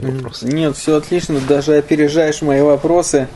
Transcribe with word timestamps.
твой 0.00 0.12
вопрос. 0.12 0.42
Нет, 0.42 0.76
все 0.76 0.96
отлично, 0.96 1.40
даже 1.40 1.76
опережаешь 1.76 2.42
мои 2.42 2.62
вопросы. 2.62 3.28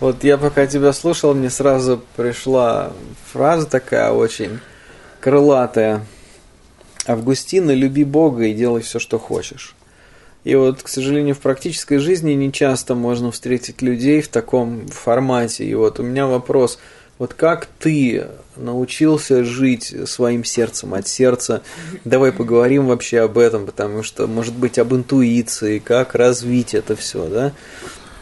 Вот 0.00 0.24
я 0.24 0.38
пока 0.38 0.66
тебя 0.66 0.92
слушал, 0.92 1.34
мне 1.34 1.50
сразу 1.50 2.02
пришла 2.16 2.92
фраза 3.32 3.66
такая 3.66 4.10
очень 4.10 4.60
крылатая. 5.20 6.04
Августина, 7.06 7.72
люби 7.72 8.04
Бога 8.04 8.44
и 8.44 8.54
делай 8.54 8.82
все, 8.82 8.98
что 8.98 9.18
хочешь. 9.18 9.74
И 10.42 10.54
вот, 10.56 10.82
к 10.82 10.88
сожалению, 10.88 11.34
в 11.34 11.38
практической 11.38 11.98
жизни 11.98 12.32
не 12.32 12.52
часто 12.52 12.94
можно 12.94 13.30
встретить 13.30 13.80
людей 13.80 14.20
в 14.20 14.28
таком 14.28 14.86
формате. 14.88 15.64
И 15.64 15.74
вот 15.74 16.00
у 16.00 16.02
меня 16.02 16.26
вопрос, 16.26 16.78
вот 17.18 17.34
как 17.34 17.66
ты 17.78 18.26
научился 18.56 19.44
жить 19.44 19.94
своим 20.06 20.44
сердцем, 20.44 20.94
от 20.94 21.06
сердца? 21.06 21.62
Давай 22.04 22.32
поговорим 22.32 22.86
вообще 22.86 23.20
об 23.20 23.38
этом, 23.38 23.66
потому 23.66 24.02
что, 24.02 24.26
может 24.26 24.54
быть, 24.54 24.78
об 24.78 24.94
интуиции, 24.94 25.78
как 25.78 26.14
развить 26.14 26.74
это 26.74 26.96
все, 26.96 27.26
да? 27.26 27.52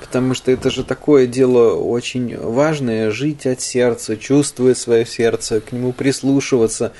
Потому 0.00 0.34
что 0.34 0.50
это 0.50 0.70
же 0.70 0.84
такое 0.84 1.26
дело 1.26 1.74
очень 1.74 2.36
важное, 2.36 3.10
жить 3.10 3.46
от 3.46 3.62
сердца, 3.62 4.18
чувствовать 4.18 4.76
свое 4.76 5.06
сердце, 5.06 5.60
к 5.60 5.72
нему 5.72 5.92
прислушиваться. 5.92 6.92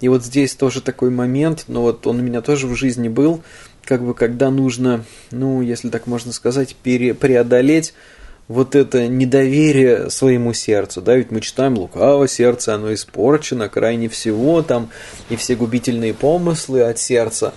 И 0.00 0.08
вот 0.08 0.24
здесь 0.24 0.54
тоже 0.54 0.80
такой 0.80 1.10
момент, 1.10 1.64
но 1.66 1.82
вот 1.82 2.06
он 2.06 2.20
у 2.20 2.22
меня 2.22 2.42
тоже 2.42 2.68
в 2.68 2.76
жизни 2.76 3.08
был, 3.08 3.42
как 3.84 4.04
бы 4.04 4.14
когда 4.14 4.50
нужно, 4.50 5.04
ну, 5.32 5.62
если 5.62 5.88
так 5.88 6.06
можно 6.06 6.32
сказать, 6.32 6.76
пере, 6.80 7.12
преодолеть 7.12 7.92
вот 8.50 8.74
это 8.74 9.06
недоверие 9.06 10.10
своему 10.10 10.54
сердцу, 10.54 11.00
да, 11.00 11.14
ведь 11.14 11.30
мы 11.30 11.40
читаем 11.40 11.78
лукаво 11.78 12.26
сердце, 12.26 12.74
оно 12.74 12.92
испорчено 12.92 13.68
крайне 13.68 14.08
всего 14.08 14.60
там, 14.62 14.90
и 15.28 15.36
все 15.36 15.54
губительные 15.54 16.14
помыслы 16.14 16.82
от 16.82 16.98
сердца. 16.98 17.54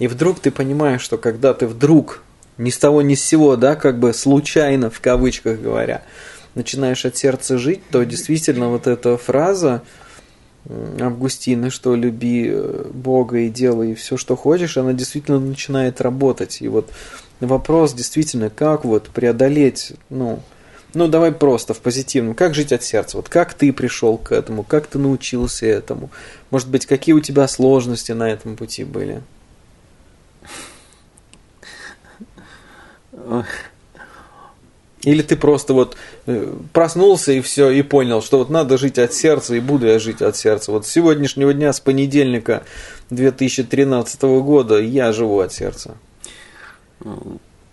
И 0.00 0.08
вдруг 0.08 0.40
ты 0.40 0.50
понимаешь, 0.50 1.00
что 1.00 1.16
когда 1.16 1.54
ты 1.54 1.68
вдруг 1.68 2.24
ни 2.58 2.70
с 2.70 2.78
того 2.78 3.02
ни 3.02 3.14
с 3.14 3.24
сего, 3.24 3.54
да, 3.54 3.76
как 3.76 4.00
бы 4.00 4.12
случайно, 4.12 4.90
в 4.90 4.98
кавычках 4.98 5.60
говоря, 5.60 6.02
начинаешь 6.56 7.04
от 7.04 7.16
сердца 7.16 7.56
жить, 7.56 7.82
то 7.92 8.02
действительно 8.02 8.68
вот 8.68 8.88
эта 8.88 9.16
фраза, 9.16 9.82
Августина, 11.00 11.70
что 11.70 11.96
люби 11.96 12.48
э, 12.48 12.84
Бога 12.92 13.38
и 13.38 13.48
делай 13.48 13.94
все, 13.94 14.16
что 14.16 14.36
хочешь, 14.36 14.76
она 14.76 14.92
действительно 14.92 15.40
начинает 15.40 16.00
работать. 16.00 16.58
И 16.62 16.68
вот 16.68 16.90
вопрос 17.46 17.92
действительно, 17.92 18.50
как 18.50 18.84
вот 18.84 19.08
преодолеть, 19.08 19.92
ну, 20.10 20.40
ну 20.94 21.08
давай 21.08 21.32
просто 21.32 21.74
в 21.74 21.78
позитивном, 21.78 22.34
как 22.34 22.54
жить 22.54 22.72
от 22.72 22.82
сердца, 22.82 23.16
вот 23.16 23.28
как 23.28 23.54
ты 23.54 23.72
пришел 23.72 24.18
к 24.18 24.32
этому, 24.32 24.62
как 24.62 24.86
ты 24.86 24.98
научился 24.98 25.66
этому, 25.66 26.10
может 26.50 26.68
быть, 26.68 26.86
какие 26.86 27.14
у 27.14 27.20
тебя 27.20 27.48
сложности 27.48 28.12
на 28.12 28.30
этом 28.30 28.56
пути 28.56 28.84
были? 28.84 29.22
Или 35.02 35.22
ты 35.22 35.34
просто 35.34 35.74
вот 35.74 35.96
э, 36.26 36.54
проснулся 36.72 37.32
и 37.32 37.40
все, 37.40 37.70
и 37.70 37.82
понял, 37.82 38.22
что 38.22 38.38
вот 38.38 38.50
надо 38.50 38.78
жить 38.78 38.98
от 38.98 39.12
сердца, 39.12 39.56
и 39.56 39.60
буду 39.60 39.86
я 39.86 39.98
жить 39.98 40.22
от 40.22 40.36
сердца. 40.36 40.70
Вот 40.70 40.86
с 40.86 40.90
сегодняшнего 40.90 41.52
дня, 41.52 41.72
с 41.72 41.80
понедельника 41.80 42.62
2013 43.10 44.22
года 44.22 44.80
я 44.80 45.12
живу 45.12 45.40
от 45.40 45.52
сердца. 45.52 45.96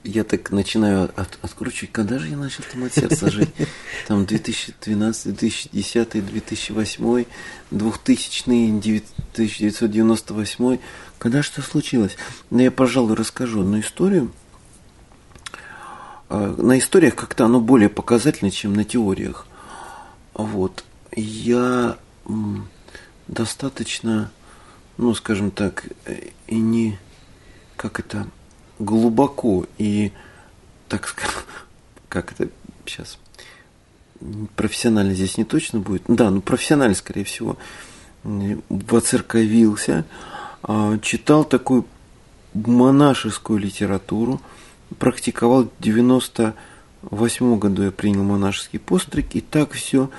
Я 0.03 0.23
так 0.23 0.51
начинаю 0.51 1.11
от, 1.15 1.37
откручивать, 1.41 1.91
когда 1.91 2.19
же 2.19 2.29
я 2.29 2.37
начал 2.37 2.63
там 2.71 2.85
от 2.85 2.93
сердца 2.93 3.29
жить? 3.29 3.49
Там 4.07 4.25
2012, 4.25 5.35
2010, 5.35 6.25
2008, 6.25 7.25
2000, 7.71 8.41
1998. 9.33 10.79
Когда 11.17 11.43
что 11.43 11.61
случилось? 11.61 12.15
Ну, 12.49 12.59
я, 12.59 12.71
пожалуй, 12.71 13.15
расскажу 13.15 13.61
одну 13.61 13.81
историю– 13.81 14.31
а, 16.29 16.53
на 16.55 16.77
историях 16.77 17.15
как-то 17.15 17.45
оно 17.45 17.59
более 17.59 17.89
показательно, 17.89 18.51
чем 18.51 18.73
на 18.73 18.85
теориях. 18.85 19.47
Вот. 20.33 20.83
Я 21.15 21.97
достаточно, 23.27 24.31
ну, 24.97 25.15
скажем 25.15 25.49
так, 25.49 25.85
и 26.47 26.55
не, 26.55 26.99
как 27.75 27.99
это, 27.99 28.27
глубоко 28.79 29.65
и, 29.77 30.11
так 30.87 31.07
скажем, 31.07 31.41
как 32.09 32.31
это 32.31 32.49
сейчас, 32.85 33.17
профессионально 34.55 35.13
здесь 35.13 35.37
не 35.37 35.45
точно 35.45 35.79
будет, 35.79 36.03
да, 36.07 36.29
ну, 36.29 36.41
профессионально, 36.41 36.95
скорее 36.95 37.23
всего, 37.23 37.57
воцерковился, 38.23 40.05
а, 40.63 40.97
читал 40.99 41.45
такую 41.45 41.85
монашескую 42.53 43.59
литературу– 43.59 44.41
практиковал 44.97 45.65
в 45.65 45.83
98 45.83 47.59
году 47.59 47.83
я 47.83 47.91
принял 47.91 48.23
монашеский 48.23 48.79
постриг, 48.79 49.35
и 49.35 49.41
так 49.41 49.73
все 49.73 50.09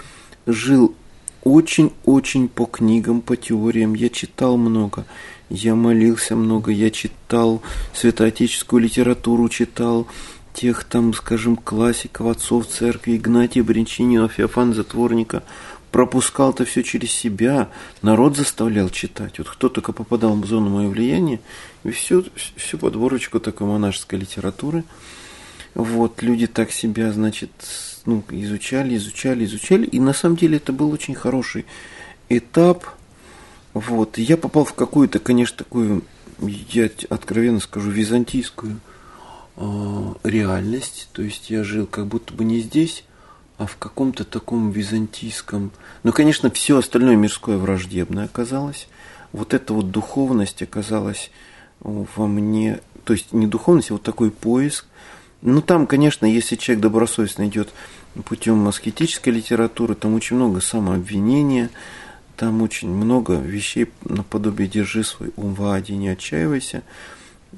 жил 0.47 0.95
очень-очень 1.43 2.49
по 2.49 2.67
книгам, 2.67 3.23
по 3.23 3.37
теориям. 3.37 3.95
Я 3.95 4.11
читал 4.11 4.57
много, 4.57 5.07
я 5.51 5.75
молился 5.75 6.37
много, 6.37 6.71
я 6.71 6.91
читал 6.91 7.63
святоотеческую 7.93 8.83
литературу, 8.83 9.49
читал 9.49 10.07
тех 10.55 10.85
там, 10.85 11.13
скажем, 11.13 11.57
классиков, 11.57 12.27
отцов 12.27 12.67
церкви, 12.67 13.17
Игнатия 13.17 13.63
Бринчинина, 13.63 14.29
Феофана 14.29 14.73
Затворника– 14.73 15.43
пропускал 15.91 16.51
это 16.51 16.65
все 16.65 16.83
через 16.83 17.11
себя, 17.13 17.69
народ 18.03 18.37
заставлял 18.37 18.89
читать. 18.91 19.39
Вот 19.39 19.49
кто 19.49 19.69
только 19.69 19.93
попадал 19.93 20.35
в 20.35 20.47
зону 20.47 20.71
моего 20.71 20.91
влияния, 20.91 21.41
и 21.85 21.91
всю, 21.91 22.25
всю 22.57 22.79
подборочку 22.79 23.41
такой 23.41 23.67
монашеской 23.67 24.19
литературы. 24.19 24.85
Вот, 25.75 26.23
люди 26.23 26.47
так 26.47 26.73
себя, 26.73 27.13
значит, 27.13 27.51
ну, 28.05 28.25
изучали, 28.31 28.97
изучали, 28.97 29.45
изучали. 29.45 29.87
И 29.87 30.01
на 30.01 30.13
самом 30.13 30.37
деле 30.37 30.57
это 30.57 30.73
был 30.73 30.91
очень 30.91 31.15
хороший 31.15 31.65
этап. 32.29 32.87
Вот, 33.75 34.19
я 34.19 34.37
попал 34.37 34.65
в 34.65 34.75
какую-то, 34.75 35.19
конечно, 35.19 35.59
такую, 35.59 36.03
я 36.41 36.91
откровенно 37.09 37.61
скажу, 37.61 37.91
византийскую 37.91 38.81
э, 39.57 40.15
реальность. 40.25 41.09
То 41.13 41.23
есть 41.23 41.51
я 41.51 41.63
жил 41.63 41.87
как 41.87 42.07
будто 42.07 42.35
бы 42.35 42.45
не 42.45 42.61
здесь, 42.61 43.05
а 43.59 43.67
в 43.67 43.77
каком-то 43.77 44.25
таком 44.25 44.71
византийском... 44.71 45.71
Ну, 46.03 46.13
конечно, 46.13 46.51
все 46.51 46.79
остальное 46.79 47.17
мирское 47.17 47.59
враждебное 47.59 48.25
оказалось. 48.25 48.89
Вот 49.33 49.55
эта 49.55 49.73
вот 49.75 49.91
духовность 49.91 50.63
оказалась 50.63 51.31
во 51.81 52.27
мне, 52.27 52.81
то 53.05 53.13
есть 53.13 53.33
не 53.33 53.47
духовность, 53.47 53.91
а 53.91 53.95
вот 53.95 54.03
такой 54.03 54.31
поиск. 54.31 54.87
Ну, 55.43 55.63
там, 55.63 55.87
конечно, 55.87 56.27
если 56.27 56.57
человек 56.57 56.83
добросовестно 56.83 57.47
идет 57.47 57.71
путем 58.25 58.67
аскетической 58.67 59.33
литературы, 59.33 59.95
там 59.95 60.15
очень 60.15 60.37
много 60.37 60.61
самообвинения, 60.61 61.71
там 62.41 62.63
очень 62.63 62.89
много 62.89 63.35
вещей 63.35 63.91
наподобие 64.03 64.67
«держи 64.67 65.05
свой 65.05 65.31
ум 65.37 65.53
в 65.53 65.63
аде, 65.67 65.95
не 65.95 66.09
отчаивайся», 66.09 66.83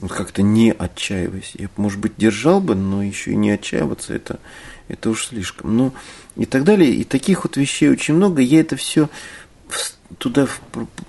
как-то 0.09 0.43
не 0.43 0.73
отчаивайся. 0.73 1.51
Я, 1.55 1.69
может 1.77 2.01
быть, 2.01 2.15
держал 2.17 2.61
бы, 2.61 2.75
но 2.75 3.01
еще 3.01 3.31
и 3.31 3.37
не 3.37 3.53
отчаиваться, 3.53 4.13
это 4.13 4.41
это 4.89 5.11
уж 5.11 5.29
слишком. 5.29 5.77
Ну, 5.77 5.93
и 6.35 6.47
так 6.47 6.65
далее. 6.65 6.93
И 6.93 7.05
таких 7.05 7.45
вот 7.45 7.57
вещей 7.57 7.91
очень 7.91 8.15
много. 8.15 8.43
Я 8.43 8.59
это 8.59 8.75
все 8.75 9.09
туда 10.19 10.49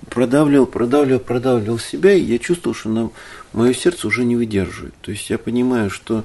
продавливал, 0.08 0.66
продавливал, 0.66 1.18
продавливал 1.18 1.80
себя, 1.80 2.12
и 2.12 2.22
я 2.22 2.38
чувствовал, 2.38 2.76
что 2.76 2.90
на 2.90 3.10
мое 3.52 3.74
сердце 3.74 4.06
уже 4.06 4.24
не 4.24 4.36
выдерживает. 4.36 4.94
То 5.00 5.10
есть 5.10 5.28
я 5.30 5.38
понимаю, 5.38 5.90
что 5.90 6.22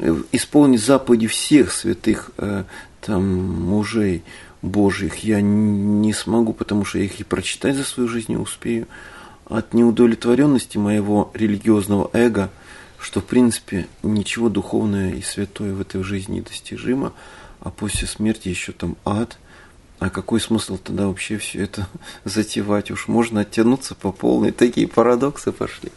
э, 0.00 0.14
исполнить 0.32 0.84
заповеди 0.84 1.28
всех 1.28 1.72
святых 1.72 2.30
э, 2.36 2.64
там 3.00 3.24
мужей 3.24 4.22
Божьих 4.62 5.18
я 5.24 5.40
не 5.40 6.12
смогу, 6.12 6.52
потому 6.52 6.84
что 6.84 6.98
я 6.98 7.04
их 7.04 7.20
и 7.20 7.24
прочитать 7.24 7.76
за 7.76 7.84
свою 7.84 8.08
жизнь 8.08 8.32
не 8.32 8.36
успею. 8.36 8.86
От 9.46 9.72
неудовлетворенности 9.74 10.78
моего 10.78 11.30
религиозного 11.34 12.10
эго– 12.12 12.50
что 12.98 13.20
в 13.20 13.24
принципе 13.24 13.86
ничего 14.02 14.48
духовное 14.48 15.12
и 15.12 15.22
святое 15.22 15.72
в 15.72 15.80
этой 15.80 16.02
жизни 16.02 16.36
недостижимо, 16.36 17.12
а 17.60 17.70
после 17.70 18.08
смерти 18.08 18.48
еще 18.48 18.72
там 18.72 18.96
ад. 19.04 19.38
А 19.98 20.10
какой 20.10 20.40
смысл 20.40 20.78
тогда 20.78 21.08
вообще 21.08 21.38
все 21.38 21.62
это 21.62 21.88
затевать? 22.24 22.90
Уж 22.90 23.08
можно 23.08 23.40
оттянуться 23.40 23.94
по 23.94 24.12
полной. 24.12 24.52
Такие 24.52 24.86
парадоксы 24.86 25.52
пошли. 25.52 25.90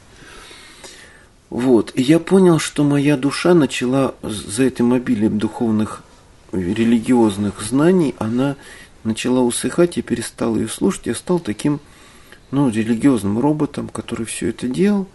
Вот. 1.49 1.91
И 1.95 2.01
я 2.01 2.19
понял, 2.19 2.59
что 2.59 2.83
моя 2.83 3.17
душа 3.17 3.53
начала 3.53 4.15
за 4.23 4.63
этим 4.63 4.93
обилием 4.93 5.37
духовных, 5.37 6.03
религиозных 6.51 7.61
знаний, 7.61 8.15
она 8.19 8.55
начала 9.03 9.41
усыхать, 9.41 9.97
я 9.97 10.03
перестал 10.03 10.55
ее 10.55 10.67
слушать, 10.67 11.07
я 11.07 11.15
стал 11.15 11.39
таким, 11.39 11.79
ну, 12.51 12.69
религиозным 12.69 13.39
роботом, 13.39 13.87
который 13.89 14.25
все 14.25 14.49
это 14.49 14.67
делал. 14.67 15.07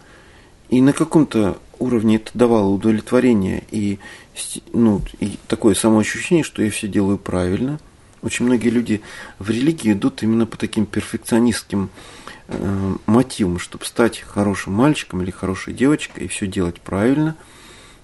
И 0.69 0.81
на 0.81 0.91
каком-то 0.91 1.59
уровне 1.79 2.17
это 2.17 2.31
давало 2.33 2.69
удовлетворение 2.69 3.63
и, 3.71 3.99
ну, 4.73 5.01
и 5.19 5.37
такое 5.47 5.75
самоощущение, 5.75 6.43
что 6.43 6.61
я 6.61 6.69
все 6.69 6.87
делаю 6.87 7.17
правильно. 7.17 7.79
Очень 8.21 8.45
многие 8.45 8.69
люди 8.69 9.01
в 9.39 9.49
религии 9.49 9.93
идут 9.93 10.23
именно 10.23 10.45
по 10.45 10.57
таким 10.57 10.85
перфекционистским 10.85 11.89
э, 12.47 12.95
мотивам, 13.05 13.59
чтобы 13.59 13.85
стать 13.85 14.19
хорошим 14.19 14.73
мальчиком 14.73 15.21
или 15.21 15.31
хорошей 15.31 15.73
девочкой 15.73 16.25
и 16.25 16.27
все 16.27 16.47
делать 16.47 16.81
правильно. 16.81 17.35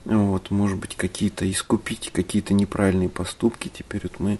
Вот, 0.05 0.51
может 0.51 0.77
быть, 0.77 0.95
какие-то 0.95 1.49
искупить 1.49 2.11
какие-то 2.11 2.53
неправильные 2.53 3.09
поступки. 3.09 3.71
Теперь 3.73 4.01
вот 4.03 4.19
мы 4.19 4.39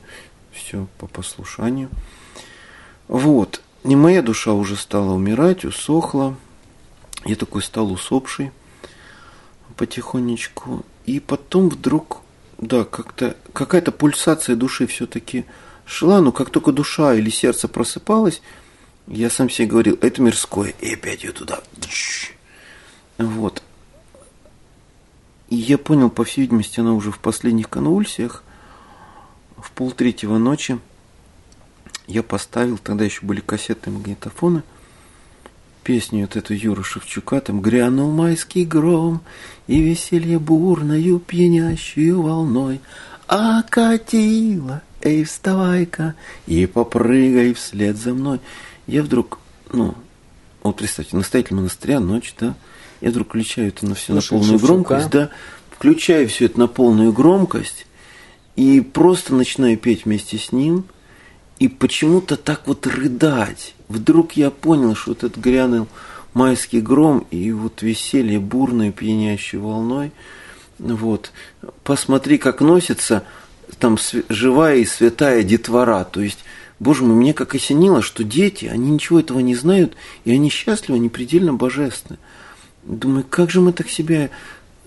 все 0.52 0.88
по 0.98 1.08
послушанию. 1.08 1.90
Вот. 3.08 3.62
И 3.84 3.96
моя 3.96 4.22
душа 4.22 4.54
уже 4.54 4.76
стала 4.76 5.14
умирать, 5.14 5.66
усохла. 5.66 6.36
Я 7.26 7.36
такой 7.36 7.62
стал 7.62 7.92
усопший 7.92 8.52
потихонечку. 9.76 10.86
И 11.06 11.20
потом 11.20 11.70
вдруг, 11.70 12.22
да, 12.58 12.84
как-то 12.84 13.36
какая-то 13.52 13.92
пульсация 13.92 14.56
души 14.56 14.88
все-таки 14.88 15.46
шла, 15.86 16.22
но 16.22 16.32
как 16.32 16.50
только 16.50 16.72
душа 16.72 17.14
или 17.14 17.30
сердце 17.30 17.68
просыпалось, 17.68 18.42
я 19.08 19.30
сам 19.30 19.50
себе 19.50 19.68
говорил, 19.68 19.98
это 20.02 20.22
мирское, 20.22 20.74
и 20.80 20.94
опять 20.94 21.24
ее 21.24 21.32
туда. 21.32 21.62
Вот. 23.18 23.62
И 25.54 25.56
я 25.56 25.78
понял, 25.78 26.10
по 26.10 26.24
всей 26.24 26.42
видимости, 26.42 26.80
она 26.80 26.94
уже 26.94 27.12
в 27.12 27.20
последних 27.20 27.70
конвульсиях, 27.70 28.44
в 29.56 29.70
полтретьего 29.70 30.40
ночи, 30.40 30.80
я 32.08 32.24
поставил, 32.24 32.80
тогда 32.80 33.06
еще 33.06 33.24
были 33.24 33.40
кассетные 33.40 33.96
магнитофоны, 33.96 34.64
песню 35.84 36.22
вот 36.22 36.36
эту 36.38 36.56
Юру 36.56 36.84
Шевчука, 36.84 37.40
там 37.40 37.62
«Грянул 37.62 38.12
майский 38.12 38.66
гром, 38.66 39.22
и 39.68 39.80
веселье 39.80 40.40
бурною 40.40 41.20
пьянящую 41.20 42.24
волной 42.24 42.82
окатило, 43.28 44.82
эй, 45.04 45.24
вставай-ка, 45.24 46.16
и 46.48 46.66
попрыгай 46.66 47.54
вслед 47.54 47.96
за 47.96 48.16
мной». 48.16 48.40
Я 48.88 49.04
вдруг, 49.04 49.38
ну, 49.72 49.94
вот 50.64 50.78
представьте, 50.78 51.16
настоятель 51.16 51.56
монастыря, 51.56 52.00
ночь, 52.00 52.34
да, 52.40 52.56
я 53.04 53.12
вдруг 53.12 53.30
включаю 53.30 53.68
это 53.68 53.86
на 53.86 53.96
все 53.96 54.14
на 54.14 54.22
полную 54.22 54.60
Шевчука. 54.60 54.66
громкость, 54.66 55.10
да, 55.12 55.30
включаю 55.70 56.28
все 56.28 56.46
это 56.46 56.60
на 56.60 56.68
полную 56.68 57.14
громкость 57.14 57.86
и 58.56 58.82
просто 58.82 59.36
начинаю 59.36 59.78
петь 59.78 60.06
вместе 60.06 60.38
с 60.38 60.52
ним– 60.52 60.86
и 61.64 61.70
почему-то 61.70 62.36
так 62.36 62.64
вот 62.66 62.86
рыдать. 62.88 63.74
Вдруг 63.88 64.34
я 64.34 64.52
понял, 64.52 64.96
что 64.96 65.12
вот 65.12 65.24
этот 65.24 65.38
грянул 65.38 65.88
майский 66.34 66.82
гром 66.82 67.26
и 67.32 67.52
вот 67.52 67.82
веселье 67.82 68.40
бурной 68.40 68.92
пьянящей 68.92 69.60
волной. 69.60 70.12
Вот. 70.78 71.32
Посмотри, 71.86 72.38
как 72.38 72.60
носится 72.60 73.24
там 73.80 73.98
живая 74.28 74.76
и 74.78 74.86
святая 74.86 75.44
детвора. 75.44 76.04
То 76.04 76.20
есть, 76.20 76.40
боже 76.80 77.04
мой, 77.04 77.16
мне 77.16 77.34
как 77.34 77.56
осенило, 77.56 78.02
что 78.02 78.26
дети, 78.26 78.66
они 78.66 78.92
ничего 78.92 79.22
этого 79.22 79.40
не 79.40 79.56
знают, 79.56 79.96
и 80.26 80.32
они 80.32 80.50
счастливы, 80.50 80.98
они 80.98 81.08
предельно 81.08 81.54
божественны. 81.54 82.20
Думаю, 82.86 83.26
как 83.30 83.50
же 83.50 83.62
мы 83.62 83.74
так 83.74 83.90
себя 83.90 84.30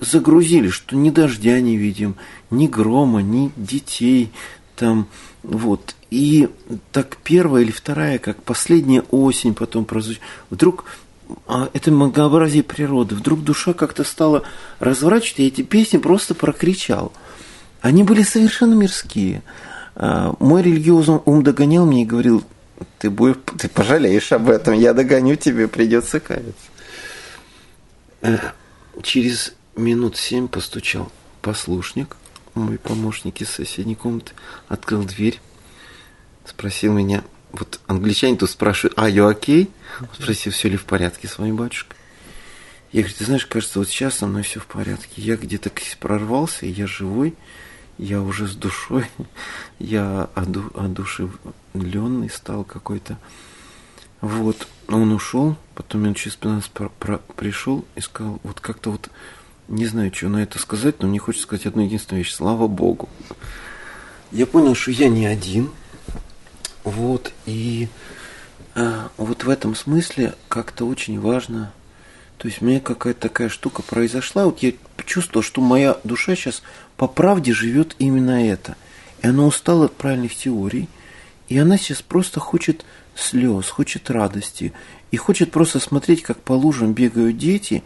загрузили, 0.00 0.68
что 0.68 0.96
ни 0.96 1.10
дождя 1.10 1.60
не 1.60 1.76
видим, 1.76 2.16
ни 2.50 2.66
грома, 2.66 3.22
ни 3.22 3.50
детей, 3.56 4.30
там, 4.76 5.08
вот. 5.42 5.94
И 6.10 6.48
так 6.92 7.16
первая 7.24 7.62
или 7.62 7.70
вторая, 7.70 8.18
как 8.18 8.42
последняя 8.42 9.02
осень 9.10 9.54
потом 9.54 9.84
прозвучит. 9.84 10.20
Вдруг 10.50 10.84
а, 11.46 11.68
это 11.72 11.90
многообразие 11.90 12.62
природы. 12.62 13.14
Вдруг 13.14 13.42
душа 13.42 13.72
как-то 13.72 14.04
стала 14.04 14.44
разворачивать, 14.78 15.40
и 15.40 15.46
эти 15.46 15.62
песни 15.62 15.98
просто 15.98 16.34
прокричал. 16.34 17.12
Они 17.80 18.02
были 18.02 18.22
совершенно 18.22 18.74
мирские. 18.74 19.42
А, 19.94 20.34
мой 20.38 20.62
религиозный 20.62 21.20
ум 21.24 21.42
догонял 21.42 21.86
меня 21.86 22.02
и 22.02 22.06
говорил, 22.06 22.44
ты, 22.98 23.10
будешь, 23.10 23.36
ты 23.58 23.68
пожалеешь 23.68 24.32
об 24.32 24.50
этом, 24.50 24.74
я 24.74 24.92
догоню 24.92 25.36
тебе, 25.36 25.68
придется 25.68 26.20
каяться. 26.20 26.54
Через 29.02 29.54
минут 29.76 30.16
семь 30.16 30.48
постучал 30.48 31.10
послушник, 31.42 32.16
мой 32.54 32.78
помощник 32.78 33.40
из 33.40 33.50
соседней 33.50 33.94
комнаты, 33.94 34.32
открыл 34.68 35.04
дверь, 35.04 35.40
спросил 36.44 36.92
меня, 36.92 37.22
вот 37.52 37.80
англичане 37.86 38.36
тут 38.36 38.50
спрашивают, 38.50 38.98
а 38.98 39.08
you 39.08 39.30
okay? 39.32 39.70
Спросил, 40.14 40.52
все 40.52 40.68
ли 40.68 40.76
в 40.76 40.84
порядке 40.84 41.28
с 41.28 41.38
вами, 41.38 41.52
батюшка? 41.52 41.94
Я 42.92 43.02
говорю, 43.02 43.16
ты 43.18 43.24
знаешь, 43.24 43.46
кажется, 43.46 43.78
вот 43.78 43.88
сейчас 43.88 44.16
со 44.16 44.26
мной 44.26 44.42
все 44.42 44.60
в 44.60 44.66
порядке. 44.66 45.20
Я 45.20 45.36
где-то 45.36 45.70
прорвался, 46.00 46.66
я 46.66 46.86
живой, 46.86 47.34
я 47.98 48.22
уже 48.22 48.46
с 48.46 48.54
душой, 48.54 49.06
я 49.78 50.30
оду, 50.34 50.70
одушевленный 50.74 52.30
стал 52.30 52.64
какой-то. 52.64 53.18
Вот, 54.26 54.66
он 54.88 55.12
ушел, 55.12 55.54
потом 55.76 56.04
он 56.04 56.14
через 56.14 56.34
15 56.34 56.72
пришел 57.36 57.84
и 57.94 58.00
сказал, 58.00 58.40
вот 58.42 58.58
как-то 58.58 58.90
вот, 58.90 59.08
не 59.68 59.86
знаю, 59.86 60.12
что 60.12 60.28
на 60.28 60.38
это 60.38 60.58
сказать, 60.58 61.00
но 61.00 61.06
мне 61.06 61.20
хочется 61.20 61.46
сказать 61.46 61.66
одну 61.66 61.84
единственную 61.84 62.24
вещь, 62.24 62.34
слава 62.34 62.66
Богу. 62.66 63.08
Я 64.32 64.46
понял, 64.46 64.74
что 64.74 64.90
я 64.90 65.08
не 65.08 65.26
один, 65.26 65.70
вот, 66.82 67.32
и 67.46 67.86
а, 68.74 69.10
вот 69.16 69.44
в 69.44 69.48
этом 69.48 69.76
смысле 69.76 70.34
как-то 70.48 70.88
очень 70.88 71.20
важно, 71.20 71.72
то 72.36 72.48
есть 72.48 72.60
у 72.60 72.64
меня 72.64 72.80
какая-то 72.80 73.28
такая 73.28 73.48
штука 73.48 73.82
произошла, 73.82 74.46
вот 74.46 74.58
я 74.58 74.72
чувствовал, 75.04 75.44
что 75.44 75.60
моя 75.60 75.98
душа 76.02 76.34
сейчас 76.34 76.64
по 76.96 77.06
правде 77.06 77.52
живет 77.52 77.94
именно 78.00 78.44
это. 78.44 78.74
И 79.22 79.28
она 79.28 79.44
устала 79.46 79.84
от 79.84 79.94
правильных 79.94 80.34
теорий, 80.34 80.88
и 81.48 81.56
она 81.56 81.78
сейчас 81.78 82.02
просто 82.02 82.40
хочет 82.40 82.84
слез, 83.16 83.68
хочет 83.68 84.10
радости, 84.10 84.72
и 85.10 85.16
хочет 85.16 85.50
просто 85.50 85.80
смотреть, 85.80 86.22
как 86.22 86.40
по 86.40 86.52
лужам 86.52 86.92
бегают 86.92 87.38
дети, 87.38 87.82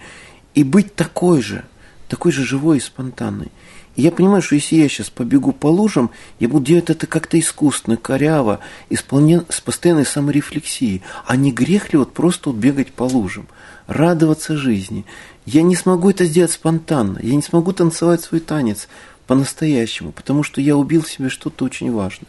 и 0.55 0.65
быть 0.65 0.95
такой 0.95 1.41
же, 1.43 1.65
такой 2.09 2.33
же 2.33 2.45
живой 2.45 2.79
и 2.79 2.81
спонтанной. 2.81 3.51
И 3.97 4.03
я 4.03 4.13
понимаю, 4.13 4.43
что 4.43 4.55
если 4.55 4.77
я 4.77 4.89
сейчас 4.89 5.11
побегу 5.11 5.53
по 5.53 5.67
лужам, 5.67 6.11
я 6.39 6.49
буду 6.49 6.67
делать 6.67 6.91
это 6.91 7.07
как-то 7.07 7.39
искусственно, 7.39 7.97
коряво, 7.97 8.61
исполнен, 8.89 9.45
с 9.49 9.61
постоянной 9.61 10.07
саморефлексией. 10.07 11.03
А 11.27 11.37
не 11.37 11.53
грех 11.53 11.93
ли 11.93 11.99
вот 11.99 12.13
просто 12.13 12.51
вот 12.51 12.59
бегать 12.59 12.93
по 12.93 13.03
лужам, 13.03 13.49
радоваться 13.87 14.57
жизни? 14.57 15.05
Я 15.45 15.63
не 15.63 15.75
смогу 15.75 16.11
это 16.11 16.25
сделать 16.25 16.53
спонтанно, 16.53 17.19
я 17.23 17.35
не 17.35 17.43
смогу 17.43 17.73
танцевать 17.73 18.23
свой 18.23 18.41
танец 18.41 18.89
по-настоящему, 19.27 20.13
потому 20.13 20.43
что 20.43 20.61
я 20.61 20.77
убил 20.77 21.05
себе 21.05 21.29
что-то 21.29 21.65
очень 21.65 21.93
важное. 21.93 22.29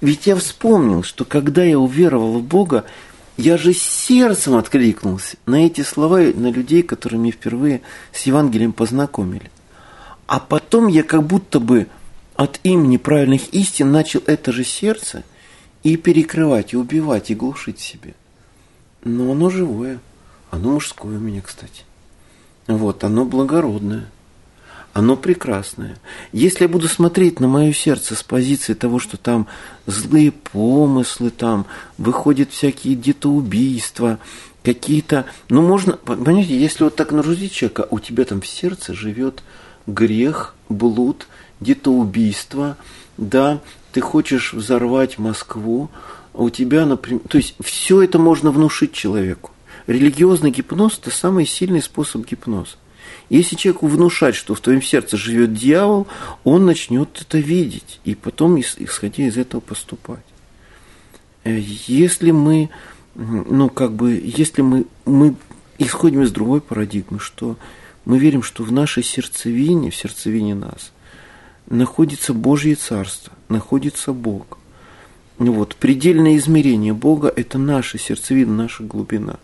Ведь 0.00 0.26
я 0.26 0.36
вспомнил, 0.36 1.02
что 1.02 1.24
когда 1.24 1.64
я 1.64 1.78
уверовал 1.78 2.38
в 2.38 2.42
Бога, 2.42 2.84
я 3.36 3.56
же 3.56 3.72
сердцем 3.72 4.54
откликнулся 4.54 5.36
на 5.46 5.66
эти 5.66 5.80
слова, 5.80 6.18
на 6.18 6.50
людей, 6.50 6.82
которые 6.82 7.18
меня 7.18 7.32
впервые 7.32 7.82
с 8.12 8.22
Евангелием 8.22 8.72
познакомили. 8.72 9.50
А 10.26 10.38
потом 10.38 10.88
я 10.88 11.02
как 11.02 11.24
будто 11.24 11.60
бы 11.60 11.88
от 12.34 12.60
имени 12.62 12.96
правильных 12.96 13.48
истин 13.48 13.92
начал 13.92 14.22
это 14.26 14.52
же 14.52 14.64
сердце 14.64 15.24
и 15.82 15.96
перекрывать, 15.96 16.72
и 16.72 16.76
убивать, 16.76 17.30
и 17.30 17.34
глушить 17.34 17.80
себе. 17.80 18.14
Но 19.04 19.32
оно 19.32 19.50
живое. 19.50 20.00
Оно 20.50 20.72
мужское 20.72 21.16
у 21.16 21.20
меня, 21.20 21.42
кстати. 21.42 21.82
Вот, 22.66 23.04
оно 23.04 23.24
благородное. 23.24 24.10
Оно 24.94 25.16
прекрасное. 25.16 25.98
Если 26.30 26.62
я 26.62 26.68
буду 26.68 26.86
смотреть 26.86 27.40
на 27.40 27.48
мое 27.48 27.72
сердце 27.72 28.14
с 28.14 28.22
позиции 28.22 28.74
того, 28.74 29.00
что 29.00 29.16
там 29.16 29.48
злые 29.86 30.30
помыслы, 30.30 31.30
там 31.30 31.66
выходят 31.98 32.52
всякие 32.52 32.94
где-то 32.94 33.28
убийства, 33.28 34.20
какие-то... 34.62 35.26
Ну, 35.48 35.62
можно... 35.62 35.94
Понимаете, 35.94 36.56
если 36.56 36.84
вот 36.84 36.94
так 36.94 37.10
нарузить 37.10 37.52
человека, 37.52 37.88
у 37.90 37.98
тебя 37.98 38.24
там 38.24 38.40
в 38.40 38.46
сердце 38.46 38.94
живет 38.94 39.42
грех, 39.88 40.54
блуд, 40.68 41.26
где-то 41.60 41.92
убийство, 41.92 42.76
да, 43.18 43.60
ты 43.90 44.00
хочешь 44.00 44.54
взорвать 44.54 45.18
Москву, 45.18 45.90
а 46.34 46.42
у 46.42 46.50
тебя, 46.50 46.86
например, 46.86 47.22
то 47.28 47.38
есть 47.38 47.56
все 47.64 48.00
это 48.00 48.20
можно 48.20 48.52
внушить 48.52 48.92
человеку. 48.92 49.50
Религиозный 49.88 50.52
гипноз– 50.52 50.98
это 51.02 51.10
самый 51.10 51.46
сильный 51.46 51.82
способ 51.82 52.24
гипноза. 52.24 52.76
Если 53.30 53.56
человеку 53.56 53.86
внушать, 53.86 54.34
что 54.34 54.54
в 54.54 54.60
твоем 54.60 54.82
сердце 54.82 55.16
живет 55.16 55.54
дьявол, 55.54 56.06
он 56.44 56.66
начнет 56.66 57.20
это 57.20 57.38
видеть 57.38 58.00
и 58.04 58.14
потом, 58.14 58.60
исходя 58.60 59.24
из 59.24 59.36
этого, 59.36 59.60
поступать. 59.60 60.24
Э, 61.44 61.58
если 61.58 62.30
мы, 62.30 62.70
ну, 63.14 63.68
как 63.70 63.92
бы, 63.92 64.12
если 64.12 64.62
мы, 64.62 64.86
мы 65.04 65.36
исходим 65.78 66.22
из 66.22 66.32
другой 66.32 66.60
парадигмы, 66.60 67.18
что 67.18 67.56
мы 68.04 68.18
верим, 68.18 68.42
что 68.42 68.62
в 68.62 68.72
нашей 68.72 69.02
сердцевине, 69.02 69.90
в 69.90 69.96
сердцевине 69.96 70.54
нас, 70.54 70.92
находится 71.68 72.34
Божье 72.34 72.74
Царство, 72.74 73.32
находится 73.48 74.12
Бог. 74.12 74.58
Вот, 75.38 75.76
предельное 75.76 76.36
измерение 76.36 76.92
Бога– 76.92 77.32
это 77.36 77.58
наша 77.58 77.98
сердцевина, 77.98 78.52
наша 78.52 78.84
глубина. 78.84 79.38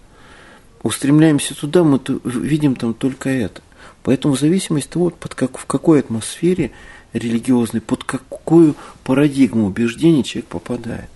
Устремляемся 0.82 1.54
туда, 1.54 1.84
мы 1.84 2.00
видим 2.24 2.74
там 2.74 2.94
только 2.94 3.28
это. 3.28 3.62
Поэтому 4.02 4.34
в 4.34 4.40
зависимости 4.40 4.88
от 4.88 4.92
того, 4.94 5.10
под 5.10 5.34
как, 5.34 5.58
в 5.58 5.66
какой 5.66 6.00
атмосфере 6.00 6.70
религиозный, 7.12 7.80
под 7.80 8.04
какую 8.04 8.76
парадигму 9.04 9.66
убеждений 9.66 10.24
человек 10.24 10.48
попадает. 10.48 11.10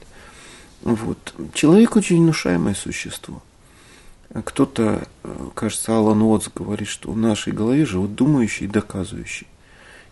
Вот. 0.82 1.34
Человек 1.54 1.96
очень 1.96 2.22
внушаемое 2.22 2.74
существо. 2.74 3.42
Кто-то, 4.44 5.06
кажется, 5.54 5.96
Алан 5.96 6.20
Уотс 6.20 6.48
говорит, 6.54 6.88
что 6.88 7.12
в 7.12 7.16
нашей 7.16 7.52
голове 7.52 7.86
живут 7.86 8.14
думающие 8.14 8.68
и 8.68 8.70
доказывающие. 8.72 9.48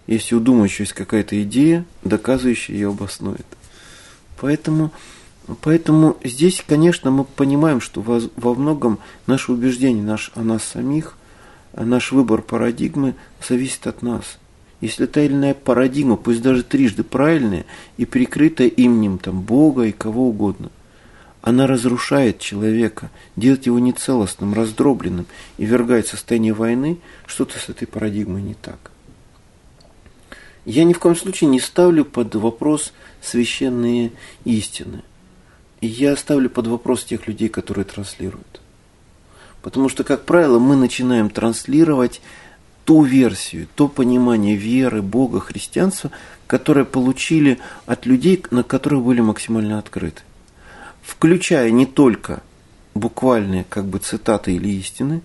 Если 0.06 0.34
у 0.34 0.40
думающего 0.40 0.82
есть 0.82 0.94
какая-то 0.94 1.40
идея, 1.42 1.84
доказывающая 2.04 2.74
ее 2.74 2.88
обоснует. 2.88 3.46
Поэтому, 4.40 4.92
поэтому 5.60 6.16
здесь, 6.22 6.62
конечно, 6.66 7.10
мы 7.10 7.24
понимаем, 7.24 7.80
что 7.80 8.00
во, 8.00 8.54
многом 8.54 8.98
наше 9.26 9.52
убеждение 9.52 10.04
наш, 10.04 10.32
о 10.34 10.42
нас 10.42 10.64
самих, 10.64 11.16
наш 11.74 12.12
выбор 12.12 12.42
парадигмы 12.42 13.14
зависит 13.46 13.86
от 13.86 14.02
нас. 14.02 14.38
Если 14.80 15.06
та 15.06 15.22
или 15.22 15.32
иная 15.32 15.54
парадигма, 15.54 16.16
пусть 16.16 16.42
даже 16.42 16.64
трижды 16.64 17.04
правильная 17.04 17.64
и 17.96 18.04
прикрытая 18.04 18.66
именем 18.66 19.18
там, 19.18 19.40
Бога 19.40 19.84
и 19.84 19.92
кого 19.92 20.28
угодно, 20.28 20.70
она 21.40 21.66
разрушает 21.66 22.38
человека, 22.38 23.10
делает 23.36 23.66
его 23.66 23.78
нецелостным, 23.78 24.54
раздробленным 24.54 25.26
и 25.58 25.64
вергает 25.64 26.06
в 26.06 26.10
состояние 26.10 26.52
войны, 26.52 26.98
что-то 27.26 27.58
с 27.58 27.68
этой 27.68 27.86
парадигмой 27.86 28.42
не 28.42 28.54
так. 28.54 28.92
Я 30.64 30.84
ни 30.84 30.92
в 30.92 31.00
коем 31.00 31.16
случае 31.16 31.50
не 31.50 31.58
ставлю 31.58 32.04
под 32.04 32.34
вопрос 32.36 32.92
священные 33.20 34.12
истины. 34.44 35.02
И 35.82 35.88
я 35.88 36.16
ставлю 36.16 36.48
под 36.48 36.68
вопрос 36.68 37.04
тех 37.04 37.26
людей, 37.26 37.48
которые 37.48 37.84
транслируют. 37.84 38.60
Потому 39.62 39.88
что, 39.88 40.04
как 40.04 40.24
правило, 40.24 40.60
мы 40.60 40.76
начинаем 40.76 41.28
транслировать 41.28 42.22
ту 42.84 43.02
версию, 43.02 43.66
то 43.74 43.88
понимание 43.88 44.54
веры, 44.54 45.02
Бога, 45.02 45.40
христианства, 45.40 46.12
которое 46.46 46.84
получили 46.84 47.58
от 47.84 48.06
людей, 48.06 48.44
на 48.52 48.62
которых 48.62 49.02
были 49.02 49.20
максимально 49.20 49.80
открыты. 49.80 50.22
Включая 51.02 51.72
не 51.72 51.86
только 51.86 52.44
буквальные 52.94 53.66
как 53.68 53.86
бы 53.86 53.98
цитаты 53.98 54.54
или 54.54 54.68
истины, 54.68 55.20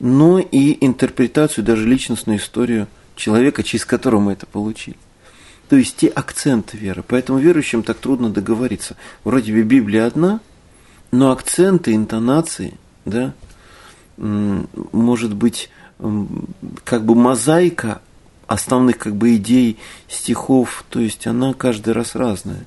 но 0.00 0.40
и 0.40 0.84
интерпретацию, 0.84 1.64
даже 1.64 1.86
личностную 1.86 2.40
историю 2.40 2.88
человека, 3.14 3.62
через 3.62 3.84
которого 3.84 4.20
мы 4.20 4.32
это 4.32 4.46
получили. 4.46 4.96
То 5.68 5.76
есть 5.76 5.96
те 5.96 6.08
акценты 6.08 6.76
веры. 6.76 7.04
Поэтому 7.06 7.38
верующим 7.38 7.82
так 7.82 7.98
трудно 7.98 8.30
договориться. 8.30 8.96
Вроде 9.24 9.52
бы 9.52 9.62
Библия 9.62 10.06
одна, 10.06 10.40
но 11.10 11.30
акценты, 11.30 11.94
интонации, 11.94 12.74
да, 13.04 13.34
может 14.16 15.34
быть, 15.34 15.70
как 16.84 17.04
бы 17.04 17.14
мозаика 17.14 18.00
основных 18.46 18.98
как 18.98 19.14
бы 19.14 19.36
идей, 19.36 19.78
стихов, 20.08 20.84
то 20.88 21.00
есть 21.00 21.26
она 21.26 21.52
каждый 21.52 21.92
раз 21.92 22.14
разная. 22.14 22.64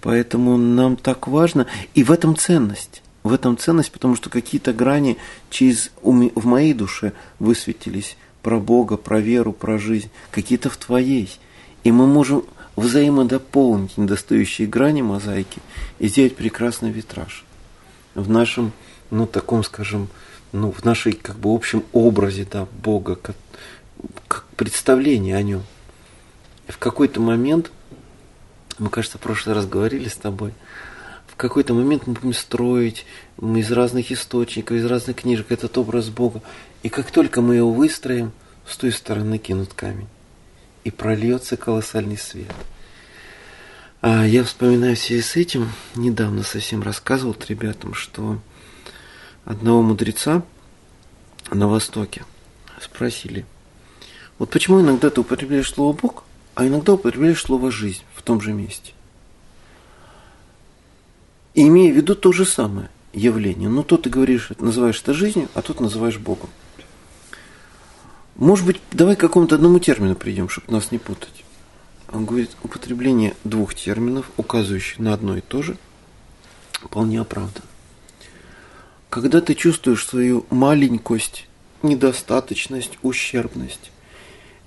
Поэтому 0.00 0.56
нам 0.56 0.96
так 0.96 1.28
важно, 1.28 1.66
и 1.94 2.02
в 2.02 2.10
этом 2.10 2.36
ценность. 2.36 3.02
В 3.22 3.34
этом 3.34 3.58
ценность, 3.58 3.92
потому 3.92 4.16
что 4.16 4.30
какие-то 4.30 4.72
грани 4.72 5.18
через, 5.50 5.90
в 6.02 6.46
моей 6.46 6.72
душе 6.72 7.12
высветились 7.38 8.16
про 8.42 8.58
Бога, 8.58 8.96
про 8.96 9.20
веру, 9.20 9.52
про 9.52 9.78
жизнь, 9.78 10.10
какие-то 10.30 10.70
в 10.70 10.78
твоей. 10.78 11.30
И 11.84 11.92
мы 11.92 12.06
можем 12.06 12.44
взаимодополнить 12.76 13.96
недостающие 13.96 14.66
грани 14.66 15.02
мозаики 15.02 15.60
и 15.98 16.08
сделать 16.08 16.36
прекрасный 16.36 16.90
витраж 16.90 17.44
в 18.14 18.28
нашем, 18.28 18.72
ну, 19.10 19.26
таком, 19.26 19.64
скажем, 19.64 20.08
ну, 20.52 20.72
в 20.72 20.84
нашей 20.84 21.12
как 21.12 21.36
бы 21.36 21.54
общем 21.54 21.84
образе 21.92 22.46
да, 22.50 22.66
Бога, 22.82 23.16
как, 23.16 23.36
как 24.28 24.44
представление 24.56 25.36
о 25.36 25.42
нем. 25.42 25.62
В 26.68 26.78
какой-то 26.78 27.20
момент, 27.20 27.70
мы, 28.78 28.88
кажется, 28.88 29.18
в 29.18 29.20
прошлый 29.20 29.54
раз 29.54 29.66
говорили 29.66 30.08
с 30.08 30.16
тобой, 30.16 30.52
в 31.26 31.36
какой-то 31.36 31.74
момент 31.74 32.06
мы 32.06 32.14
будем 32.14 32.34
строить 32.34 33.06
мы 33.38 33.60
из 33.60 33.70
разных 33.72 34.12
источников, 34.12 34.76
из 34.76 34.84
разных 34.84 35.16
книжек 35.16 35.50
этот 35.50 35.76
образ 35.78 36.08
Бога. 36.08 36.42
И 36.82 36.88
как 36.88 37.10
только 37.10 37.40
мы 37.40 37.56
его 37.56 37.72
выстроим, 37.72 38.32
с 38.66 38.76
той 38.76 38.92
стороны 38.92 39.38
кинут 39.38 39.72
камень. 39.72 40.08
И 40.84 40.90
прольется 40.90 41.56
колоссальный 41.56 42.16
свет. 42.16 42.54
А 44.00 44.24
я 44.26 44.44
вспоминаю 44.44 44.96
в 44.96 44.98
связи 44.98 45.20
с 45.20 45.36
этим, 45.36 45.70
недавно 45.94 46.42
совсем 46.42 46.82
рассказывал 46.82 47.36
ребятам, 47.48 47.92
что 47.92 48.38
одного 49.44 49.82
мудреца 49.82 50.42
на 51.50 51.68
Востоке 51.68 52.24
спросили, 52.80 53.44
вот 54.38 54.48
почему 54.48 54.80
иногда 54.80 55.10
ты 55.10 55.20
употребляешь 55.20 55.70
слово 55.70 55.94
Бог, 55.94 56.24
а 56.54 56.66
иногда 56.66 56.94
употребляешь 56.94 57.42
слово 57.42 57.70
жизнь 57.70 58.02
в 58.14 58.22
том 58.22 58.40
же 58.40 58.54
месте. 58.54 58.94
И 61.52 61.68
имея 61.68 61.92
в 61.92 61.96
виду 61.96 62.14
то 62.14 62.32
же 62.32 62.46
самое 62.46 62.88
явление. 63.12 63.68
Ну, 63.68 63.82
то 63.82 63.98
ты 63.98 64.08
говоришь, 64.08 64.50
называешь 64.58 65.00
это 65.02 65.12
жизнью, 65.12 65.48
а 65.54 65.60
тут 65.60 65.80
называешь 65.80 66.16
Богом. 66.16 66.48
Может 68.40 68.64
быть, 68.64 68.80
давай 68.90 69.16
к 69.16 69.20
какому-то 69.20 69.54
одному 69.54 69.78
термину 69.78 70.16
придем, 70.16 70.48
чтобы 70.48 70.72
нас 70.72 70.90
не 70.90 70.98
путать. 70.98 71.44
Он 72.10 72.24
говорит, 72.24 72.50
употребление 72.62 73.34
двух 73.44 73.74
терминов, 73.74 74.30
указывающих 74.38 74.98
на 74.98 75.12
одно 75.12 75.36
и 75.36 75.42
то 75.42 75.62
же, 75.62 75.76
вполне 76.72 77.20
оправдано. 77.20 77.66
Когда 79.10 79.42
ты 79.42 79.54
чувствуешь 79.54 80.06
свою 80.06 80.46
маленькость, 80.48 81.48
недостаточность, 81.82 82.98
ущербность, 83.02 83.92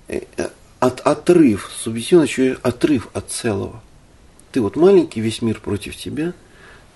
э, 0.06 0.20
э, 0.36 0.50
от, 0.78 1.00
отрыв, 1.00 1.72
субъективно 1.76 2.22
еще 2.22 2.56
отрыв 2.62 3.08
от 3.12 3.30
целого. 3.32 3.82
Ты 4.52 4.60
вот 4.60 4.76
маленький, 4.76 5.20
весь 5.20 5.42
мир 5.42 5.60
против 5.60 5.96
тебя, 5.96 6.32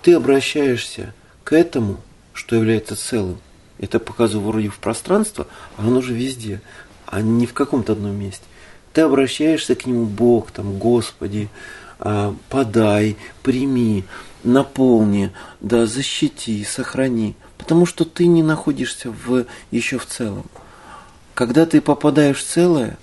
ты 0.02 0.14
обращаешься 0.14 1.12
к 1.42 1.52
этому, 1.54 2.00
что 2.34 2.54
является 2.54 2.94
целым. 2.94 3.40
Это 3.78 3.98
показываю 3.98 4.48
вроде 4.48 4.68
в 4.68 4.78
пространство, 4.78 5.46
а 5.76 5.86
оно 5.86 6.00
же 6.00 6.14
везде, 6.14 6.60
а 7.06 7.22
не 7.22 7.46
в 7.46 7.54
каком-то 7.54 7.92
одном 7.92 8.14
месте. 8.18 8.44
Ты 8.92 9.02
обращаешься 9.02 9.74
к 9.74 9.86
нему, 9.86 10.04
Бог, 10.04 10.50
там, 10.50 10.78
Господи, 10.78 11.48
а, 12.00 12.34
подай, 12.48 13.16
прими, 13.42 14.04
наполни, 14.44 15.32
да, 15.60 15.86
защити, 15.86 16.64
сохрани, 16.64 17.36
потому 17.56 17.86
что 17.86 18.04
ты 18.04 18.26
не 18.26 18.42
находишься 18.42 19.10
в, 19.10 19.46
еще 19.70 19.98
в 19.98 20.06
целом. 20.06 20.46
Когда 21.34 21.66
ты 21.66 21.80
попадаешь 21.80 22.38
в 22.38 22.46
целое, 22.46 22.98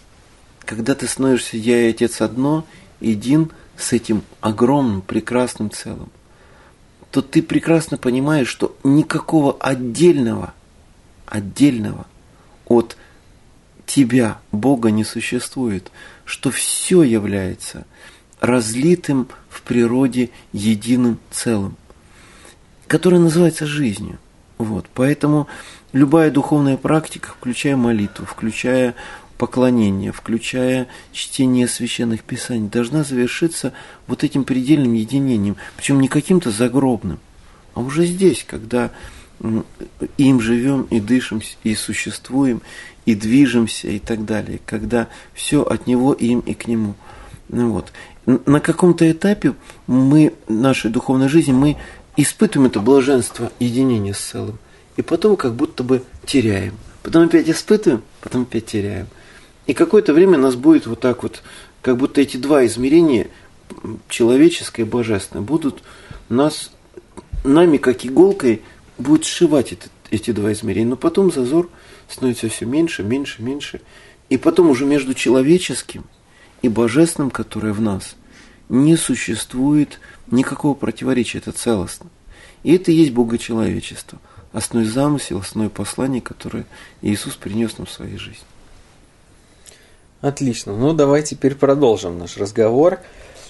когда 0.59 0.95
ты 0.95 1.07
становишься 1.07 1.57
«Я 1.57 1.85
и 1.85 1.89
Отец 1.91 2.21
одно», 2.21 2.65
един 2.99 3.51
с 3.77 3.93
этим 3.93 4.23
огромным, 4.41 5.01
прекрасным 5.01 5.69
целым, 5.69 6.09
то 7.11 7.21
ты 7.21 7.41
прекрасно 7.41 7.97
понимаешь, 7.97 8.47
что 8.47 8.75
никакого 8.83 9.55
отдельного, 9.59 10.53
отдельного 11.25 12.05
от 12.65 12.97
тебя, 13.85 14.39
Бога, 14.51 14.91
не 14.91 15.03
существует, 15.03 15.91
что 16.25 16.51
все 16.51 17.03
является 17.03 17.85
разлитым 18.39 19.27
в 19.49 19.61
природе 19.61 20.29
единым 20.51 21.19
целым, 21.31 21.77
которое 22.87 23.19
называется 23.19 23.65
жизнью. 23.65 24.19
Вот. 24.57 24.87
Поэтому 24.93 25.47
любая 25.93 26.31
духовная 26.31 26.77
практика, 26.77 27.29
включая 27.29 27.75
молитву, 27.75 28.25
включая 28.25 28.95
поклонение, 29.37 30.11
включая 30.11 30.87
чтение 31.11 31.67
священных 31.67 32.23
писаний, 32.23 32.69
должна 32.69 33.03
завершиться 33.03 33.73
вот 34.07 34.23
этим 34.23 34.43
предельным 34.43 34.93
единением, 34.93 35.57
причем 35.75 35.99
не 35.99 36.07
каким-то 36.07 36.51
загробным, 36.51 37.19
а 37.73 37.81
уже 37.81 38.05
здесь, 38.05 38.45
когда 38.47 38.91
им 40.17 40.41
живем 40.41 40.83
и 40.89 40.99
дышим, 40.99 41.41
и 41.63 41.75
существуем, 41.75 42.61
и 43.05 43.15
движемся, 43.15 43.87
и 43.89 43.99
так 43.99 44.25
далее, 44.25 44.59
когда 44.65 45.07
все 45.33 45.61
от 45.61 45.87
него, 45.87 46.13
им 46.13 46.39
и 46.39 46.53
к 46.53 46.67
нему. 46.67 46.95
Ну 47.49 47.71
вот 47.71 47.91
на 48.25 48.59
каком-то 48.59 49.09
этапе 49.09 49.53
мы, 49.87 50.33
нашей 50.47 50.89
духовной 50.89 51.29
жизни, 51.29 51.51
мы 51.51 51.77
испытываем 52.17 52.69
это 52.69 52.79
блаженство 52.79 53.51
единения 53.59 54.13
с 54.13 54.19
целым. 54.19 54.57
И 54.97 55.01
потом 55.01 55.35
как 55.35 55.53
будто 55.55 55.83
бы 55.83 56.03
теряем. 56.25 56.73
Потом 57.03 57.25
опять 57.25 57.49
испытываем, 57.49 58.01
потом 58.21 58.43
опять 58.43 58.65
теряем. 58.65 59.07
И 59.67 59.73
какое-то 59.73 60.13
время 60.13 60.37
нас 60.37 60.55
будет 60.55 60.87
вот 60.87 61.01
так 61.01 61.23
вот, 61.23 61.43
как 61.81 61.97
будто 61.97 62.21
эти 62.21 62.37
два 62.37 62.65
измерения, 62.65 63.27
человеческое 64.09 64.83
и 64.83 64.85
божественное, 64.85 65.43
будут 65.43 65.83
нас, 66.29 66.71
нами 67.43 67.77
как 67.77 68.05
иголкой, 68.05 68.61
будет 68.97 69.25
сшивать 69.25 69.73
это, 69.73 69.87
эти 70.11 70.31
два 70.31 70.53
измерения. 70.53 70.89
Но 70.89 70.95
потом 70.95 71.31
зазор 71.31 71.69
становится 72.09 72.49
все 72.49 72.65
меньше, 72.65 73.03
меньше, 73.03 73.41
меньше. 73.41 73.81
И 74.29 74.37
потом 74.37 74.69
уже 74.69 74.85
между 74.85 75.13
человеческим 75.13 76.05
и 76.61 76.69
божественным, 76.69 77.29
которое 77.29 77.73
в 77.73 77.81
нас, 77.81 78.15
не 78.69 78.95
существует 78.95 79.99
никакого 80.31 80.73
противоречия, 80.73 81.37
это 81.37 81.51
целостно. 81.51 82.09
И 82.63 82.75
это 82.75 82.91
и 82.91 82.95
есть 82.95 83.11
богочеловечество, 83.11 84.19
основной 84.51 84.89
замысел, 84.89 85.37
основное 85.37 85.69
послание, 85.69 86.21
которое 86.21 86.65
Иисус 87.03 87.35
принес 87.35 87.77
нам 87.77 87.85
в 87.85 87.91
своей 87.91 88.17
жизни. 88.17 88.45
Отлично. 90.21 90.75
Ну, 90.75 90.93
давай 90.93 91.21
теперь 91.21 91.53
продолжим 91.53 92.17
наш 92.17 92.37
разговор 92.37 92.99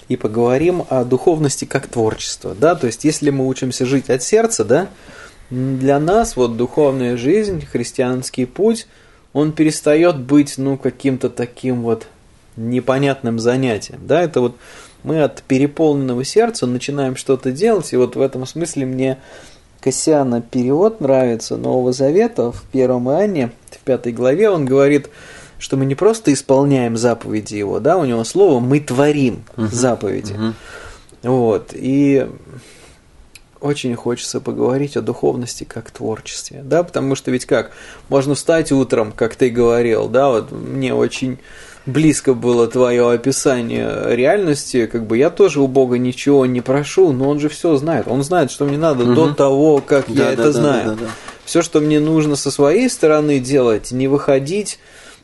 и 0.08 0.16
поговорим 0.16 0.84
о 0.90 1.04
духовности 1.04 1.64
как 1.64 1.86
творчество, 1.86 2.54
да, 2.54 2.74
то 2.74 2.86
есть 2.86 3.04
если 3.04 3.30
мы 3.30 3.46
учимся 3.46 3.86
жить 3.86 4.10
от 4.10 4.22
сердца, 4.22 4.64
да, 4.64 4.90
для 5.50 5.98
нас 6.00 6.36
вот 6.36 6.56
духовная 6.56 7.16
жизнь, 7.16 7.64
христианский 7.64 8.46
путь, 8.46 8.86
он 9.32 9.52
перестает 9.52 10.18
быть, 10.18 10.58
ну, 10.58 10.76
каким-то 10.76 11.28
таким 11.30 11.82
вот 11.82 12.06
непонятным 12.56 13.38
занятием, 13.38 14.00
да, 14.06 14.22
это 14.22 14.40
вот 14.40 14.56
мы 15.02 15.22
от 15.22 15.42
переполненного 15.42 16.24
сердца 16.24 16.66
начинаем 16.66 17.16
что-то 17.16 17.52
делать, 17.52 17.92
и 17.92 17.96
вот 17.96 18.16
в 18.16 18.20
этом 18.20 18.46
смысле 18.46 18.86
мне 18.86 19.18
Кассиана 19.80 20.40
перевод 20.40 21.00
нравится 21.00 21.56
Нового 21.56 21.92
Завета 21.92 22.50
в 22.50 22.62
первом 22.72 23.08
Иоанне, 23.10 23.52
в 23.70 23.78
пятой 23.84 24.12
главе, 24.12 24.50
он 24.50 24.64
говорит, 24.64 25.10
что 25.58 25.76
мы 25.76 25.84
не 25.84 25.94
просто 25.94 26.32
исполняем 26.32 26.96
заповеди 26.96 27.54
его, 27.54 27.78
да, 27.78 27.98
у 27.98 28.04
него 28.04 28.24
слово 28.24 28.58
«мы 28.58 28.80
творим 28.80 29.44
uh-huh. 29.56 29.68
заповеди». 29.68 30.32
Uh-huh. 30.32 30.52
Вот, 31.22 31.70
и 31.72 32.26
очень 33.60 33.94
хочется 33.94 34.40
поговорить 34.40 34.96
о 34.96 35.02
духовности 35.02 35.64
как 35.64 35.90
творчестве, 35.90 36.62
да, 36.64 36.82
потому 36.82 37.14
что 37.14 37.30
ведь 37.30 37.46
как, 37.46 37.72
можно 38.08 38.34
встать 38.34 38.72
утром, 38.72 39.12
как 39.12 39.36
ты 39.36 39.50
говорил, 39.50 40.08
да, 40.08 40.30
вот 40.30 40.52
мне 40.52 40.94
очень 40.94 41.38
близко 41.86 42.34
было 42.34 42.66
твое 42.66 43.10
описание 43.10 44.14
реальности, 44.14 44.86
как 44.86 45.06
бы 45.06 45.16
я 45.16 45.30
тоже 45.30 45.60
у 45.60 45.68
Бога 45.68 45.98
ничего 45.98 46.44
не 46.44 46.60
прошу, 46.60 47.12
но 47.12 47.28
он 47.28 47.40
же 47.40 47.48
все 47.48 47.76
знает, 47.76 48.08
он 48.08 48.22
знает, 48.22 48.50
что 48.50 48.64
мне 48.64 48.76
надо 48.76 49.04
угу. 49.04 49.14
до 49.14 49.34
того, 49.34 49.78
как 49.78 50.06
да, 50.08 50.14
я 50.14 50.24
да, 50.24 50.32
это 50.32 50.44
да, 50.44 50.52
знаю. 50.52 50.84
Да, 50.84 50.94
да, 50.94 51.00
да. 51.02 51.10
Все, 51.44 51.62
что 51.62 51.80
мне 51.80 52.00
нужно 52.00 52.34
со 52.34 52.50
своей 52.50 52.90
стороны 52.90 53.38
делать, 53.38 53.92
не 53.92 54.08
выходить 54.08 54.80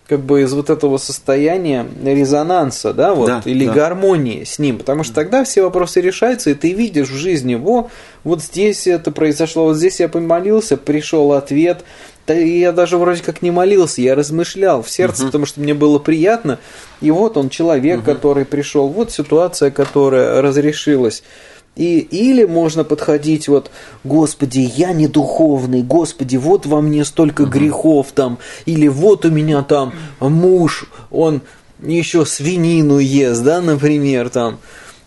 как 0.09 0.21
бы 0.21 0.43
из 0.43 0.53
вот 0.53 0.69
этого 0.69 0.99
состояния 0.99 1.87
резонанса, 2.05 2.93
да, 2.93 3.15
вот, 3.15 3.27
да, 3.29 3.43
или 3.45 3.67
да. 3.67 3.73
гармонии 3.73 4.45
с 4.45 4.59
ним, 4.59 4.79
потому 4.79 5.05
что 5.05 5.15
тогда 5.15 5.45
все 5.45 5.63
вопросы 5.63 6.01
решаются, 6.01 6.51
и 6.51 6.55
ты 6.55 6.73
видишь 6.73 7.09
в 7.09 7.17
жизни, 7.17 7.55
во, 7.55 7.89
вот 8.25 8.43
здесь 8.43 8.87
это 8.87 9.11
произошло, 9.13 9.65
вот 9.65 9.77
здесь 9.77 10.01
я 10.01 10.09
помолился, 10.09 10.77
пришел 10.77 11.33
ответ, 11.33 11.85
да 12.27 12.35
я 12.35 12.73
даже 12.73 12.99
вроде 12.99 13.23
как 13.23 13.43
не 13.43 13.51
молился, 13.51 14.01
я 14.01 14.15
размышлял 14.15 14.83
в 14.83 14.91
сердце, 14.91 15.23
uh 15.23 15.27
потому 15.27 15.47
что 15.47 15.61
мне 15.61 15.75
было 15.75 15.99
приятно, 15.99 16.59
и 17.01 17.11
вот 17.11 17.37
он 17.37 17.49
человек, 17.49 18.01
uh 18.01 18.05
который 18.05 18.45
пришел, 18.45 18.89
вот 18.89 19.13
ситуация, 19.13 19.71
которая 19.71 20.43
разрешилась. 20.43 21.23
И, 21.75 22.01
или 22.01 22.45
можно 22.45 22.85
подходить 22.85 23.49
вот, 23.49 23.71
Господи, 24.05 24.71
я 24.77 24.93
не 24.93 25.07
духовный, 25.07 25.83
Господи, 25.83 26.37
вот 26.37 26.67
во 26.67 26.83
мне 26.83 27.05
столько 27.05 27.45
грехов 27.45 28.09
там, 28.13 28.39
или 28.67 28.89
вот 28.89 29.25
у 29.25 29.31
меня 29.31 29.63
там 29.63 29.95
муж, 30.21 30.87
он 31.11 31.41
еще 31.83 32.27
свинину 32.27 32.99
ест, 32.99 33.43
да, 33.43 33.63
например, 33.63 34.29
там, 34.29 34.59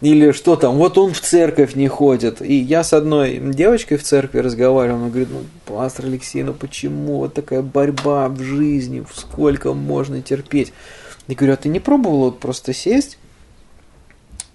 или 0.02 0.32
что 0.32 0.56
там, 0.56 0.78
вот 0.78 0.98
он 0.98 1.14
в 1.14 1.22
церковь 1.22 1.76
не 1.76 1.88
ходит. 1.88 2.42
И 2.42 2.56
я 2.56 2.84
с 2.84 2.94
одной 2.94 3.38
девочкой 3.38 3.98
в 3.98 4.04
церкви 4.04 4.40
разговаривал, 4.40 4.98
она 4.98 5.10
говорит, 5.10 5.30
ну, 5.32 5.42
пастор 5.66 6.06
Алексей, 6.06 6.42
ну 6.42 6.54
почему 6.54 7.18
вот 7.18 7.36
такая 7.36 7.62
борьба 7.62 8.28
в 8.30 8.42
жизни, 8.42 9.06
сколько 9.14 9.74
можно 9.74 10.22
терпеть? 10.22 10.74
Я 11.28 11.36
говорю, 11.36 11.54
а 11.54 11.58
ты 11.58 11.70
не 11.70 11.80
пробовал 11.80 12.26
вот 12.26 12.40
просто 12.40 12.74
сесть 12.74 13.18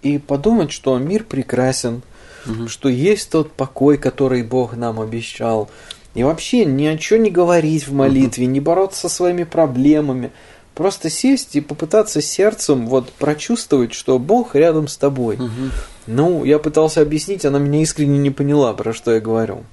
и 0.02 0.18
подумать, 0.18 0.72
что 0.72 0.96
мир 0.98 1.24
прекрасен, 1.24 2.02
угу. 2.46 2.68
что 2.68 2.88
есть 2.88 3.30
тот 3.30 3.52
покой, 3.52 3.98
который 3.98 4.42
Бог 4.42 4.76
нам 4.76 5.00
обещал. 5.00 5.70
И 6.14 6.22
вообще 6.22 6.64
ни 6.64 6.86
о 6.86 6.96
чем 6.98 7.22
не 7.22 7.30
говорить 7.30 7.86
в 7.86 7.92
молитве, 7.92 8.44
угу. 8.44 8.52
не 8.52 8.60
бороться 8.60 9.02
со 9.02 9.08
своими 9.08 9.44
проблемами. 9.44 10.32
Просто 10.74 11.10
сесть 11.10 11.56
и 11.56 11.60
попытаться 11.60 12.22
сердцем 12.22 12.86
вот 12.86 13.12
прочувствовать, 13.12 13.92
что 13.92 14.18
Бог 14.18 14.54
рядом 14.54 14.88
с 14.88 14.96
тобой. 14.96 15.36
Угу. 15.36 15.70
Ну, 16.06 16.44
я 16.44 16.58
пытался 16.58 17.02
объяснить, 17.02 17.44
она 17.44 17.58
меня 17.58 17.82
искренне 17.82 18.18
не 18.18 18.30
поняла, 18.30 18.72
про 18.72 18.92
что 18.92 19.12
я 19.12 19.20
говорю. 19.20 19.64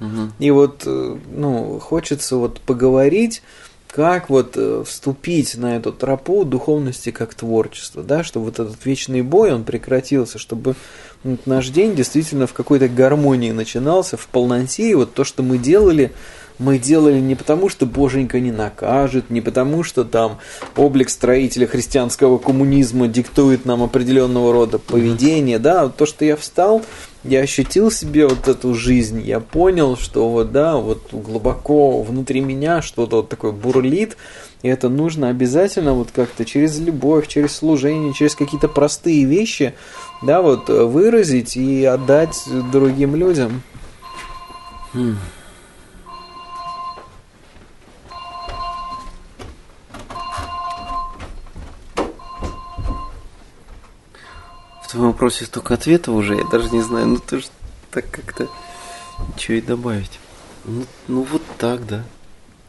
Угу. 0.00 0.32
И 0.38 0.50
вот, 0.50 0.82
э, 0.86 1.16
ну, 1.32 1.78
хочется 1.80 2.36
вот 2.36 2.60
поговорить 2.60 3.42
как 3.96 4.28
вот 4.28 4.58
э, 4.58 4.84
вступить 4.84 5.56
на 5.56 5.76
эту 5.76 5.90
тропу 5.90 6.44
духовности 6.44 7.10
как 7.10 7.34
творчество, 7.34 8.02
да, 8.02 8.22
чтобы 8.24 8.44
вот 8.46 8.60
этот 8.60 8.84
вечный 8.84 9.22
бой, 9.22 9.54
он 9.54 9.64
прекратился, 9.64 10.38
чтобы 10.38 10.74
вот 11.24 11.46
наш 11.46 11.70
день 11.70 11.94
действительно 11.94 12.46
в 12.46 12.52
какой-то 12.52 12.90
гармонии 12.90 13.52
начинался, 13.52 14.18
в 14.18 14.26
полноте, 14.26 14.90
и 14.90 14.94
вот 14.94 15.14
то, 15.14 15.24
что 15.24 15.42
мы 15.42 15.56
делали, 15.56 16.12
мы 16.58 16.78
делали 16.78 17.20
не 17.20 17.36
потому, 17.36 17.70
что 17.70 17.86
Боженька 17.86 18.38
не 18.38 18.52
накажет, 18.52 19.30
не 19.30 19.40
потому, 19.40 19.82
что 19.82 20.04
там 20.04 20.40
облик 20.76 21.08
строителя 21.08 21.66
христианского 21.66 22.36
коммунизма 22.36 23.08
диктует 23.08 23.64
нам 23.64 23.82
определенного 23.82 24.52
рода 24.52 24.78
поведение, 24.78 25.58
да, 25.58 25.84
вот 25.84 25.96
то, 25.96 26.04
что 26.04 26.26
я 26.26 26.36
встал, 26.36 26.82
я 27.28 27.40
ощутил 27.40 27.90
себе 27.90 28.26
вот 28.26 28.48
эту 28.48 28.74
жизнь, 28.74 29.20
я 29.20 29.40
понял, 29.40 29.96
что 29.96 30.28
вот, 30.28 30.52
да, 30.52 30.76
вот 30.76 31.12
глубоко 31.12 32.02
внутри 32.02 32.40
меня 32.40 32.82
что-то 32.82 33.16
вот 33.16 33.28
такое 33.28 33.52
бурлит, 33.52 34.16
и 34.62 34.68
это 34.68 34.88
нужно 34.88 35.28
обязательно 35.28 35.92
вот 35.92 36.08
как-то 36.14 36.44
через 36.44 36.78
любовь, 36.78 37.28
через 37.28 37.56
служение, 37.56 38.14
через 38.14 38.34
какие-то 38.34 38.68
простые 38.68 39.24
вещи, 39.24 39.74
да, 40.22 40.42
вот 40.42 40.68
выразить 40.68 41.56
и 41.56 41.84
отдать 41.84 42.42
другим 42.72 43.16
людям. 43.16 43.62
Hmm. 44.94 45.16
В 54.86 54.90
твоем 54.92 55.08
вопросе 55.08 55.46
столько 55.46 55.74
ответов 55.74 56.14
уже, 56.14 56.36
я 56.36 56.44
даже 56.44 56.70
не 56.70 56.80
знаю, 56.80 57.08
ну 57.08 57.18
ты 57.18 57.40
же 57.40 57.46
так 57.90 58.08
как-то 58.08 58.46
что 59.36 59.54
и 59.54 59.60
добавить. 59.60 60.20
Ну, 60.64 60.84
ну 61.08 61.22
вот 61.22 61.42
так, 61.58 61.84
да. 61.86 62.04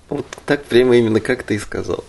Вот 0.09 0.25
так 0.47 0.63
прямо 0.63 0.95
именно 0.95 1.19
как 1.19 1.43
ты 1.43 1.53
и 1.53 1.59
сказал. 1.59 2.03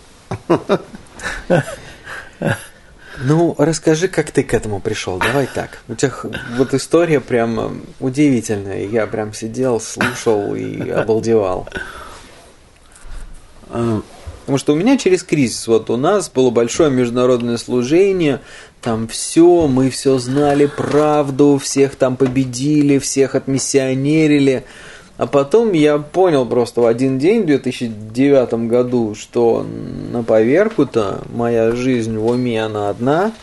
Ну, 3.21 3.53
расскажи, 3.57 4.07
как 4.07 4.31
ты 4.31 4.43
к 4.43 4.53
этому 4.55 4.79
пришел. 4.79 5.19
Давай 5.19 5.45
так. 5.45 5.83
У 5.87 5.93
тебя 5.93 6.11
вот 6.57 6.73
история 6.73 7.19
прям 7.19 7.83
удивительная. 7.99 8.87
Я 8.87 9.05
прям 9.05 9.31
сидел, 9.33 9.79
слушал 9.79 10.55
и 10.55 10.89
обалдевал. 10.89 11.69
Потому 14.49 14.57
что 14.57 14.73
у 14.73 14.77
меня 14.77 14.97
через 14.97 15.21
кризис, 15.21 15.67
вот 15.67 15.91
у 15.91 15.95
нас 15.95 16.27
было 16.27 16.49
большое 16.49 16.89
международное 16.89 17.57
служение, 17.57 18.39
там 18.81 19.07
все, 19.07 19.67
мы 19.67 19.91
все 19.91 20.17
знали 20.17 20.65
правду, 20.65 21.59
всех 21.61 21.93
там 21.93 22.15
победили, 22.15 22.97
всех 22.97 23.35
отмиссионерили. 23.35 24.63
А 25.17 25.27
потом 25.27 25.73
я 25.73 25.99
понял 25.99 26.47
просто 26.47 26.81
в 26.81 26.87
один 26.87 27.19
день, 27.19 27.43
в 27.43 27.45
2009 27.45 28.67
году, 28.67 29.13
что 29.13 29.63
на 30.11 30.23
поверку-то 30.23 31.21
моя 31.31 31.73
жизнь 31.73 32.17
в 32.17 32.25
уме, 32.25 32.65
она 32.65 32.89
одна. 32.89 33.33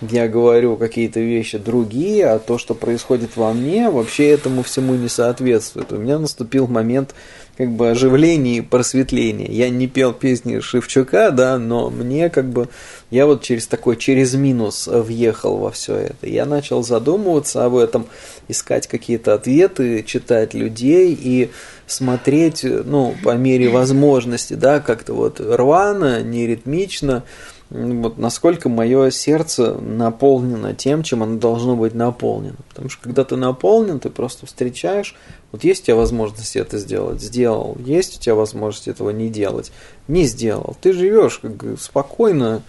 Я 0.00 0.26
говорю 0.26 0.76
какие-то 0.76 1.20
вещи 1.20 1.58
другие, 1.58 2.26
а 2.26 2.40
то, 2.40 2.58
что 2.58 2.74
происходит 2.74 3.36
во 3.36 3.52
мне, 3.52 3.88
вообще 3.88 4.30
этому 4.30 4.64
всему 4.64 4.96
не 4.96 5.08
соответствует. 5.08 5.92
У 5.92 5.96
меня 5.96 6.18
наступил 6.18 6.66
момент 6.66 7.14
как 7.60 7.72
бы 7.72 7.90
оживление 7.90 8.56
и 8.56 8.60
просветление. 8.62 9.48
Я 9.50 9.68
не 9.68 9.86
пел 9.86 10.14
песни 10.14 10.60
Шевчука, 10.60 11.30
да, 11.30 11.58
но 11.58 11.90
мне 11.90 12.30
как 12.30 12.48
бы, 12.48 12.70
я 13.10 13.26
вот 13.26 13.42
через 13.42 13.66
такой, 13.66 13.98
через 13.98 14.32
минус 14.32 14.88
въехал 14.90 15.58
во 15.58 15.70
все 15.70 15.96
это. 15.96 16.26
Я 16.26 16.46
начал 16.46 16.82
задумываться 16.82 17.66
об 17.66 17.76
этом, 17.76 18.06
искать 18.48 18.86
какие-то 18.86 19.34
ответы, 19.34 20.02
читать 20.04 20.54
людей 20.54 21.14
и 21.20 21.50
смотреть, 21.86 22.64
ну, 22.64 23.14
по 23.22 23.36
мере 23.36 23.68
возможности, 23.68 24.54
да, 24.54 24.80
как-то 24.80 25.12
вот 25.12 25.38
рвано, 25.38 26.22
неритмично, 26.22 27.24
вот 27.70 28.18
насколько 28.18 28.68
мое 28.68 29.10
сердце 29.10 29.74
наполнено 29.74 30.74
тем, 30.74 31.04
чем 31.04 31.22
оно 31.22 31.38
должно 31.38 31.76
быть 31.76 31.94
наполнено. 31.94 32.56
Потому 32.68 32.90
что 32.90 33.02
когда 33.02 33.24
ты 33.24 33.36
наполнен, 33.36 34.00
ты 34.00 34.10
просто 34.10 34.46
встречаешь, 34.46 35.14
вот 35.52 35.62
есть 35.62 35.82
у 35.82 35.86
тебя 35.86 35.96
возможность 35.96 36.56
это 36.56 36.78
сделать, 36.78 37.22
сделал. 37.22 37.76
Есть 37.78 38.16
у 38.16 38.20
тебя 38.20 38.34
возможность 38.34 38.88
этого 38.88 39.10
не 39.10 39.28
делать, 39.28 39.70
не 40.08 40.24
сделал. 40.24 40.76
Ты 40.80 40.92
живешь 40.92 41.38
как 41.38 41.78
спокойно 41.78 42.62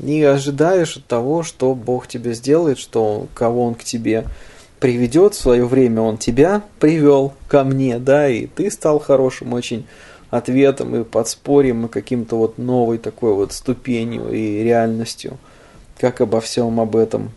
и 0.00 0.22
ожидаешь 0.22 0.96
от 0.96 1.06
того, 1.06 1.42
что 1.42 1.74
Бог 1.74 2.06
тебе 2.06 2.32
сделает, 2.34 2.78
что 2.78 3.26
кого 3.34 3.64
Он 3.64 3.74
к 3.74 3.82
тебе 3.82 4.24
приведет 4.78 5.34
в 5.34 5.40
свое 5.40 5.66
время, 5.66 6.02
Он 6.02 6.16
тебя 6.16 6.62
привел 6.78 7.34
ко 7.48 7.64
мне, 7.64 7.98
да, 7.98 8.28
и 8.28 8.46
ты 8.46 8.70
стал 8.70 9.00
хорошим 9.00 9.52
очень 9.52 9.84
ответом 10.30 10.94
и 10.96 11.04
подспорьем 11.04 11.86
и 11.86 11.88
каким-то 11.88 12.36
вот 12.36 12.58
новой 12.58 12.98
такой 12.98 13.34
вот 13.34 13.52
ступенью 13.52 14.30
и 14.30 14.62
реальностью, 14.62 15.38
как 15.98 16.20
обо 16.20 16.40
всем 16.40 16.80
об 16.80 16.96
этом 16.96 17.30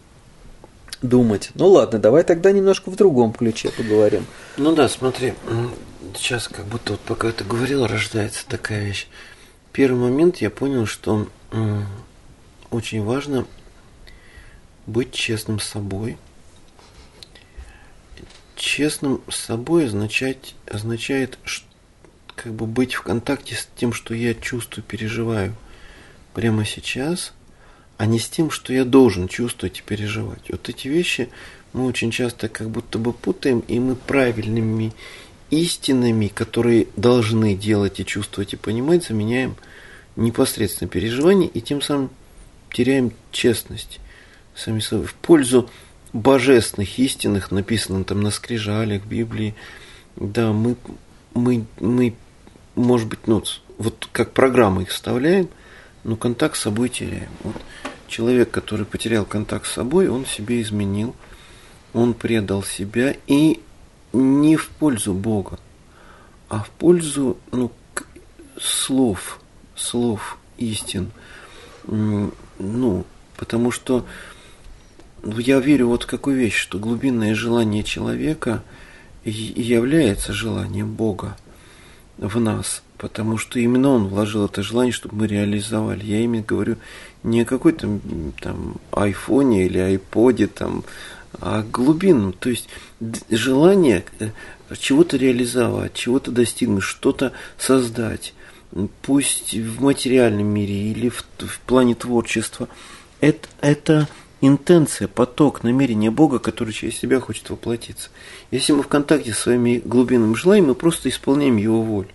думать. 1.01 1.51
Ну 1.55 1.67
ладно, 1.67 1.99
давай 1.99 2.23
тогда 2.23 2.51
немножко 2.51 2.89
в 2.91 2.95
другом 2.95 3.33
ключе 3.33 3.71
поговорим. 3.71 4.25
Ну 4.57 4.75
да, 4.75 4.87
смотри, 4.89 5.33
сейчас 6.15 6.47
как 6.47 6.65
будто 6.65 6.93
вот 6.93 7.01
пока 7.01 7.31
ты 7.31 7.43
говорил, 7.43 7.87
рождается 7.87 8.45
такая 8.47 8.83
вещь. 8.83 9.07
Первый 9.71 9.99
момент 9.99 10.37
я 10.37 10.49
понял, 10.49 10.85
что 10.85 11.27
очень 12.69 13.03
важно 13.03 13.45
быть 14.85 15.11
честным 15.13 15.59
с 15.59 15.65
собой. 15.65 16.17
Честным 18.55 19.21
с 19.27 19.37
собой 19.37 19.85
означает, 19.85 20.53
означает 20.67 21.39
как 22.41 22.53
бы 22.53 22.65
быть 22.65 22.93
в 22.95 23.03
контакте 23.03 23.55
с 23.55 23.67
тем, 23.75 23.93
что 23.93 24.13
я 24.13 24.33
чувствую, 24.33 24.83
переживаю 24.83 25.55
прямо 26.33 26.65
сейчас, 26.65 27.33
а 27.97 28.05
не 28.05 28.19
с 28.19 28.27
тем, 28.27 28.49
что 28.49 28.73
я 28.73 28.83
должен 28.83 29.27
чувствовать 29.27 29.79
и 29.79 29.83
переживать. 29.83 30.49
Вот 30.49 30.67
эти 30.69 30.87
вещи 30.87 31.29
мы 31.73 31.85
очень 31.85 32.09
часто 32.09 32.49
как 32.49 32.69
будто 32.69 32.97
бы 32.97 33.13
путаем, 33.13 33.59
и 33.67 33.79
мы 33.79 33.95
правильными 33.95 34.93
истинами, 35.51 36.27
которые 36.27 36.87
должны 36.95 37.53
делать 37.55 37.99
и 37.99 38.05
чувствовать 38.05 38.53
и 38.53 38.57
понимать, 38.57 39.05
заменяем 39.05 39.55
непосредственно 40.15 40.89
переживание 40.89 41.49
и 41.49 41.61
тем 41.61 41.81
самым 41.81 42.09
теряем 42.73 43.11
честность 43.31 43.99
сами 44.55 44.79
собой 44.79 45.07
в 45.07 45.13
пользу 45.13 45.69
божественных 46.13 46.97
истинных, 46.99 47.51
написанных 47.51 48.07
там 48.07 48.21
на 48.21 48.31
скрижалях, 48.31 49.05
Библии. 49.05 49.55
Да, 50.15 50.51
мы, 50.51 50.75
мы, 51.33 51.65
мы, 51.79 52.13
может 52.81 53.07
быть, 53.07 53.27
ну, 53.27 53.43
вот 53.77 54.09
как 54.11 54.33
программы 54.33 54.83
их 54.83 54.89
вставляем, 54.89 55.49
но 56.03 56.15
контакт 56.15 56.55
с 56.55 56.61
собой 56.61 56.89
теряем. 56.89 57.29
Вот 57.43 57.55
человек, 58.07 58.51
который 58.51 58.85
потерял 58.85 59.25
контакт 59.25 59.65
с 59.65 59.73
собой, 59.73 60.07
он 60.07 60.25
себе 60.25 60.61
изменил, 60.61 61.15
он 61.93 62.13
предал 62.13 62.63
себя 62.63 63.15
и 63.27 63.61
не 64.13 64.55
в 64.57 64.69
пользу 64.69 65.13
Бога, 65.13 65.59
а 66.49 66.63
в 66.63 66.69
пользу 66.69 67.37
ну, 67.51 67.71
слов, 68.59 69.39
слов 69.75 70.37
истин. 70.57 71.11
Ну, 71.87 73.05
потому 73.37 73.71
что 73.71 74.05
я 75.23 75.59
верю 75.59 75.87
вот 75.87 76.03
в 76.03 76.07
какую 76.07 76.37
вещь, 76.37 76.57
что 76.57 76.79
глубинное 76.79 77.35
желание 77.35 77.83
человека 77.83 78.63
является 79.23 80.33
желанием 80.33 80.93
Бога 80.93 81.37
в 82.21 82.39
нас, 82.39 82.83
потому 82.97 83.37
что 83.37 83.59
именно 83.59 83.89
Он 83.89 84.07
вложил 84.07 84.45
это 84.45 84.61
желание, 84.61 84.93
чтобы 84.93 85.15
мы 85.15 85.27
реализовали. 85.27 86.05
Я 86.05 86.19
именно 86.21 86.43
говорю 86.43 86.77
не 87.23 87.41
о 87.41 87.45
какой-то 87.45 87.99
там 88.39 88.77
айфоне 88.91 89.65
или 89.65 89.79
айподе, 89.79 90.47
там, 90.47 90.83
а 91.39 91.63
глубину, 91.63 92.31
то 92.31 92.49
есть 92.49 92.69
желание 93.29 94.05
э, 94.19 94.29
чего-то 94.77 95.17
реализовать, 95.17 95.93
чего-то 95.95 96.31
достигнуть, 96.31 96.83
что-то 96.83 97.33
создать, 97.57 98.33
пусть 99.01 99.55
в 99.55 99.81
материальном 99.81 100.47
мире 100.47 100.91
или 100.91 101.09
в, 101.09 101.25
в 101.39 101.59
плане 101.61 101.95
творчества. 101.95 102.67
Это, 103.19 103.47
это 103.61 104.07
интенция, 104.41 105.07
поток, 105.07 105.63
намерение 105.63 106.11
Бога, 106.11 106.39
который 106.39 106.73
через 106.73 106.97
себя 106.97 107.19
хочет 107.19 107.49
воплотиться. 107.49 108.09
Если 108.49 108.73
мы 108.73 108.83
в 108.83 108.87
контакте 108.87 109.33
с 109.33 109.39
своими 109.39 109.81
глубинными 109.83 110.33
желаниями, 110.33 110.69
мы 110.69 110.75
просто 110.75 111.09
исполняем 111.09 111.57
Его 111.57 111.81
волю. 111.81 112.09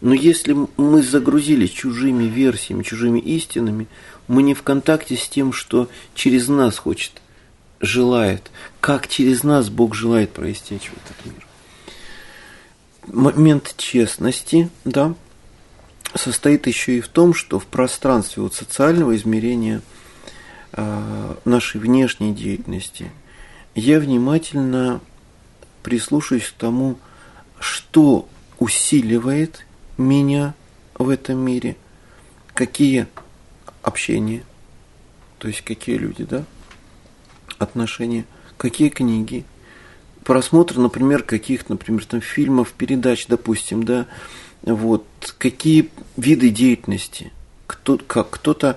Но 0.00 0.14
если 0.14 0.56
мы 0.76 1.02
загрузились 1.02 1.70
чужими 1.70 2.24
версиями, 2.24 2.82
чужими 2.82 3.18
истинами, 3.18 3.86
мы 4.28 4.42
не 4.42 4.54
в 4.54 4.62
контакте 4.62 5.16
с 5.16 5.28
тем, 5.28 5.52
что 5.52 5.90
через 6.14 6.48
нас 6.48 6.78
хочет 6.78 7.20
желает, 7.80 8.50
как 8.80 9.08
через 9.08 9.42
нас 9.42 9.70
Бог 9.70 9.94
желает 9.94 10.30
проистечь 10.30 10.90
в 10.90 10.92
этот 10.92 11.26
мир. 11.26 11.46
Момент 13.06 13.74
честности, 13.76 14.70
да, 14.84 15.14
состоит 16.14 16.66
еще 16.66 16.98
и 16.98 17.00
в 17.00 17.08
том, 17.08 17.34
что 17.34 17.58
в 17.58 17.66
пространстве 17.66 18.42
вот 18.42 18.54
социального 18.54 19.16
измерения 19.16 19.80
нашей 20.72 21.80
внешней 21.80 22.32
деятельности 22.32 23.10
я 23.74 23.98
внимательно 24.00 25.00
прислушаюсь 25.82 26.48
к 26.48 26.52
тому, 26.52 26.98
что 27.58 28.28
усиливает 28.58 29.66
меня 29.96 30.54
в 30.94 31.08
этом 31.08 31.38
мире, 31.38 31.76
какие 32.54 33.06
общения, 33.82 34.44
то 35.38 35.48
есть 35.48 35.62
какие 35.62 35.96
люди, 35.96 36.24
да, 36.24 36.44
отношения, 37.58 38.24
какие 38.56 38.88
книги, 38.88 39.44
просмотр, 40.24 40.78
например, 40.78 41.22
каких, 41.22 41.68
например, 41.68 42.04
там 42.04 42.20
фильмов, 42.20 42.72
передач, 42.72 43.26
допустим, 43.26 43.82
да, 43.82 44.06
вот, 44.62 45.06
какие 45.38 45.90
виды 46.16 46.50
деятельности, 46.50 47.32
кто, 47.66 47.98
как 47.98 48.30
кто-то 48.30 48.76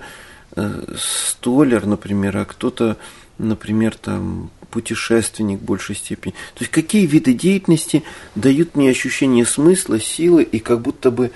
столер, 0.98 1.86
например, 1.86 2.36
а 2.36 2.44
кто-то, 2.44 2.96
например, 3.38 3.96
там 3.96 4.50
путешественник 4.70 5.60
в 5.60 5.64
большей 5.64 5.94
степени. 5.94 6.32
То 6.54 6.60
есть 6.60 6.72
какие 6.72 7.06
виды 7.06 7.32
деятельности 7.32 8.02
дают 8.34 8.74
мне 8.74 8.90
ощущение 8.90 9.46
смысла, 9.46 10.00
силы 10.00 10.42
и 10.42 10.58
как 10.58 10.80
будто 10.80 11.10
бы 11.10 11.30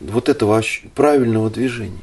вот 0.00 0.28
этого 0.28 0.62
правильного 0.94 1.50
движения. 1.50 2.02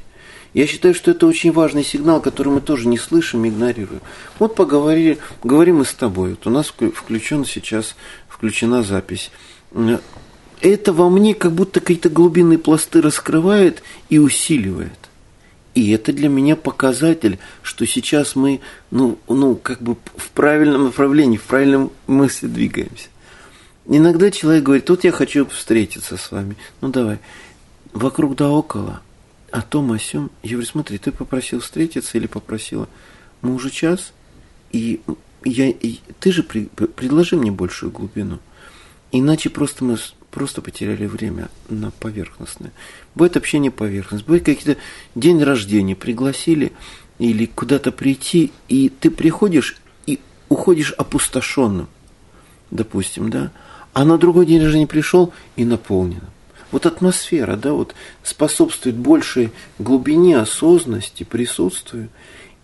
Я 0.54 0.68
считаю, 0.68 0.94
что 0.94 1.12
это 1.12 1.28
очень 1.28 1.54
важный 1.54 1.84
сигнал, 1.84 2.22
который 2.22 2.52
мы 2.52 2.60
тоже 2.60 2.88
не 2.90 2.98
слышим, 2.98 3.48
игнорируем. 3.48 4.02
Вот 4.38 4.56
поговорили, 4.56 5.18
говорим 5.44 5.78
мы 5.78 5.86
с 5.86 5.94
тобой. 5.94 6.32
Вот 6.32 6.46
у 6.46 6.50
нас 6.50 6.68
включен 6.68 7.46
сейчас, 7.46 7.96
включена 8.28 8.84
запись. 8.84 9.32
Это 10.60 10.92
во 10.92 11.10
мне 11.10 11.36
как 11.36 11.54
будто 11.54 11.80
какие-то 11.80 12.10
глубинные 12.10 12.60
пласты 12.60 13.02
раскрывает 13.02 13.82
и 14.10 14.20
усиливает. 14.20 14.92
И 15.74 15.92
это 15.92 16.12
для 16.12 16.28
меня 16.28 16.56
показатель, 16.56 17.40
что 17.62 17.86
сейчас 17.86 18.36
мы, 18.36 18.60
ну, 18.90 19.18
ну, 19.28 19.56
как 19.56 19.82
бы 19.82 19.96
в 20.16 20.30
правильном 20.32 20.86
направлении, 20.86 21.38
в 21.38 21.44
правильном 21.44 21.92
мысли 22.08 22.48
двигаемся. 22.48 23.08
Иногда 23.86 24.32
человек 24.32 24.64
говорит, 24.64 24.90
вот 24.90 25.04
я 25.04 25.12
хочу 25.12 25.46
встретиться 25.48 26.18
с 26.18 26.32
вами. 26.32 26.58
Ну 26.82 26.90
давай. 26.90 27.20
Вокруг 27.94 28.36
да 28.36 28.50
около– 28.50 29.02
о 29.52 29.62
том, 29.62 29.92
о 29.92 30.00
сём. 30.00 30.32
Я 30.44 30.52
говорю, 30.52 30.68
смотри, 30.68 30.98
ты 30.98 31.12
попросил 31.12 31.60
встретиться 31.60 32.18
или 32.18 32.28
попросила? 32.28 32.88
Мы 33.42 33.54
уже 33.54 33.70
час, 33.70 34.14
и, 34.72 35.02
я, 35.44 35.68
и 35.70 36.00
ты 36.20 36.32
же 36.32 36.44
при, 36.44 36.66
предложи 36.66 37.36
мне 37.36 37.52
большую 37.52 37.92
глубину. 37.92 38.40
Иначе 39.12 39.50
просто 39.50 39.84
мы 39.84 39.98
просто 40.32 40.62
потеряли 40.62 41.06
время 41.06 41.50
на 41.70 41.92
поверхностное. 41.92 42.72
Бывает 43.14 43.38
общение 43.38 43.70
поверхность, 43.70 44.26
бывает 44.26 44.46
какие-то 44.46 44.80
день 45.14 45.44
рождения, 45.44 45.96
пригласили 45.96 46.72
или 47.20 47.46
куда-то 47.46 47.92
прийти, 47.92 48.52
и 48.68 48.90
ты 48.90 49.12
приходишь 49.12 49.78
и 50.08 50.20
уходишь 50.50 50.94
опустошенным, 50.94 51.88
допустим, 52.72 53.30
да, 53.30 53.52
а 53.94 54.06
на 54.06 54.18
другой 54.18 54.46
день 54.46 54.64
рождения 54.64 54.88
пришел 54.88 55.34
и 55.56 55.66
наполненным. 55.66 56.30
Вот 56.72 56.86
атмосфера, 56.86 57.58
да, 57.58 57.74
вот 57.74 57.94
способствует 58.24 58.96
большей 58.96 59.52
глубине 59.78 60.38
осознанности, 60.38 61.24
присутствию 61.24 62.08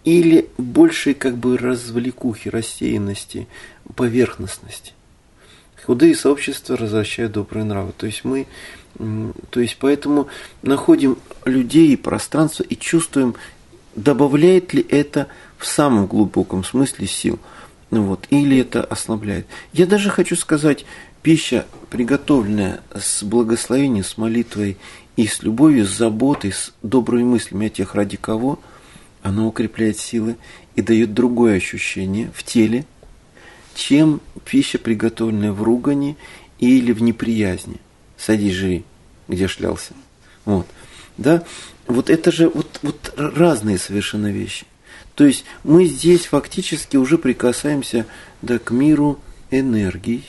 или 0.05 0.49
большей 0.57 1.13
как 1.13 1.37
бы 1.37 1.57
развлекухи, 1.57 2.47
рассеянности, 2.47 3.49
поверхностности. 3.95 4.93
Худые 5.87 6.15
сообщества 6.15 6.75
развращают 6.75 7.31
добрые 7.31 7.63
нравы. 7.63 7.93
То 7.95 8.07
есть 8.07 8.25
мы, 8.25 8.45
то 9.49 9.61
есть 9.61 9.77
поэтому 9.79 10.27
находим 10.61 11.17
людей 11.45 11.93
и 11.93 11.95
пространство 11.95 12.63
и 12.63 12.75
чувствуем, 12.75 13.35
добавляет 13.95 14.73
ли 14.73 14.85
это 14.89 15.27
в 15.57 15.65
самом 15.65 16.07
глубоком 16.07 16.65
смысле 16.65 17.07
сил. 17.07 17.39
Ну 17.89 18.03
вот, 18.03 18.27
или 18.31 18.59
это 18.59 18.83
ослабляет. 18.83 19.47
Я 19.71 19.85
даже 19.85 20.09
хочу 20.09 20.35
сказать, 20.35 20.85
Пища, 21.21 21.65
приготовленная 21.89 22.81
с 22.93 23.23
благословением, 23.23 24.03
с 24.03 24.17
молитвой 24.17 24.77
и 25.15 25.25
с 25.25 25.41
любовью, 25.41 25.85
с 25.85 25.97
заботой, 25.97 26.51
с 26.51 26.73
добрыми 26.83 27.23
мыслями 27.23 27.67
о 27.67 27.69
тех, 27.69 27.95
ради 27.95 28.17
кого, 28.17 28.59
она 29.23 29.47
укрепляет 29.47 29.97
силы 29.97 30.35
и 30.75 30.81
дает 30.81 31.13
другое 31.13 31.55
ощущение 31.55 32.29
в 32.35 32.43
теле, 32.43 32.85
чем 33.77 34.21
пища, 34.43 34.79
приготовленная 34.79 35.53
в 35.53 35.63
ругане 35.63 36.17
или 36.59 36.91
в 36.91 37.01
неприязни. 37.01 37.77
Садись, 38.17 38.53
живи, 38.53 38.83
где 39.27 39.47
шлялся. 39.47 39.93
Вот. 40.45 40.67
Да? 41.17 41.43
Вот 41.85 42.09
это 42.09 42.31
же 42.31 42.49
вот, 42.49 42.79
вот 42.81 43.13
разные 43.15 43.77
совершенно 43.77 44.31
вещи. 44.31 44.65
То 45.15 45.25
есть 45.25 45.45
мы 45.63 45.85
здесь 45.85 46.25
фактически 46.25 46.97
уже 46.97 47.17
прикасаемся 47.17 48.05
да, 48.41 48.59
к 48.59 48.71
миру 48.71 49.19
энергий, 49.49 50.25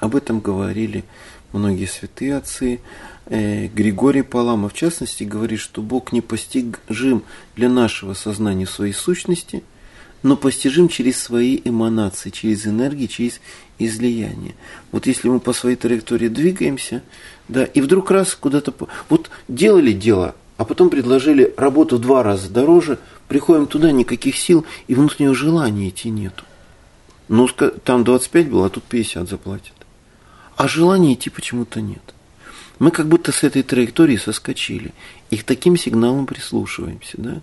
об 0.00 0.16
этом 0.16 0.40
говорили 0.40 1.04
многие 1.52 1.86
святые 1.86 2.36
отцы. 2.36 2.80
Э, 3.26 3.68
Григорий 3.68 4.22
Палама, 4.22 4.68
в 4.68 4.74
частности, 4.74 5.22
говорит, 5.22 5.60
что 5.60 5.80
Бог 5.80 6.10
не 6.12 6.20
постижим 6.20 7.22
для 7.54 7.68
нашего 7.68 8.14
сознания 8.14 8.66
своей 8.66 8.94
сущности, 8.94 9.62
но 10.22 10.36
постижим 10.36 10.88
через 10.88 11.18
свои 11.18 11.60
эманации, 11.64 12.30
через 12.30 12.66
энергии, 12.66 13.06
через 13.06 13.40
излияние. 13.78 14.54
Вот 14.92 15.06
если 15.06 15.28
мы 15.28 15.40
по 15.40 15.52
своей 15.52 15.76
траектории 15.76 16.28
двигаемся, 16.28 17.02
да, 17.48 17.64
и 17.64 17.80
вдруг 17.80 18.10
раз 18.10 18.34
куда-то... 18.34 18.72
Вот 19.08 19.30
делали 19.48 19.92
дело 19.92 20.34
а 20.62 20.64
потом 20.64 20.90
предложили 20.90 21.52
работу 21.56 21.96
в 21.96 22.00
два 22.00 22.22
раза 22.22 22.48
дороже, 22.48 23.00
приходим 23.26 23.66
туда, 23.66 23.90
никаких 23.90 24.36
сил 24.36 24.64
и 24.86 24.94
внутреннего 24.94 25.34
желания 25.34 25.88
идти 25.88 26.08
нету. 26.08 26.44
Ну, 27.26 27.48
там 27.48 28.04
25 28.04 28.48
было, 28.48 28.66
а 28.66 28.70
тут 28.70 28.84
50 28.84 29.28
заплатят. 29.28 29.74
А 30.56 30.68
желания 30.68 31.14
идти 31.14 31.30
почему-то 31.30 31.80
нет. 31.80 32.02
Мы 32.78 32.92
как 32.92 33.08
будто 33.08 33.32
с 33.32 33.42
этой 33.42 33.64
траектории 33.64 34.16
соскочили 34.16 34.92
и 35.30 35.36
к 35.36 35.42
таким 35.42 35.76
сигналам 35.76 36.26
прислушиваемся, 36.26 37.14
да? 37.16 37.40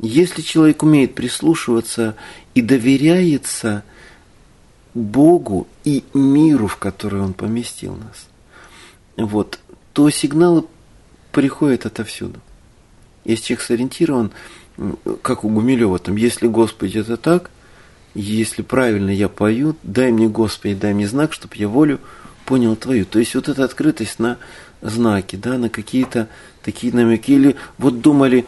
Если 0.00 0.42
человек 0.42 0.82
умеет 0.82 1.14
прислушиваться 1.14 2.14
и 2.54 2.62
доверяется 2.62 3.82
Богу 4.94 5.66
и 5.84 6.04
миру, 6.14 6.68
в 6.68 6.76
который 6.76 7.20
Он 7.20 7.32
поместил 7.32 7.96
нас, 7.96 8.28
вот, 9.16 9.58
то 9.92 10.08
сигналы 10.10 10.64
приходят 11.32 11.86
отовсюду. 11.86 12.40
Если 13.24 13.46
человек 13.46 13.64
сориентирован, 13.64 14.30
как 15.22 15.44
у 15.44 15.48
Гумилева, 15.48 15.98
там, 15.98 16.16
если 16.16 16.46
Господи 16.46 16.98
это 16.98 17.16
так, 17.16 17.50
если 18.14 18.62
правильно 18.62 19.10
я 19.10 19.28
пою, 19.28 19.76
дай 19.82 20.12
мне, 20.12 20.28
Господи, 20.28 20.74
дай 20.74 20.94
мне 20.94 21.06
знак, 21.06 21.32
чтобы 21.32 21.56
я 21.56 21.68
волю 21.68 22.00
понял 22.44 22.76
твою. 22.76 23.04
То 23.04 23.18
есть 23.18 23.34
вот 23.34 23.48
эта 23.48 23.64
открытость 23.64 24.18
на 24.18 24.38
знаки, 24.80 25.36
да, 25.36 25.58
на 25.58 25.68
какие-то 25.68 26.28
такие 26.62 26.92
намеки. 26.92 27.32
Или 27.32 27.56
вот 27.76 28.00
думали, 28.00 28.46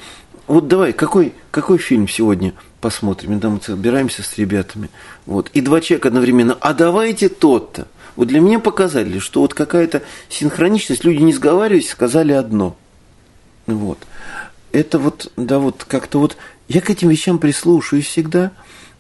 вот 0.51 0.67
давай, 0.67 0.93
какой, 0.93 1.33
какой 1.53 1.79
фильм 1.79 2.09
сегодня 2.09 2.55
посмотрим? 2.81 3.39
Да, 3.39 3.51
мы 3.51 3.61
собираемся 3.61 4.25
с 4.25 4.37
ребятами. 4.37 4.91
Вот. 5.25 5.49
И 5.53 5.61
два 5.61 5.81
человека 5.81 6.09
одновременно, 6.09 6.59
а 6.61 6.75
давайте 6.75 7.29
тот-то. 7.29 7.87
Вот 8.17 8.27
для 8.27 8.41
меня 8.41 8.59
показали, 8.59 9.21
что 9.21 9.43
вот 9.43 9.55
какая-то 9.55 10.03
синхроничность, 10.29 11.05
люди 11.05 11.23
не 11.23 11.33
сговариваясь, 11.33 11.89
сказали 11.89 12.33
одно. 12.33 12.77
Вот. 13.67 13.99
Это 14.73 14.99
вот, 14.99 15.31
да, 15.37 15.61
вот 15.61 15.85
как-то 15.85 16.19
вот, 16.19 16.37
я 16.67 16.81
к 16.81 16.91
этим 16.91 17.11
вещам 17.11 17.39
прислушаюсь 17.39 18.07
всегда, 18.07 18.51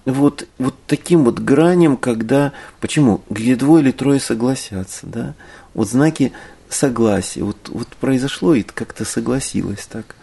вот, 0.04 0.46
вот 0.58 0.76
таким 0.86 1.24
вот 1.24 1.40
граням, 1.40 1.96
когда, 1.96 2.52
почему, 2.80 3.22
где 3.28 3.56
двое 3.56 3.82
или 3.82 3.90
трое 3.90 4.20
согласятся, 4.20 5.06
да, 5.08 5.34
вот 5.74 5.88
знаки 5.88 6.32
согласия, 6.68 7.42
вот, 7.42 7.68
вот 7.68 7.88
произошло 7.88 8.54
и 8.54 8.62
как-то 8.62 9.04
согласилось 9.04 9.86
так 9.86 10.14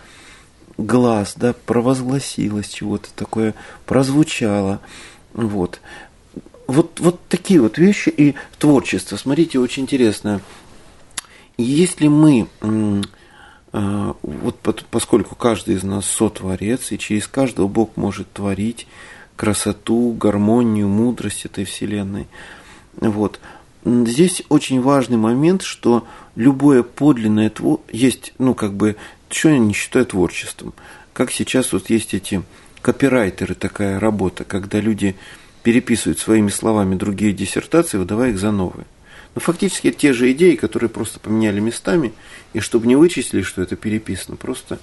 глаз, 0.77 1.33
да, 1.35 1.53
провозгласилось 1.65 2.69
чего-то 2.69 3.09
такое, 3.15 3.53
прозвучало. 3.85 4.79
Вот. 5.33 5.81
Вот, 6.67 6.99
вот 6.99 7.19
такие 7.29 7.61
вот 7.61 7.77
вещи 7.77 8.09
и 8.09 8.35
творчество. 8.59 9.15
Смотрите, 9.15 9.59
очень 9.59 9.83
интересно. 9.83 10.41
Если 11.57 12.07
мы, 12.07 12.47
а, 13.71 14.15
вот 14.21 14.85
поскольку 14.91 15.35
каждый 15.35 15.75
из 15.75 15.83
нас 15.83 16.05
сотворец, 16.05 16.91
и 16.91 16.99
через 16.99 17.27
каждого 17.27 17.67
Бог 17.67 17.95
может 17.95 18.31
творить 18.31 18.87
красоту, 19.35 20.13
гармонию, 20.13 20.87
мудрость 20.87 21.45
этой 21.45 21.63
Вселенной, 21.63 22.27
вот, 22.99 23.39
здесь 23.85 24.43
очень 24.49 24.81
важный 24.81 25.17
момент, 25.17 25.61
что 25.61 26.05
любое 26.35 26.83
подлинное 26.83 27.49
творчество, 27.49 27.85
есть, 27.91 28.33
ну, 28.39 28.53
как 28.53 28.73
бы, 28.73 28.97
что 29.29 29.49
я 29.49 29.57
не 29.57 29.73
считаю 29.73 30.05
творчеством. 30.05 30.73
Как 31.13 31.31
сейчас 31.31 31.73
вот 31.73 31.89
есть 31.89 32.13
эти 32.13 32.43
копирайтеры, 32.81 33.55
такая 33.55 33.99
работа, 33.99 34.43
когда 34.43 34.79
люди 34.79 35.15
переписывают 35.63 36.19
своими 36.19 36.49
словами 36.49 36.95
другие 36.95 37.33
диссертации, 37.33 37.97
выдавая 37.97 38.29
их 38.29 38.39
за 38.39 38.51
новые. 38.51 38.85
Но 39.35 39.41
фактически 39.41 39.91
те 39.91 40.13
же 40.13 40.31
идеи, 40.31 40.55
которые 40.55 40.89
просто 40.89 41.19
поменяли 41.19 41.59
местами, 41.59 42.13
и 42.53 42.59
чтобы 42.59 42.87
не 42.87 42.95
вычислили, 42.95 43.41
что 43.41 43.61
это 43.61 43.75
переписано, 43.75 44.37
просто 44.37 44.79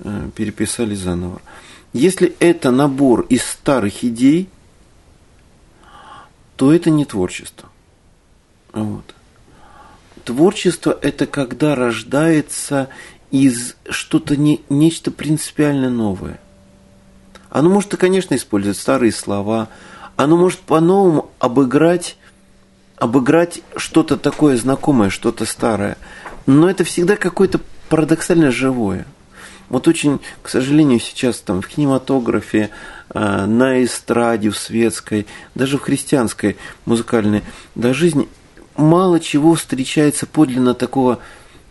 э, 0.00 0.30
переписали 0.36 0.94
заново. 0.94 1.40
Если 1.92 2.34
это 2.38 2.70
набор 2.70 3.22
из 3.22 3.42
старых 3.42 4.04
идей, 4.04 4.48
то 6.56 6.72
это 6.72 6.90
не 6.90 7.04
творчество. 7.04 7.68
Вот. 8.72 9.14
Творчество– 10.24 10.98
это 11.02 11.26
когда 11.26 11.74
рождается 11.74 12.88
из 13.30 13.76
что-то 13.88 14.36
не, 14.36 14.60
нечто 14.68 15.10
принципиально 15.10 15.90
новое. 15.90 16.40
Оно 17.50 17.70
может, 17.70 17.96
конечно, 17.96 18.34
использовать 18.34 18.76
старые 18.76 19.12
слова, 19.12 19.68
оно 20.16 20.36
может 20.36 20.60
по-новому 20.60 21.30
обыграть, 21.38 22.16
обыграть 22.96 23.60
что-то 23.76 24.16
такое 24.16 24.56
знакомое, 24.56 25.10
что-то 25.10 25.46
старое. 25.46 25.96
Но 26.46 26.68
это 26.68 26.84
всегда 26.84 27.16
какое-то 27.16 27.60
парадоксально 27.88 28.50
живое. 28.50 29.06
Вот 29.68 29.86
очень, 29.86 30.20
к 30.42 30.48
сожалению, 30.48 30.98
сейчас 30.98 31.40
там 31.40 31.60
в 31.60 31.68
кинематографе, 31.68 32.70
э, 33.10 33.46
на 33.46 33.84
эстраде, 33.84 34.50
в 34.50 34.56
светской, 34.56 35.26
даже 35.54 35.76
в 35.76 35.82
христианской 35.82 36.56
музыкальной 36.86 37.42
да, 37.74 37.92
жизни 37.92 38.28
мало 38.76 39.20
чего 39.20 39.54
встречается 39.54 40.26
подлинно 40.26 40.74
такого 40.74 41.18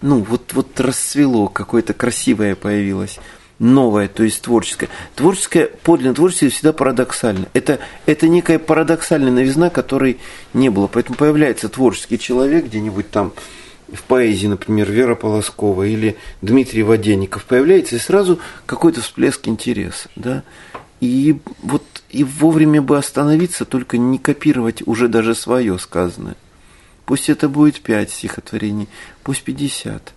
ну, 0.02 0.22
вот, 0.22 0.54
вот 0.54 0.80
расцвело, 0.80 1.48
какое-то 1.48 1.94
красивое 1.94 2.56
появилось, 2.56 3.20
новое, 3.60 4.08
то 4.08 4.24
есть 4.24 4.42
творческое. 4.42 4.90
Творческое, 5.16 5.68
подлинное 5.84 6.16
творчество 6.16 6.50
всегда 6.50 6.74
парадоксально. 6.74 7.48
Это, 7.54 7.80
это 8.06 8.28
некая 8.28 8.60
парадоксальная 8.60 9.32
новизна, 9.32 9.70
которой 9.70 10.20
не 10.54 10.70
было. 10.70 10.88
Поэтому 10.88 11.18
появляется 11.18 11.70
творческий 11.70 12.20
человек 12.20 12.66
где-нибудь 12.66 13.10
там, 13.10 13.34
в 13.92 14.04
поэзии, 14.04 14.48
например, 14.48 14.92
Вера 14.92 15.16
Полоскова 15.16 15.84
или 15.84 16.18
Дмитрий 16.42 16.84
Воденников 16.84 17.46
появляется, 17.46 17.96
и 17.96 18.00
сразу 18.00 18.40
какой-то 18.66 19.02
всплеск 19.02 19.48
интереса, 19.48 20.10
да, 20.16 20.44
и 21.00 21.38
вот 21.62 21.84
и 22.10 22.24
вовремя 22.24 22.82
бы 22.82 22.98
остановиться, 22.98 23.66
только 23.66 23.98
не 23.98 24.18
копировать 24.18 24.84
уже 24.86 25.08
даже 25.08 25.36
свое 25.36 25.78
сказанное. 25.80 26.36
Пусть 27.08 27.30
это 27.30 27.48
будет 27.48 27.80
пять 27.80 28.12
стихотворений, 28.12 28.90
пусть 29.24 29.44
пятьдесят. 29.44 30.14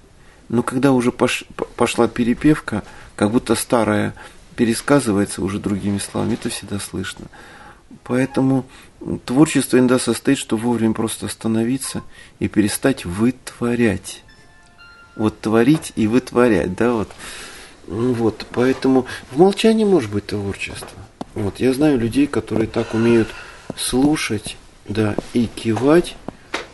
Но 0.48 0.64
когда 0.64 0.90
уже 0.90 1.12
пош, 1.12 1.44
пошла 1.76 2.08
перепевка, 2.08 2.82
как 3.14 3.30
будто 3.30 3.54
старая 3.54 4.12
пересказывается 4.56 5.40
уже 5.40 5.60
другими 5.60 5.98
словами, 5.98 6.34
это 6.34 6.48
всегда 6.48 6.80
слышно. 6.80 7.26
Поэтому 8.02 8.66
творчество 9.24 9.78
иногда 9.78 10.00
состоит, 10.00 10.36
что 10.36 10.56
вовремя 10.56 10.92
просто 10.92 11.26
остановиться 11.26 12.02
и 12.40 12.48
перестать 12.48 13.04
вытворять. 13.04 14.24
Вот 15.14 15.40
творить 15.40 15.92
и 15.94 16.08
вытворять, 16.08 16.74
да, 16.74 16.92
вот. 16.92 17.10
Ну 17.86 18.14
вот, 18.14 18.46
поэтому 18.50 19.06
в 19.30 19.38
молчании 19.38 19.84
может 19.84 20.10
быть 20.10 20.26
творчество. 20.26 20.98
Вот, 21.34 21.60
я 21.60 21.72
знаю 21.72 22.00
людей, 22.00 22.26
которые 22.26 22.66
так 22.66 22.94
умеют 22.94 23.28
слушать, 23.76 24.56
да, 24.88 25.14
и 25.34 25.46
кивать, 25.46 26.16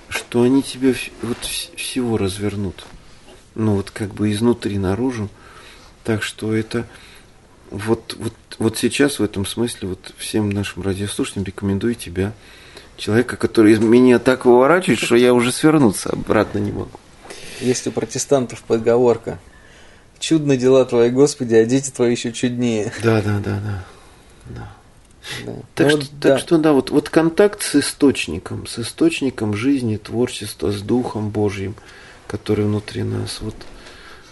что 0.08 0.42
они 0.42 0.62
тебе 0.62 0.94
вот 1.22 1.38
всего 1.44 2.16
развернут. 2.16 2.84
Ну 3.54 3.74
вот 3.74 3.90
как 3.90 4.14
бы 4.14 4.30
изнутри 4.32 4.78
наружу. 4.78 5.28
Так 6.04 6.22
что 6.22 6.54
это 6.54 6.86
вот, 7.70 8.16
вот, 8.18 8.32
вот 8.58 8.78
сейчас 8.78 9.18
в 9.18 9.22
этом 9.22 9.44
смысле 9.46 9.88
вот 9.88 10.12
всем 10.18 10.50
нашим 10.50 10.82
радиослушателям 10.82 11.44
рекомендую 11.44 11.94
тебя, 11.94 12.32
человека, 12.96 13.36
который 13.36 13.72
из 13.72 13.78
меня 13.80 14.18
так 14.18 14.44
выворачивает, 14.44 15.00
что 15.00 15.16
я 15.16 15.34
уже 15.34 15.52
свернуться 15.52 16.10
обратно 16.10 16.58
не 16.58 16.72
могу. 16.72 16.98
Есть 17.60 17.86
у 17.86 17.92
протестантов 17.92 18.62
подговорка. 18.62 19.38
Чудно 20.18 20.56
дела 20.56 20.84
твои, 20.84 21.10
Господи, 21.10 21.54
а 21.54 21.64
дети 21.64 21.90
твои 21.90 22.12
еще 22.12 22.32
чуднее. 22.32 22.92
Да, 23.02 23.20
да, 23.20 23.38
да, 23.38 23.60
да. 23.60 23.84
да. 24.46 24.75
Да. 25.44 25.52
Так, 25.74 25.92
ну, 25.92 26.00
что, 26.00 26.10
да. 26.20 26.28
так 26.30 26.38
что 26.38 26.58
да, 26.58 26.72
вот, 26.72 26.90
вот 26.90 27.08
контакт 27.08 27.62
с 27.62 27.76
источником, 27.76 28.66
с 28.66 28.78
источником 28.78 29.54
жизни, 29.54 29.96
творчества, 29.96 30.70
с 30.70 30.80
Духом 30.80 31.30
Божьим, 31.30 31.74
который 32.26 32.64
внутри 32.64 33.02
нас. 33.02 33.40
Вот, 33.40 33.54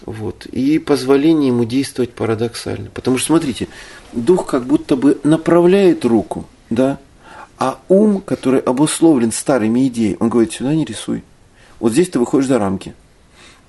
вот. 0.05 0.45
И 0.47 0.79
позволение 0.79 1.49
ему 1.49 1.65
действовать 1.65 2.13
парадоксально. 2.13 2.89
Потому 2.91 3.17
что, 3.17 3.27
смотрите, 3.27 3.67
Дух 4.13 4.45
как 4.45 4.65
будто 4.65 4.95
бы 4.95 5.19
направляет 5.23 6.05
руку, 6.05 6.47
да, 6.69 6.99
а 7.57 7.79
ум, 7.87 8.21
который 8.21 8.59
обусловлен 8.59 9.31
старыми 9.31 9.87
идеями, 9.87 10.17
он 10.19 10.29
говорит, 10.29 10.53
сюда 10.53 10.75
не 10.75 10.85
рисуй. 10.85 11.23
Вот 11.79 11.93
здесь 11.93 12.09
ты 12.09 12.19
выходишь 12.19 12.47
за 12.47 12.59
рамки. 12.59 12.93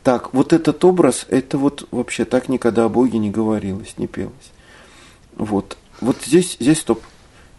Так, 0.02 0.32
вот 0.32 0.52
этот 0.52 0.84
образ, 0.84 1.26
это 1.28 1.58
вот 1.58 1.88
вообще 1.90 2.24
так 2.24 2.48
никогда 2.48 2.84
о 2.84 2.88
Боге 2.88 3.18
не 3.18 3.30
говорилось, 3.30 3.94
не 3.96 4.06
пелось. 4.06 4.32
Вот. 5.34 5.76
Вот 6.00 6.16
здесь, 6.24 6.56
здесь 6.60 6.80
стоп. 6.80 7.02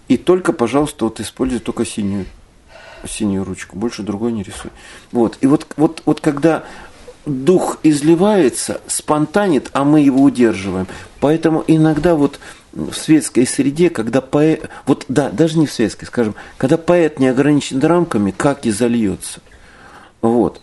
И 0.07 0.17
только, 0.17 0.53
пожалуйста, 0.53 1.05
вот 1.05 1.19
используй 1.19 1.59
только 1.59 1.85
синюю, 1.85 2.25
синюю 3.07 3.43
ручку, 3.43 3.77
больше 3.77 4.03
другой 4.03 4.31
не 4.31 4.43
рисуй. 4.43 4.71
Вот. 5.11 5.37
И 5.41 5.47
вот, 5.47 5.67
вот, 5.75 6.01
вот 6.05 6.21
когда 6.21 6.63
дух 7.25 7.79
изливается, 7.83 8.81
спонтанит, 8.87 9.69
а 9.73 9.83
мы 9.83 9.99
его 9.99 10.23
удерживаем. 10.23 10.87
Поэтому 11.19 11.63
иногда 11.67 12.15
вот 12.15 12.39
в 12.71 12.93
светской 12.93 13.45
среде, 13.45 13.89
когда 13.89 14.21
поэт, 14.21 14.69
вот 14.85 15.05
да, 15.09 15.29
даже 15.29 15.57
не 15.57 15.67
в 15.67 15.73
светской, 15.73 16.05
скажем, 16.05 16.35
когда 16.57 16.77
поэт 16.77 17.19
не 17.19 17.27
ограничен 17.27 17.79
рамками, 17.79 18.31
как 18.31 18.65
и 18.65 18.71
зальется. 18.71 19.41
Вот. 20.21 20.61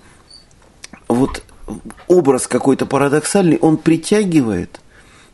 Вот 1.09 1.43
образ 2.09 2.47
какой-то 2.47 2.87
парадоксальный, 2.87 3.59
он 3.59 3.77
притягивает. 3.77 4.81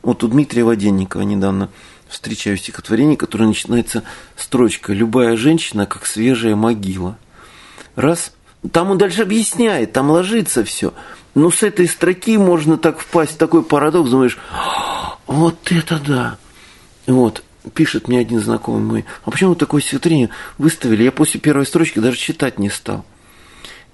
Вот 0.02 0.24
у 0.24 0.28
Дмитрия 0.28 0.64
Воденникова 0.64 1.22
недавно 1.22 1.68
встречаю 2.10 2.56
стихотворение, 2.56 3.16
которое 3.16 3.46
начинается 3.46 4.02
строчка 4.36 4.92
«Любая 4.92 5.36
женщина, 5.36 5.86
как 5.86 6.06
свежая 6.06 6.56
могила». 6.56 7.16
Раз, 7.96 8.32
там 8.72 8.90
он 8.90 8.98
дальше 8.98 9.22
объясняет, 9.22 9.92
там 9.92 10.10
ложится 10.10 10.64
все. 10.64 10.92
Но 11.34 11.50
с 11.50 11.62
этой 11.62 11.86
строки 11.88 12.36
можно 12.36 12.76
так 12.76 12.98
впасть 12.98 13.32
в 13.32 13.38
такой 13.38 13.62
парадокс, 13.62 14.10
думаешь, 14.10 14.38
вот 15.26 15.70
это 15.70 15.98
да. 15.98 16.38
Вот, 17.06 17.44
пишет 17.74 18.08
мне 18.08 18.18
один 18.18 18.40
знакомый 18.40 18.82
мой, 18.82 19.04
а 19.24 19.30
почему 19.30 19.54
такое 19.54 19.80
стихотворение 19.80 20.30
выставили? 20.58 21.04
Я 21.04 21.12
после 21.12 21.40
первой 21.40 21.66
строчки 21.66 22.00
даже 22.00 22.16
читать 22.16 22.58
не 22.58 22.68
стал. 22.68 23.04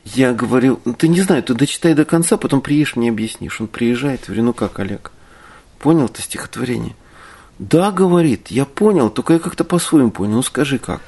Я 0.05 0.33
говорил, 0.33 0.77
ты 0.99 1.09
не 1.09 1.21
знаю, 1.21 1.43
ты 1.43 1.55
дочитай 1.55 1.95
до 1.95 2.05
конца, 2.05 2.37
потом 2.37 2.61
приедешь, 2.61 2.95
мне 2.97 3.11
объяснишь. 3.11 3.61
Он 3.61 3.67
приезжает, 3.67 4.25
говорю, 4.27 4.45
ну 4.45 4.53
как, 4.53 4.79
Олег, 4.79 5.11
понял 5.79 6.09
ты 6.09 6.23
стихотворение? 6.23 6.95
Да, 7.59 7.90
говорит, 7.90 8.49
я 8.49 8.64
понял, 8.64 9.09
только 9.11 9.35
я 9.35 9.38
как-то 9.38 9.64
по-своему 9.64 10.11
понял. 10.11 10.35
Ну 10.37 10.42
скажи 10.42 10.79
как. 10.79 11.01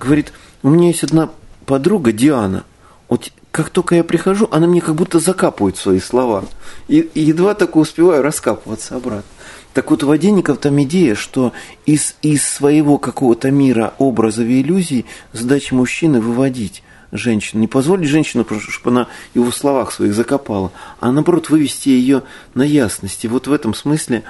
Говорит, 0.00 0.32
у 0.62 0.70
меня 0.70 0.88
есть 0.88 1.04
одна 1.04 1.30
подруга, 1.66 2.12
Диана. 2.12 2.64
Вот 3.08 3.30
как 3.50 3.70
только 3.70 3.94
я 3.94 4.04
прихожу, 4.04 4.48
она 4.50 4.66
мне 4.66 4.80
как 4.80 4.94
будто 4.94 5.18
закапывает 5.18 5.76
свои 5.76 6.00
слова. 6.00 6.44
И, 6.88 7.00
и 7.00 7.20
едва 7.20 7.54
только 7.54 7.78
успеваю 7.78 8.22
раскапываться 8.22 8.96
обратно. 8.96 9.30
Так 9.74 9.90
вот, 9.90 10.02
у 10.02 10.06
Воденников 10.06 10.58
там 10.58 10.82
идея, 10.82 11.14
что 11.14 11.52
из, 11.84 12.16
из 12.22 12.48
своего 12.48 12.96
какого-то 12.96 13.50
мира 13.50 13.92
образов 13.98 14.46
и 14.46 14.62
иллюзий 14.62 15.04
задача 15.32 15.74
мужчины 15.74 16.20
выводить 16.20 16.82
женщину. 17.12 17.60
Не 17.60 17.68
позволить 17.68 18.08
женщину, 18.08 18.46
чтобы 18.68 18.90
она 18.90 19.08
его 19.34 19.50
в 19.50 19.56
словах 19.56 19.92
своих 19.92 20.14
закопала, 20.14 20.72
а 21.00 21.12
наоборот 21.12 21.50
вывести 21.50 21.90
ее 21.90 22.22
на 22.54 22.62
ясность. 22.62 23.24
И 23.24 23.28
вот 23.28 23.46
в 23.46 23.52
этом 23.52 23.74
смысле 23.74 24.24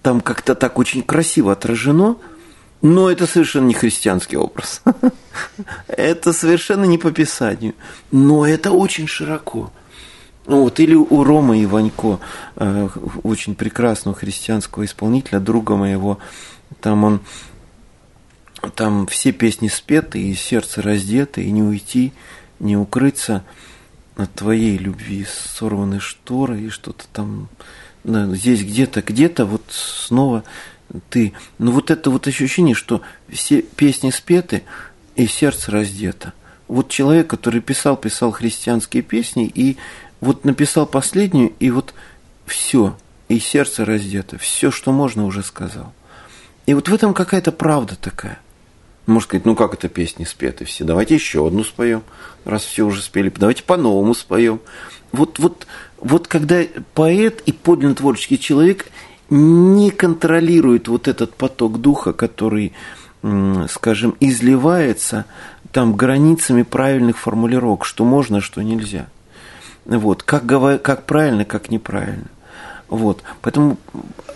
там 0.00 0.20
как-то 0.20 0.54
так 0.54 0.78
очень 0.78 1.02
красиво 1.02 1.52
отражено, 1.52 2.16
но 2.80 3.10
это 3.10 3.26
совершенно 3.26 3.66
не 3.66 3.74
христианский 3.74 4.36
образ. 4.36 4.82
Это 5.86 6.32
совершенно 6.32 6.84
не 6.84 6.98
по 6.98 7.12
Писанию. 7.12 7.74
Но 8.10 8.44
это 8.44 8.72
очень 8.72 9.06
широко. 9.06 9.70
Вот, 10.46 10.80
или 10.80 10.94
у 10.94 11.22
Рома 11.22 11.62
Иванько, 11.62 12.18
э, 12.56 12.88
очень 13.22 13.54
прекрасного 13.54 14.16
христианского 14.16 14.84
исполнителя, 14.84 15.38
друга 15.38 15.76
моего, 15.76 16.18
там 16.80 17.04
он 17.04 17.20
там 18.74 19.06
все 19.06 19.32
песни 19.32 19.68
спеты, 19.68 20.20
и 20.20 20.34
сердце 20.34 20.82
раздето, 20.82 21.40
и 21.40 21.50
не 21.50 21.62
уйти, 21.62 22.12
не 22.58 22.76
укрыться 22.76 23.44
от 24.16 24.32
твоей 24.34 24.76
любви, 24.78 25.26
сорваны 25.28 26.00
шторы, 26.00 26.62
и 26.62 26.68
что-то 26.68 27.04
там, 27.12 27.48
здесь 28.04 28.62
где-то, 28.62 29.02
где-то 29.02 29.44
вот 29.44 29.62
снова 29.68 30.44
ты. 31.10 31.32
Но 31.58 31.72
вот 31.72 31.90
это 31.90 32.10
вот 32.10 32.26
ощущение, 32.26 32.74
что 32.74 33.02
все 33.28 33.62
песни 33.62 34.10
спеты, 34.10 34.62
и 35.14 35.26
сердце 35.26 35.70
раздето. 35.70 36.32
Вот 36.68 36.88
человек, 36.88 37.28
который 37.28 37.60
писал, 37.60 37.96
писал 37.96 38.30
христианские 38.30 39.02
песни, 39.02 39.50
и 39.52 39.76
вот 40.20 40.44
написал 40.44 40.86
последнюю, 40.86 41.52
и 41.58 41.70
вот 41.70 41.92
все, 42.46 42.96
и 43.28 43.38
сердце 43.38 43.84
раздето, 43.84 44.38
все, 44.38 44.70
что 44.70 44.90
можно, 44.90 45.26
уже 45.26 45.42
сказал. 45.42 45.92
И 46.64 46.74
вот 46.74 46.88
в 46.88 46.94
этом 46.94 47.12
какая-то 47.12 47.52
правда 47.52 47.96
такая– 47.96 48.38
можно 49.06 49.26
сказать, 49.26 49.46
ну 49.46 49.56
как 49.56 49.74
это 49.74 49.88
песни 49.88 50.24
спеты 50.24 50.64
все, 50.64 50.84
давайте 50.84 51.14
еще 51.14 51.46
одну 51.46 51.64
споем, 51.64 52.02
раз 52.44 52.62
все 52.62 52.84
уже 52.84 53.02
спели, 53.02 53.32
давайте 53.34 53.64
по-новому 53.64 54.14
споем. 54.14 54.60
Вот, 55.12 55.38
вот, 55.38 55.66
вот 56.00 56.26
когда 56.26 56.62
поэт 56.94 57.42
и 57.46 57.52
подлинно 57.52 57.94
творческий 57.94 58.38
человек 58.38 58.86
не 59.30 59.90
контролирует 59.90 60.88
вот 60.88 61.08
этот 61.08 61.34
поток 61.34 61.80
духа, 61.80 62.12
который, 62.12 62.72
скажем, 63.68 64.16
изливается 64.20 65.26
там 65.70 65.94
границами 65.96 66.62
правильных 66.62 67.18
формулировок, 67.18 67.84
что 67.84 68.04
можно, 68.04 68.40
что 68.40 68.62
нельзя. 68.62 69.06
Вот, 69.84 70.22
как, 70.22 70.46
как 70.82 71.06
правильно, 71.06 71.44
как 71.44 71.70
неправильно. 71.70 72.26
Вот, 72.88 73.22
поэтому 73.40 73.78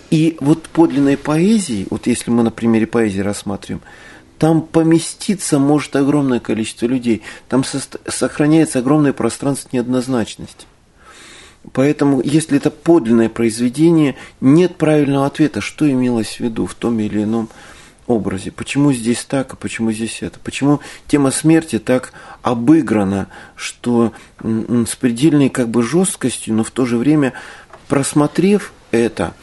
и 0.09 0.37
вот 0.39 0.63
подлинной 0.63 1.15
поэзии, 1.17 1.85
вот 1.91 2.07
если 2.07 2.31
мы 2.31 2.41
на 2.41 2.49
примере 2.49 2.87
поэзии 2.87 3.19
рассматриваем, 3.19 3.83
там 4.39 4.61
поместиться 4.61 5.59
может 5.59 5.95
огромное 5.95 6.39
количество 6.39 6.85
людей, 6.85 7.21
там 7.49 7.63
сохраняется 8.07 8.79
огромное 8.79 9.13
пространство 9.13 9.69
неоднозначности. 9.71 10.65
Поэтому, 11.73 12.21
если 12.21 12.57
это 12.57 12.71
подлинное 12.71 13.29
произведение, 13.29 14.15
нет 14.39 14.77
правильного 14.77 15.25
ответа, 15.25 15.59
что 15.59 15.89
имелось 15.89 16.37
в 16.37 16.39
виду 16.39 16.65
в 16.65 16.73
том 16.73 16.99
или 16.99 17.23
ином 17.23 17.49
образе. 18.05 18.51
Почему 18.51 18.93
здесь 18.93 19.25
так, 19.25 19.53
а 19.53 19.55
почему 19.57 19.91
здесь 19.91 20.21
это? 20.21 20.39
Почему 20.39 20.79
тема 21.07 21.29
смерти 21.31 21.77
так 21.77 22.13
обыграна, 22.41 23.27
что 23.55 24.13
с 24.41 24.95
предельной 24.95 25.49
как 25.49 25.67
бы 25.67 25.83
жесткостью, 25.83 26.53
но 26.53 26.63
в 26.63 26.71
то 26.71 26.85
же 26.85 26.97
время, 26.97 27.33
просмотрев 27.89 28.71
это, 28.91 29.33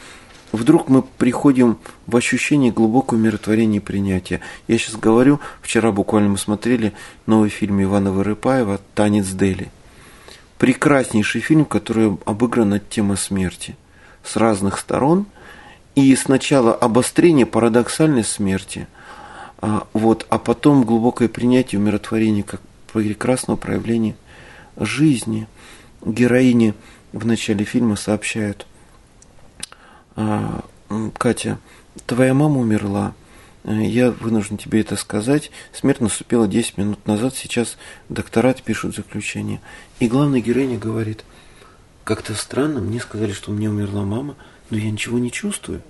вдруг 0.51 0.89
мы 0.89 1.01
приходим 1.01 1.77
в 2.07 2.15
ощущение 2.15 2.71
глубокого 2.71 3.17
умиротворения 3.17 3.79
и 3.79 3.83
принятия. 3.83 4.41
Я 4.67 4.77
сейчас 4.77 4.95
говорю, 4.95 5.39
вчера 5.61 5.91
буквально 5.91 6.29
мы 6.29 6.37
смотрели 6.37 6.93
новый 7.25 7.49
фильм 7.49 7.81
Ивана 7.81 8.11
Вырыпаева 8.11 8.79
«Танец 8.93 9.27
Дели». 9.29 9.71
Прекраснейший 10.57 11.41
фильм, 11.41 11.65
который 11.65 12.17
обыграна 12.25 12.79
тема 12.79 13.15
смерти 13.17 13.75
с 14.23 14.37
разных 14.37 14.79
сторон. 14.79 15.25
И 15.95 16.15
сначала 16.15 16.73
обострение 16.73 17.45
парадоксальной 17.45 18.23
смерти, 18.23 18.87
а, 19.59 19.87
вот, 19.93 20.25
а 20.29 20.37
потом 20.37 20.83
глубокое 20.83 21.27
принятие 21.29 21.79
умиротворения 21.79 22.43
как 22.43 22.61
прекрасного 22.91 23.57
проявления 23.57 24.15
жизни. 24.77 25.47
Героини 26.05 26.73
в 27.13 27.25
начале 27.25 27.65
фильма 27.65 27.95
сообщают– 27.95 28.67
Катя, 30.15 31.59
твоя 32.05 32.33
мама 32.33 32.59
умерла. 32.59 33.13
Э, 33.63 33.83
я 33.83 34.11
вынужден 34.11 34.57
тебе 34.57 34.81
это 34.81 34.95
сказать. 34.95 35.51
Смерть 35.73 36.01
наступила 36.01 36.47
10 36.47 36.77
минут 36.77 37.05
назад. 37.07 37.35
Сейчас 37.35 37.77
доктора 38.09 38.53
пишут 38.53 38.95
заключение. 38.95 39.61
И 39.99 40.07
главная 40.07 40.39
героиня 40.39 40.77
говорит, 40.77 41.23
как-то 42.03 42.35
странно, 42.35 42.79
мне 42.79 42.99
сказали, 42.99 43.31
что 43.31 43.51
у 43.51 43.53
меня 43.53 43.71
умерла 43.71 44.03
мама, 44.03 44.35
но 44.69 44.77
я 44.77 44.89
ничего 44.89 45.19
не 45.19 45.31
чувствую. 45.31 45.81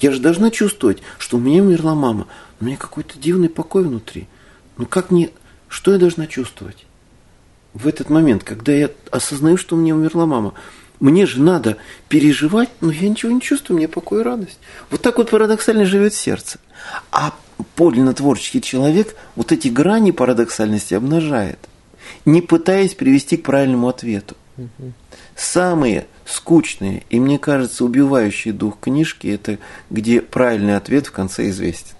Я 0.00 0.12
же 0.12 0.20
должна 0.20 0.50
чувствовать, 0.50 1.02
что 1.18 1.38
у 1.38 1.40
меня 1.40 1.62
умерла 1.62 1.94
мама. 1.94 2.26
У 2.60 2.64
меня 2.66 2.76
какой-то 2.76 3.18
дивный 3.18 3.48
покой 3.48 3.84
внутри. 3.84 4.28
Ну 4.76 4.86
как 4.86 5.10
мне, 5.10 5.30
что 5.68 5.92
я 5.92 5.98
должна 5.98 6.26
чувствовать? 6.26 6.84
В 7.72 7.88
этот 7.88 8.10
момент, 8.10 8.44
когда 8.44 8.72
я 8.72 8.90
осознаю, 9.10 9.56
что 9.56 9.74
у 9.74 9.78
меня 9.78 9.94
умерла 9.94 10.26
мама, 10.26 10.54
мне 11.00 11.26
же 11.26 11.40
надо 11.40 11.76
переживать, 12.08 12.70
но 12.80 12.90
я 12.90 13.08
ничего 13.08 13.32
не 13.32 13.40
чувствую, 13.40 13.78
мне 13.78 13.88
покой 13.88 14.20
и 14.20 14.24
радость. 14.24 14.58
Вот 14.90 15.02
так 15.02 15.18
вот 15.18 15.30
парадоксально 15.30 15.84
живет 15.84 16.14
сердце. 16.14 16.58
А 17.10 17.34
подлинно 17.76 18.14
творческий 18.14 18.62
человек 18.62 19.16
вот 19.36 19.52
эти 19.52 19.68
грани 19.68 20.12
парадоксальности 20.12 20.94
обнажает, 20.94 21.58
не 22.24 22.40
пытаясь 22.40 22.94
привести 22.94 23.36
к 23.36 23.42
правильному 23.42 23.88
ответу. 23.88 24.36
Самые 25.34 26.06
скучные 26.24 27.02
и, 27.10 27.18
мне 27.18 27.38
кажется, 27.38 27.84
убивающие 27.84 28.54
дух 28.54 28.78
книжки– 28.80 29.26
это 29.28 29.58
где 29.90 30.20
правильный 30.20 30.76
ответ 30.76 31.08
в 31.08 31.12
конце 31.12 31.48
известен. 31.48 31.96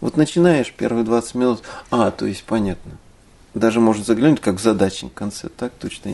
Вот 0.00 0.16
начинаешь 0.16 0.72
первые 0.72 1.04
20 1.04 1.34
минут, 1.34 1.62
а, 1.90 2.10
то 2.12 2.26
есть 2.26 2.44
понятно. 2.44 2.92
Даже 3.54 3.80
можно 3.80 4.04
заглянуть 4.04 4.40
как 4.40 4.60
задачник 4.60 5.10
в 5.10 5.14
конце, 5.14 5.48
так 5.48 5.72
точно. 5.80 6.12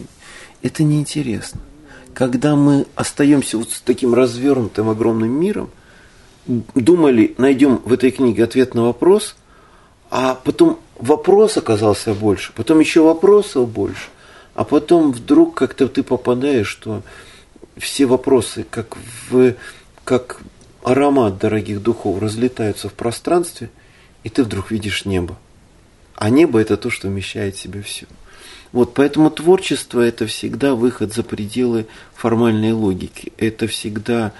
Это 0.62 0.82
неинтересно 0.82 1.60
когда 2.14 2.56
мы 2.56 2.86
остаемся 2.94 3.58
вот 3.58 3.70
с 3.70 3.80
таким 3.80 4.14
развернутым 4.14 4.88
огромным 4.88 5.30
миром, 5.30 5.70
думали, 6.46 7.34
найдем 7.38 7.76
в 7.76 7.92
этой 7.92 8.10
книге 8.10 8.44
ответ 8.44 8.74
на 8.74 8.84
вопрос, 8.84 9.36
а 10.10 10.34
потом 10.34 10.78
вопрос 10.98 11.56
оказался 11.56 12.14
больше, 12.14 12.52
потом 12.54 12.80
еще 12.80 13.02
вопросов 13.02 13.68
больше, 13.68 14.08
а 14.54 14.64
потом 14.64 15.12
вдруг 15.12 15.54
как-то 15.54 15.88
ты 15.88 16.02
попадаешь, 16.02 16.68
что 16.68 17.02
все 17.76 18.06
вопросы, 18.06 18.66
как, 18.68 18.96
в, 19.30 19.54
как 20.04 20.40
аромат 20.82 21.38
дорогих 21.38 21.82
духов, 21.82 22.20
разлетаются 22.20 22.88
в 22.88 22.94
пространстве, 22.94 23.70
и 24.24 24.28
ты 24.28 24.42
вдруг 24.44 24.70
видишь 24.70 25.04
небо. 25.04 25.38
А 26.16 26.30
небо– 26.30 26.58
это 26.60 26.76
то, 26.76 26.90
что 26.90 27.08
вмещает 27.08 27.56
в 27.56 27.60
себе 27.60 27.82
все. 27.82 28.06
Вот, 28.72 28.94
поэтому 28.94 29.30
творчество– 29.30 30.00
это 30.02 30.26
всегда 30.26 30.74
выход 30.74 31.12
за 31.12 31.22
пределы 31.22 31.86
формальной 32.14 32.72
логики. 32.72 33.32
Это 33.36 33.66
всегда 33.66 34.32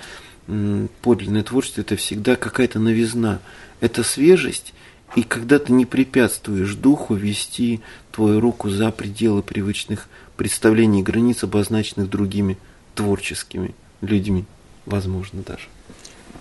подлинное 1.03 1.43
творчество, 1.43 1.83
это 1.83 1.97
всегда 1.97 2.37
какая-то 2.37 2.78
новизна. 2.78 3.41
Это 3.80 4.03
свежесть, 4.03 4.74
и 5.16 5.22
когда 5.22 5.59
ты 5.59 5.72
не 5.72 5.85
препятствуешь 5.85 6.74
духу 6.74 7.14
вести 7.14 7.80
твою 8.11 8.41
руку 8.41 8.70
за 8.70 8.91
пределы 8.91 9.43
привычных 9.43 10.09
представлений 10.37 11.03
границ, 11.03 11.45
обозначенных 11.45 12.09
другими 12.09 12.57
творческими 12.95 13.74
людьми, 14.01 14.45
возможно 14.87 15.43
даже. 15.43 15.64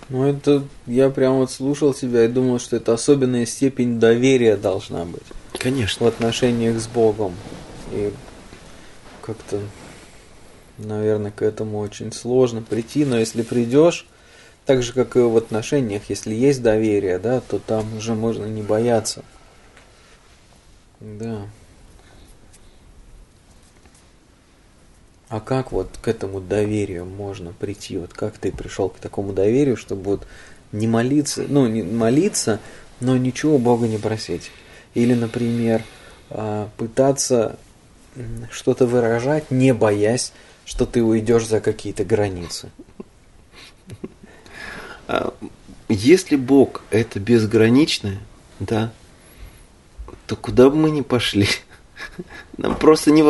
Ну, 0.08 0.24
это 0.24 0.64
я 0.86 1.10
прям 1.10 1.34
вот 1.34 1.50
слушал 1.50 1.92
тебя 1.94 2.24
и 2.24 2.28
думал, 2.28 2.58
что 2.58 2.76
это 2.76 2.94
особенная 2.94 3.46
степень 3.46 4.00
доверия 4.00 4.56
должна 4.56 5.04
быть. 5.04 5.22
Конечно. 5.58 6.06
В 6.06 6.08
отношениях 6.08 6.80
с 6.80 6.86
Богом. 6.86 7.34
И 7.92 8.12
как-то, 9.20 9.60
наверное, 10.78 11.30
к 11.30 11.42
этому 11.42 11.78
очень 11.78 12.12
сложно 12.12 12.62
прийти, 12.62 13.04
но 13.04 13.18
если 13.18 13.42
придешь, 13.42 14.06
так 14.64 14.82
же, 14.82 14.92
как 14.92 15.16
и 15.16 15.20
в 15.20 15.36
отношениях, 15.36 16.02
если 16.08 16.34
есть 16.34 16.62
доверие, 16.62 17.18
да, 17.18 17.40
то 17.40 17.58
там 17.58 17.96
уже 17.96 18.14
можно 18.14 18.46
не 18.46 18.62
бояться. 18.62 19.24
Да. 21.00 21.46
А 25.28 25.40
как 25.40 25.72
вот 25.72 25.88
к 26.00 26.08
этому 26.08 26.40
доверию 26.40 27.06
можно 27.06 27.52
прийти? 27.52 27.96
Вот 27.98 28.12
как 28.12 28.38
ты 28.38 28.52
пришел 28.52 28.90
к 28.90 28.98
такому 28.98 29.32
доверию, 29.32 29.76
чтобы 29.76 30.02
вот 30.02 30.26
не 30.72 30.86
молиться, 30.86 31.44
ну, 31.48 31.66
не 31.66 31.82
молиться, 31.82 32.60
но 33.00 33.16
ничего 33.16 33.58
Бога 33.58 33.88
не 33.88 33.98
просить? 33.98 34.50
Или, 34.94 35.14
например, 35.14 35.82
а, 36.28 36.68
пытаться 36.76 37.58
что-то 38.50 38.86
выражать, 38.86 39.50
не 39.50 39.72
боясь, 39.72 40.32
что 40.64 40.86
ты 40.86 41.02
уйдешь 41.02 41.46
за 41.46 41.60
какие-то 41.60 42.04
границы? 42.04 42.70
А, 45.08 45.34
если 45.88 46.36
Бог 46.36 46.82
это 46.90 47.20
безграничное, 47.20 48.20
да, 48.60 48.92
то 50.26 50.36
куда 50.36 50.70
бы 50.70 50.76
мы 50.76 50.90
ни 50.90 51.00
пошли, 51.00 51.48
нам 52.56 52.76
просто 52.76 53.10
не... 53.10 53.24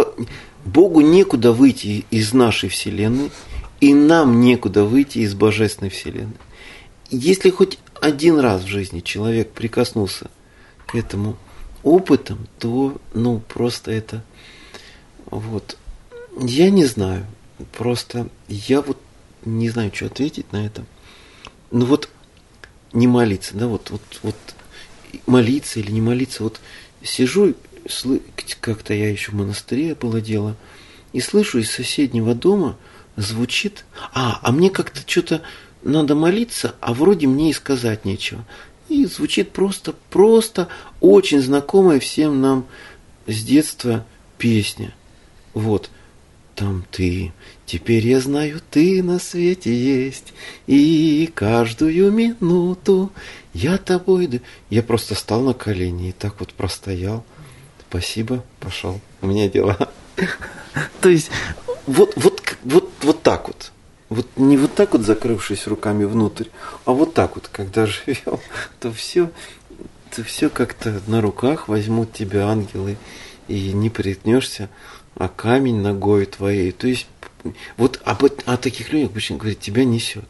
Богу 0.65 1.01
некуда 1.01 1.53
выйти 1.53 2.05
из 2.11 2.33
нашей 2.33 2.69
Вселенной, 2.69 3.33
и 3.81 3.95
нам 3.95 4.41
некуда 4.41 4.85
выйти 4.85 5.19
из 5.19 5.35
Божественной 5.35 5.91
Вселенной. 5.91 6.37
Если 7.11 7.51
хоть 7.51 7.79
один 8.01 8.39
раз 8.39 8.63
в 8.63 8.69
жизни 8.69 9.01
человек 9.01 9.51
прикоснулся 9.51 10.31
к 10.87 10.95
этому 10.95 11.37
опытом, 11.83 12.47
то, 12.59 12.97
ну, 13.13 13.41
просто 13.41 13.91
это, 13.91 14.23
вот, 15.39 15.79
я 16.39 16.71
не 16.71 16.85
знаю, 16.85 17.27
просто 17.73 18.29
я 18.49 18.83
вот 18.83 18.99
не 19.45 19.71
знаю, 19.71 19.91
что 19.95 20.07
ответить 20.07 20.53
на 20.53 20.67
это. 20.67 20.85
Ну 21.71 21.87
вот, 21.87 22.09
не 22.93 23.07
молиться, 23.07 23.57
да, 23.57 23.67
вот, 23.67 23.91
вот, 23.91 24.03
вот, 24.23 24.37
молиться 25.27 25.81
или 25.81 25.91
не 25.91 26.03
молиться, 26.03 26.43
вот, 26.43 26.61
сижу 27.03 27.55
как-то 28.61 28.95
я 28.95 29.11
еще 29.11 29.33
в 29.33 29.35
монастыре 29.35 29.95
было 29.95 30.21
дело, 30.21 30.57
и 31.13 31.21
слышу 31.21 31.59
из 31.59 31.71
соседнего 31.71 32.35
дома 32.35 32.77
звучит, 33.17 33.85
а, 34.13 34.39
а 34.43 34.53
мне 34.53 34.71
как-то 34.71 35.01
что-то 35.05 35.43
надо 35.83 36.15
молиться, 36.15 36.75
а 36.81 36.95
вроде 36.95 37.27
мне 37.27 37.51
и 37.51 37.55
сказать 37.55 38.05
нечего. 38.05 38.45
И 38.89 39.07
звучит 39.07 39.53
просто, 39.53 39.95
просто 40.11 40.69
очень 41.01 41.41
знакомая 41.41 42.01
всем 42.01 42.41
нам 42.41 42.67
с 43.27 43.43
детства 43.43 44.07
песня. 44.39 44.95
Вот, 45.55 45.91
там 46.55 46.85
ты, 46.91 47.33
теперь 47.67 48.07
я 48.07 48.21
знаю, 48.21 48.61
ты 48.71 49.03
на 49.03 49.19
свете 49.19 49.75
есть, 49.75 50.33
и 50.67 51.31
каждую 51.35 52.11
минуту 52.13 53.13
я 53.53 53.79
тобой... 53.79 54.43
Я 54.71 54.83
просто 54.83 55.15
стал 55.15 55.43
на 55.43 55.55
колени 55.55 56.11
и 56.11 56.13
так 56.13 56.41
вот 56.41 56.55
простоял, 56.55 57.25
спасибо, 57.89 58.45
пошел, 58.61 59.01
у 59.21 59.27
меня 59.27 59.49
дела. 59.49 59.77
То 61.01 61.09
есть 61.09 61.31
вот, 61.87 62.13
вот, 62.17 62.43
вот, 62.65 62.91
вот 63.03 63.23
так 63.23 63.49
вот. 63.49 63.73
Вот 64.09 64.27
не 64.37 64.59
вот 64.59 64.75
так 64.75 64.93
вот 64.93 65.03
закрывшись 65.03 65.67
руками 65.67 66.05
внутрь, 66.05 66.49
а 66.85 66.93
вот 66.93 67.15
так 67.15 67.35
вот, 67.35 67.49
когда 67.49 67.87
живем, 67.87 68.41
то 68.79 68.93
все, 68.93 69.31
то 70.15 70.23
все 70.23 70.51
как-то 70.51 71.01
на 71.07 71.21
руках 71.21 71.69
возьмут 71.69 72.13
тебя 72.13 72.49
ангелы, 72.49 72.99
и 73.49 73.73
не 73.73 73.91
приткнешься, 73.91 74.69
а 75.17 75.29
камень 75.29 75.81
ногой 75.81 76.27
твоей. 76.27 76.73
То 76.73 76.87
есть 76.87 77.07
вот 77.77 78.01
об, 78.05 78.25
о 78.25 78.57
таких 78.57 78.93
людях 78.93 79.11
обычно 79.11 79.37
говорят, 79.37 79.61
тебя 79.61 79.85
несет. 79.85 80.25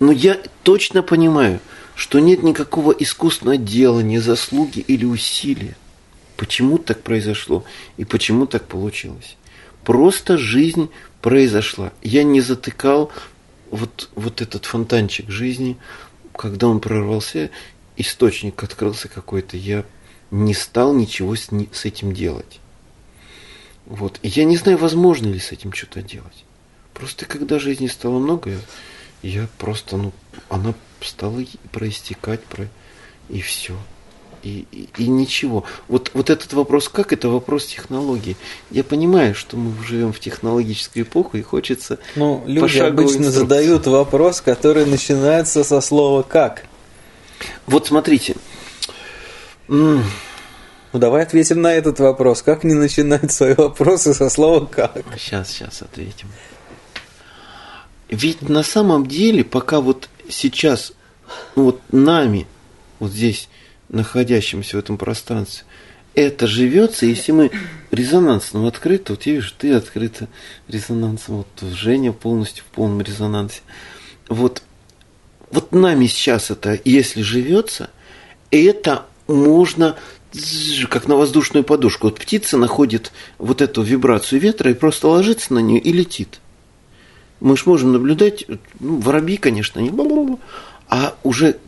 Но 0.00 0.12
я 0.12 0.38
точно 0.62 1.02
понимаю, 1.02 1.60
что 1.94 2.18
нет 2.20 2.42
никакого 2.42 2.92
искусственного 2.92 3.56
делания, 3.56 4.20
заслуги 4.20 4.80
или 4.80 5.04
усилия 5.04 5.76
почему 6.38 6.78
так 6.78 7.02
произошло 7.02 7.64
и 7.98 8.04
почему 8.04 8.46
так 8.46 8.64
получилось. 8.64 9.36
Просто 9.84 10.38
жизнь 10.38 10.88
произошла. 11.20 11.92
Я 12.00 12.22
не 12.22 12.40
затыкал 12.40 13.10
вот, 13.70 14.08
вот 14.14 14.40
этот 14.40 14.64
фонтанчик 14.64 15.28
жизни, 15.30 15.76
когда 16.34 16.68
он 16.68 16.80
прорвался, 16.80 17.50
источник 17.96 18.62
открылся 18.62 19.08
какой-то, 19.08 19.56
я 19.56 19.84
не 20.30 20.54
стал 20.54 20.94
ничего 20.94 21.34
с, 21.34 21.48
с 21.72 21.84
этим 21.84 22.14
делать. 22.14 22.60
Вот. 23.88 24.20
И 24.22 24.28
я 24.28 24.44
не 24.44 24.56
знаю, 24.56 24.78
возможно 24.78 25.26
ли 25.26 25.40
с 25.40 25.50
этим 25.50 25.72
что-то 25.72 26.02
делать. 26.02 26.44
Просто 26.94 27.24
когда 27.24 27.58
жизни 27.58 27.86
стало 27.86 28.18
много, 28.18 28.52
я, 29.22 29.48
просто, 29.58 29.96
ну, 29.96 30.12
она 30.48 30.74
стала 31.00 31.42
проистекать, 31.72 32.44
про... 32.44 32.68
и 33.28 33.40
все 33.40 33.74
и, 34.42 34.66
и, 34.70 34.88
и 34.98 35.08
ничего. 35.08 35.64
Вот, 35.88 36.10
вот 36.14 36.30
этот 36.30 36.52
вопрос 36.52 36.88
как, 36.88 37.12
это 37.12 37.28
вопрос 37.28 37.66
технологии. 37.66 38.36
Я 38.70 38.84
понимаю, 38.84 39.34
что 39.34 39.56
мы 39.56 39.72
живем 39.84 40.12
в 40.12 40.20
технологическую 40.20 41.04
эпоху 41.04 41.36
и 41.36 41.42
хочется 41.42 41.98
Ну, 42.16 42.44
люди 42.46 42.78
обычно 42.78 43.26
инструкции. 43.26 43.38
задают 43.38 43.86
вопрос, 43.86 44.40
который 44.40 44.86
начинается 44.86 45.64
со 45.64 45.80
слова 45.80 46.22
«как». 46.22 46.64
Вот 47.66 47.86
смотрите. 47.86 48.36
Ну, 50.92 50.98
давай 50.98 51.22
ответим 51.22 51.60
на 51.60 51.72
этот 51.74 52.00
вопрос. 52.00 52.42
Как 52.42 52.64
не 52.64 52.74
начинать 52.74 53.30
свои 53.30 53.54
вопросы 53.54 54.14
со 54.14 54.30
слова 54.30 54.64
«как»? 54.64 55.04
Сейчас, 55.18 55.50
сейчас 55.50 55.82
ответим. 55.82 56.28
Ведь 58.08 58.48
на 58.48 58.62
самом 58.62 59.06
деле, 59.06 59.44
пока 59.44 59.80
вот 59.80 60.08
сейчас, 60.30 60.92
ну 61.56 61.64
вот 61.64 61.80
нами, 61.92 62.46
вот 63.00 63.12
здесь 63.12 63.50
находящимся 63.90 64.76
в 64.76 64.80
этом 64.80 64.96
пространстве, 64.96 65.64
это 66.14 66.46
живется, 66.46 67.04
если 67.04 67.32
мы 67.32 67.50
резонансным 67.90 68.64
открыты, 68.66 69.12
вот 69.12 69.24
я 69.24 69.34
вижу, 69.34 69.52
ты 69.56 69.74
открыта 69.74 70.26
резонансом, 70.68 71.36
вот 71.36 71.70
Женя 71.74 72.12
полностью 72.12 72.64
в 72.64 72.74
полном 72.74 73.02
резонансе. 73.02 73.60
Вот, 74.28 74.62
вот 75.50 75.72
нами 75.72 76.06
сейчас 76.06 76.50
это, 76.50 76.80
если 76.84 77.20
живется, 77.22 77.90
это 78.50 79.04
можно 79.26 79.96
как 80.88 81.08
на 81.08 81.16
воздушную 81.16 81.64
подушку. 81.64 82.08
Вот 82.08 82.18
птица 82.18 82.56
находит 82.56 83.12
вот 83.38 83.62
эту 83.62 83.82
вибрацию 83.82 84.40
ветра 84.40 84.70
и 84.70 84.74
просто 84.74 85.08
ложится 85.08 85.54
на 85.54 85.60
нее 85.60 85.80
и 85.80 85.92
летит. 85.92 86.40
Мы 87.40 87.56
же 87.56 87.64
можем 87.66 87.92
наблюдать, 87.92 88.44
ну, 88.80 88.98
воробьи, 88.98 89.36
конечно, 89.36 89.80
не 89.80 89.90
а 90.88 91.16
уже 91.22 91.58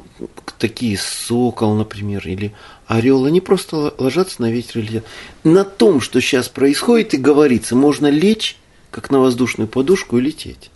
такие 0.58 0.98
сокол, 0.98 1.74
например, 1.74 2.26
или 2.26 2.52
орел, 2.86 3.24
они 3.24 3.40
просто 3.40 3.94
ложатся 3.98 4.42
на 4.42 4.50
ветер 4.50 4.80
и 4.80 4.82
летят. 4.82 5.04
На 5.44 5.64
том, 5.64 6.00
что 6.00 6.20
сейчас 6.20 6.48
происходит 6.48 7.14
и 7.14 7.18
говорится, 7.18 7.76
можно 7.76 8.08
лечь, 8.08 8.56
как 8.90 9.10
на 9.10 9.20
воздушную 9.20 9.68
подушку, 9.68 10.18
и 10.18 10.22
лететь. 10.22 10.70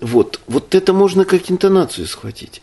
Вот, 0.00 0.40
вот 0.46 0.74
это 0.74 0.92
можно 0.92 1.24
как 1.24 1.50
интонацию 1.50 2.06
схватить. 2.06 2.60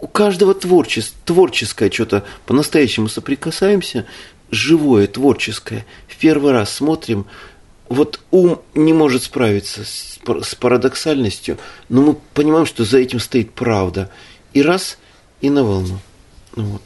У 0.00 0.06
каждого 0.06 0.54
творчес, 0.54 1.14
творческое 1.24 1.90
что-то 1.90 2.24
по-настоящему 2.46 3.08
соприкасаемся, 3.08 4.06
живое, 4.50 5.06
творческое. 5.06 5.86
В 6.06 6.16
первый 6.16 6.52
раз 6.52 6.72
смотрим, 6.72 7.26
вот 7.88 8.20
ум 8.30 8.60
не 8.74 8.92
может 8.92 9.24
справиться 9.24 9.84
с, 9.84 10.18
с 10.42 10.54
парадоксальностью, 10.54 11.58
но 11.88 12.02
мы 12.02 12.16
понимаем, 12.34 12.66
что 12.66 12.84
за 12.84 12.98
этим 12.98 13.18
стоит 13.18 13.52
правда– 13.52 14.10
и 14.52 14.62
раз, 14.62 14.98
и 15.40 15.50
на 15.50 15.64
волну. 15.64 15.98
Вот. 16.54 16.82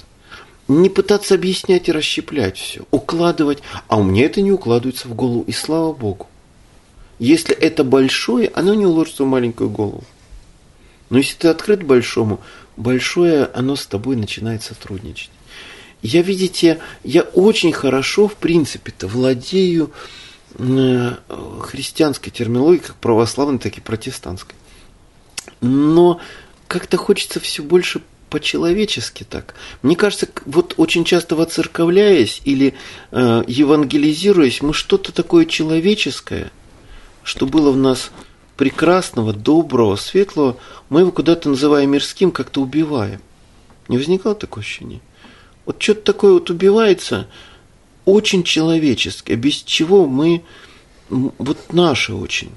Не 0.68 0.88
пытаться 0.88 1.34
объяснять 1.34 1.88
и 1.88 1.92
расщеплять 1.92 2.58
все, 2.58 2.82
укладывать, 2.90 3.62
а 3.88 3.98
у 3.98 4.04
меня 4.04 4.26
это 4.26 4.40
не 4.40 4.52
укладывается 4.52 5.08
в 5.08 5.14
голову, 5.14 5.44
и 5.46 5.52
слава 5.52 5.92
Богу. 5.92 6.28
Если 7.18 7.54
это 7.54 7.84
большое, 7.84 8.50
оно 8.54 8.74
не 8.74 8.86
уложится 8.86 9.24
в 9.24 9.28
маленькую 9.28 9.70
голову. 9.70 10.04
Но 11.10 11.18
если 11.18 11.36
ты 11.36 11.48
открыт 11.48 11.82
большому, 11.82 12.40
большое, 12.76 13.46
оно 13.46 13.76
с 13.76 13.86
тобой 13.86 14.16
начинает 14.16 14.62
сотрудничать. 14.62 15.30
Я, 16.02 16.22
видите, 16.22 16.80
я 17.04 17.22
очень 17.22 17.72
хорошо, 17.72 18.26
в 18.26 18.34
принципе-то, 18.34 19.06
владею 19.06 19.92
э, 20.58 21.12
христианской 21.60 22.32
терминологией, 22.32 22.84
как 22.84 22.96
православной, 22.96 23.60
так 23.60 23.78
и 23.78 23.80
протестантской. 23.80 24.56
Но 25.60 26.20
как-то 26.66 26.96
хочется 26.96 27.38
все 27.38 27.62
больше 27.62 28.02
по-человечески 28.30 29.24
так. 29.24 29.54
Мне 29.82 29.94
кажется, 29.94 30.26
вот 30.46 30.74
очень 30.78 31.04
часто 31.04 31.36
воцерковляясь 31.36 32.40
или 32.44 32.74
э, 33.10 33.44
евангелизируясь, 33.46 34.62
мы 34.62 34.72
что-то 34.72 35.12
такое 35.12 35.44
человеческое, 35.44 36.50
что 37.22 37.46
было 37.46 37.70
в 37.70 37.76
нас 37.76 38.10
прекрасного, 38.56 39.32
доброго, 39.32 39.96
светлого, 39.96 40.56
мы 40.88 41.00
его 41.00 41.12
куда-то 41.12 41.48
называем 41.48 41.90
мирским, 41.90 42.30
как-то 42.30 42.60
убиваем. 42.60 43.20
Не 43.88 43.98
возникало 43.98 44.34
такое 44.34 44.62
ощущение? 44.62 45.00
Вот 45.64 45.82
что-то 45.82 46.02
такое 46.02 46.32
вот 46.34 46.50
убивается 46.50 47.28
очень 48.04 48.42
человеческое, 48.42 49.36
без 49.36 49.54
чего 49.54 50.06
мы, 50.06 50.42
вот 51.08 51.72
наше 51.72 52.14
очень, 52.14 52.52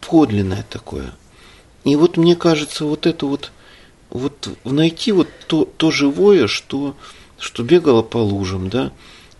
подлинное 0.00 0.66
такое. 0.68 1.14
И 1.84 1.96
вот 1.96 2.16
мне 2.16 2.36
кажется, 2.36 2.84
вот 2.84 3.06
это 3.06 3.26
вот 3.26 3.52
вот 4.12 4.50
найти 4.64 5.10
вот 5.12 5.28
то, 5.46 5.64
то 5.64 5.90
живое, 5.90 6.46
что, 6.46 6.94
что 7.38 7.62
бегало 7.62 8.02
по 8.02 8.18
лужам, 8.18 8.68
да, 8.68 8.92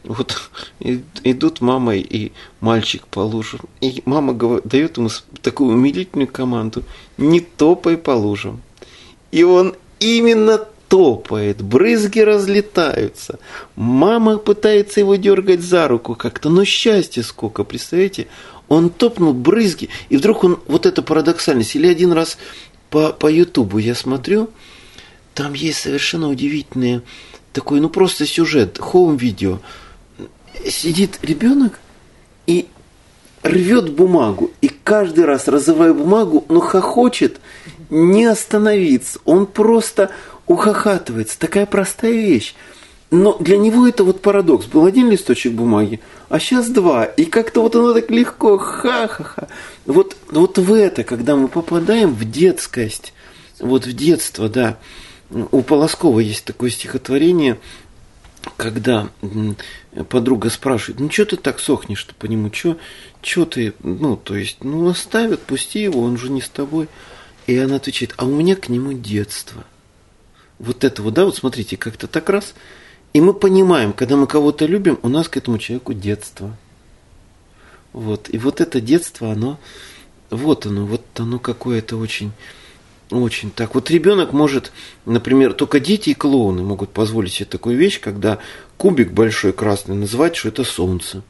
вот 0.04 0.50
идут 0.80 1.60
мама 1.60 1.96
и 1.96 2.32
мальчик 2.60 3.06
по 3.06 3.20
лужам, 3.20 3.60
и 3.80 4.02
мама 4.04 4.34
дает 4.64 4.96
ему 4.96 5.10
такую 5.42 5.74
умилительную 5.74 6.28
команду, 6.28 6.82
не 7.18 7.40
топай 7.40 7.96
по 7.96 8.12
лужам. 8.12 8.62
И 9.30 9.44
он 9.44 9.74
именно 10.00 10.58
топает, 10.88 11.62
брызги 11.62 12.20
разлетаются. 12.20 13.38
Мама 13.76 14.36
пытается 14.38 15.00
его 15.00 15.16
дергать 15.16 15.60
за 15.60 15.88
руку 15.88 16.14
как-то, 16.14 16.50
но 16.50 16.64
счастья 16.64 17.22
сколько, 17.22 17.64
представляете? 17.64 18.26
Он 18.68 18.90
топнул 18.90 19.32
брызги, 19.32 19.88
и 20.08 20.16
вдруг 20.16 20.44
он, 20.44 20.60
вот 20.66 20.86
это 20.86 21.02
парадоксальность, 21.02 21.76
или 21.76 21.86
один 21.86 22.12
раз 22.12 22.36
по, 22.90 23.12
по 23.12 23.26
Ютубу 23.26 23.78
я 23.78 23.94
смотрю, 23.94 24.50
там 25.34 25.54
есть 25.54 25.80
совершенно 25.80 26.28
удивительный 26.28 27.00
такой, 27.52 27.80
ну 27.80 27.88
просто 27.88 28.26
сюжет, 28.26 28.78
хоум-видео. 28.78 29.60
Сидит 30.68 31.18
ребенок 31.22 31.78
и 32.46 32.68
рвет 33.42 33.92
бумагу, 33.92 34.50
и 34.60 34.68
каждый 34.68 35.24
раз, 35.24 35.48
разрывая 35.48 35.92
бумагу, 35.92 36.44
но 36.48 36.60
хохочет, 36.60 37.40
не 37.90 38.24
остановиться. 38.24 39.18
Он 39.24 39.46
просто 39.46 40.10
ухахатывается. 40.46 41.38
Такая 41.38 41.66
простая 41.66 42.12
вещь. 42.12 42.54
Но 43.10 43.36
для 43.38 43.58
него 43.58 43.86
это 43.86 44.04
вот 44.04 44.22
парадокс. 44.22 44.66
Был 44.66 44.86
один 44.86 45.10
листочек 45.10 45.52
бумаги, 45.52 46.00
а 46.30 46.40
сейчас 46.40 46.68
два. 46.68 47.04
И 47.04 47.26
как-то 47.26 47.60
вот 47.60 47.76
оно 47.76 47.92
так 47.92 48.10
легко, 48.10 48.56
ха-ха-ха. 48.56 49.48
Вот, 49.84 50.16
вот 50.30 50.56
в 50.56 50.72
это, 50.72 51.04
когда 51.04 51.36
мы 51.36 51.48
попадаем 51.48 52.14
в 52.14 52.24
детскость, 52.30 53.12
вот 53.60 53.84
в 53.84 53.92
детство, 53.92 54.48
да. 54.48 54.78
У 55.30 55.62
Полоскова 55.62 56.20
есть 56.20 56.44
такое 56.44 56.70
стихотворение, 56.70 57.58
когда 58.56 59.08
подруга 60.08 60.50
спрашивает, 60.50 61.00
ну 61.00 61.10
что 61.10 61.26
ты 61.26 61.36
так 61.36 61.60
сохнешь-то 61.60 62.14
по 62.14 62.26
нему, 62.26 62.52
что 62.52 62.76
что 63.22 63.44
ты, 63.44 63.74
ну 63.82 64.16
то 64.16 64.36
есть, 64.36 64.64
ну 64.64 64.88
оставят, 64.88 65.40
пусти 65.40 65.82
его, 65.82 66.02
он 66.02 66.18
же 66.18 66.30
не 66.30 66.40
с 66.40 66.48
тобой. 66.48 66.88
И 67.46 67.56
она 67.56 67.76
отвечает, 67.76 68.14
а 68.16 68.24
у 68.24 68.30
меня 68.30 68.54
к 68.54 68.68
нему 68.68 68.92
детство. 68.92 69.64
Вот 70.58 70.84
этого, 70.84 71.10
да, 71.10 71.24
вот 71.24 71.36
смотрите, 71.36 71.76
как-то 71.76 72.06
так 72.06 72.28
раз– 72.28 72.54
и 73.12 73.20
мы 73.20 73.34
понимаем, 73.34 73.92
когда 73.92 74.16
мы 74.16 74.26
кого-то 74.26 74.64
любим, 74.64 74.98
у 75.02 75.08
нас 75.08 75.28
к 75.28 75.36
этому 75.36 75.58
человеку 75.58 75.92
детство. 75.92 76.56
Вот. 77.92 78.30
И 78.30 78.38
вот 78.38 78.60
это 78.60 78.80
детство, 78.80 79.32
оно, 79.32 79.58
вот 80.30 80.64
оно, 80.64 80.86
вот 80.86 81.04
оно 81.18 81.38
какое-то 81.38 81.96
очень, 81.96 82.32
очень 83.20 83.50
так. 83.50 83.74
Вот 83.74 83.90
ребенок 83.90 84.32
может, 84.32 84.72
например, 85.04 85.52
только 85.52 85.80
дети 85.80 86.10
и 86.10 86.14
клоуны 86.14 86.62
могут 86.62 86.90
позволить 86.90 87.34
себе 87.34 87.46
такую 87.46 87.76
вещь, 87.76 88.00
когда 88.00 88.38
кубик 88.76 89.12
большой 89.12 89.52
красный 89.52 89.96
называть, 89.96 90.36
что 90.36 90.48
это 90.48 90.64
солнце. 90.64 91.22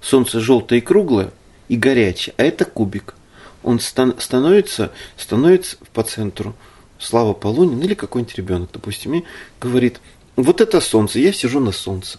Солнце 0.00 0.40
желтое 0.40 0.80
и 0.80 0.84
круглое 0.84 1.30
и 1.68 1.76
горячее, 1.76 2.34
а 2.36 2.42
это 2.42 2.64
кубик. 2.64 3.14
Он 3.62 3.78
становится, 3.78 4.92
становится 5.16 5.76
по 5.92 6.02
центру. 6.02 6.54
Слава 6.98 7.32
Полунин 7.32 7.80
или 7.80 7.94
какой-нибудь 7.94 8.36
ребенок, 8.36 8.70
допустим, 8.72 9.14
и 9.14 9.24
говорит, 9.60 10.00
вот 10.36 10.60
это 10.60 10.80
солнце, 10.80 11.18
я 11.20 11.32
сижу 11.32 11.60
на 11.60 11.72
солнце. 11.72 12.18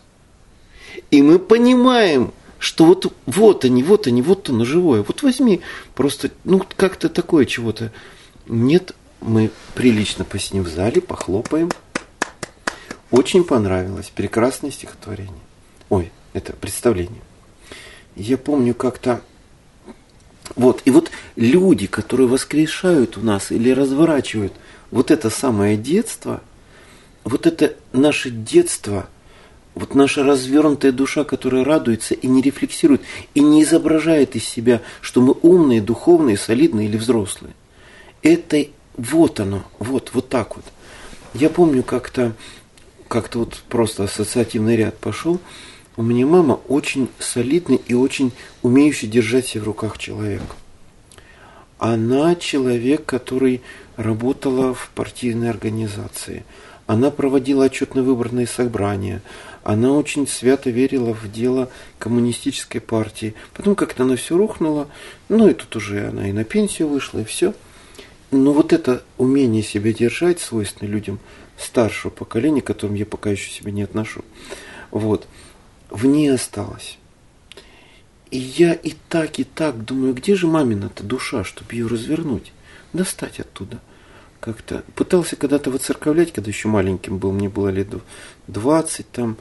И 1.09 1.21
мы 1.21 1.39
понимаем, 1.39 2.33
что 2.59 2.85
вот, 2.85 3.11
вот 3.25 3.65
они, 3.65 3.83
вот 3.83 4.07
они, 4.07 4.21
вот 4.21 4.49
оно 4.49 4.65
живое. 4.65 5.01
Вот 5.01 5.23
возьми 5.23 5.61
просто, 5.95 6.29
ну, 6.43 6.63
как-то 6.77 7.09
такое 7.09 7.45
чего-то. 7.45 7.91
Нет, 8.47 8.95
мы 9.19 9.51
прилично 9.75 10.25
посидим 10.25 10.63
в 10.63 10.67
зале, 10.67 11.01
похлопаем. 11.01 11.69
Очень 13.11 13.43
понравилось. 13.43 14.11
Прекрасное 14.13 14.71
стихотворение. 14.71 15.33
Ой, 15.89 16.11
это 16.33 16.53
представление. 16.53 17.21
Я 18.15 18.37
помню 18.37 18.73
как-то... 18.73 19.21
Вот, 20.55 20.81
и 20.85 20.91
вот 20.91 21.11
люди, 21.35 21.87
которые 21.87 22.27
воскрешают 22.27 23.17
у 23.17 23.21
нас 23.21 23.51
или 23.51 23.69
разворачивают 23.69 24.53
вот 24.89 25.11
это 25.11 25.29
самое 25.29 25.77
детство– 25.77 26.41
вот 27.23 27.45
это 27.45 27.75
наше 27.93 28.29
детство, 28.29 29.07
вот 29.75 29.95
наша 29.95 30.23
развернутая 30.23 30.91
душа, 30.91 31.23
которая 31.23 31.63
радуется 31.63 32.13
и 32.13 32.27
не 32.27 32.41
рефлексирует, 32.41 33.01
и 33.33 33.41
не 33.41 33.63
изображает 33.63 34.35
из 34.35 34.45
себя, 34.45 34.81
что 35.01 35.21
мы 35.21 35.33
умные, 35.41 35.81
духовные, 35.81 36.37
солидные 36.37 36.87
или 36.87 36.97
взрослые. 36.97 37.53
Это 38.21 38.65
вот 38.97 39.39
оно, 39.39 39.63
вот, 39.79 40.11
вот 40.13 40.29
так 40.29 40.55
вот. 40.55 40.65
Я 41.33 41.49
помню 41.49 41.83
как-то, 41.83 42.33
как-то 43.07 43.39
вот 43.39 43.63
просто 43.69 44.03
ассоциативный 44.03 44.75
ряд 44.75 44.97
пошел, 44.97 45.39
у 45.97 46.03
меня 46.03 46.25
мама 46.25 46.59
очень 46.67 47.09
солидный 47.19 47.81
и 47.87 47.93
очень 47.93 48.31
умеющий 48.61 49.07
держать 49.07 49.47
себя 49.47 49.63
в 49.63 49.67
руках 49.67 49.97
человек. 49.97 50.41
Она 51.79 52.35
человек, 52.35 53.05
который 53.05 53.61
работала 53.97 54.73
в 54.73 54.91
партийной 54.93 55.49
организации– 55.49 56.45
она 56.91 57.09
проводила 57.09 57.63
отчетно-выборные 57.63 58.45
собрания. 58.47 59.21
Она 59.63 59.93
очень 59.93 60.27
свято 60.27 60.69
верила 60.69 61.13
в 61.13 61.31
дело 61.31 61.69
коммунистической 61.99 62.81
партии. 62.81 63.33
Потом 63.53 63.75
как-то 63.75 64.03
она 64.03 64.17
все 64.17 64.35
рухнула. 64.35 64.89
Ну 65.29 65.47
и 65.47 65.53
тут 65.53 65.73
уже 65.77 66.09
она 66.09 66.27
и 66.27 66.33
на 66.33 66.43
пенсию 66.43 66.89
вышла, 66.89 67.19
и 67.19 67.23
все. 67.23 67.53
Но 68.31 68.53
вот 68.53 68.73
это 68.73 69.03
умение 69.17 69.61
себя 69.61 69.93
держать, 69.93 70.39
свойственное 70.39 70.91
людям 70.91 71.19
старшего 71.57 72.11
поколения, 72.11 72.61
к 72.61 72.67
которым 72.67 72.95
я 72.95 73.05
пока 73.05 73.29
еще 73.29 73.51
себя 73.51 73.71
не 73.71 73.83
отношу, 73.83 74.23
вот, 74.89 75.27
в 75.89 76.05
ней 76.05 76.33
осталось. 76.33 76.97
И 78.31 78.37
я 78.37 78.73
и 78.73 78.93
так, 79.09 79.39
и 79.39 79.43
так 79.43 79.83
думаю, 79.83 80.13
где 80.13 80.35
же 80.35 80.47
мамина-то 80.47 81.03
душа, 81.03 81.43
чтобы 81.43 81.73
ее 81.73 81.87
развернуть, 81.87 82.53
достать 82.93 83.39
оттуда– 83.39 83.79
как-то 84.41 84.83
пытался 84.95 85.37
когда-то 85.37 85.69
выцерковлять, 85.69 86.33
когда 86.33 86.49
еще 86.49 86.67
маленьким 86.67 87.19
был, 87.19 87.31
мне 87.31 87.47
было 87.47 87.69
лет 87.69 87.87
20 88.47 89.09
там, 89.11 89.37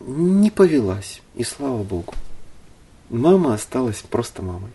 не 0.00 0.50
повелась, 0.50 1.22
и 1.36 1.44
слава 1.44 1.82
богу. 1.82 2.12
Мама 3.08 3.54
осталась 3.54 4.02
просто 4.02 4.42
мамой. 4.42 4.70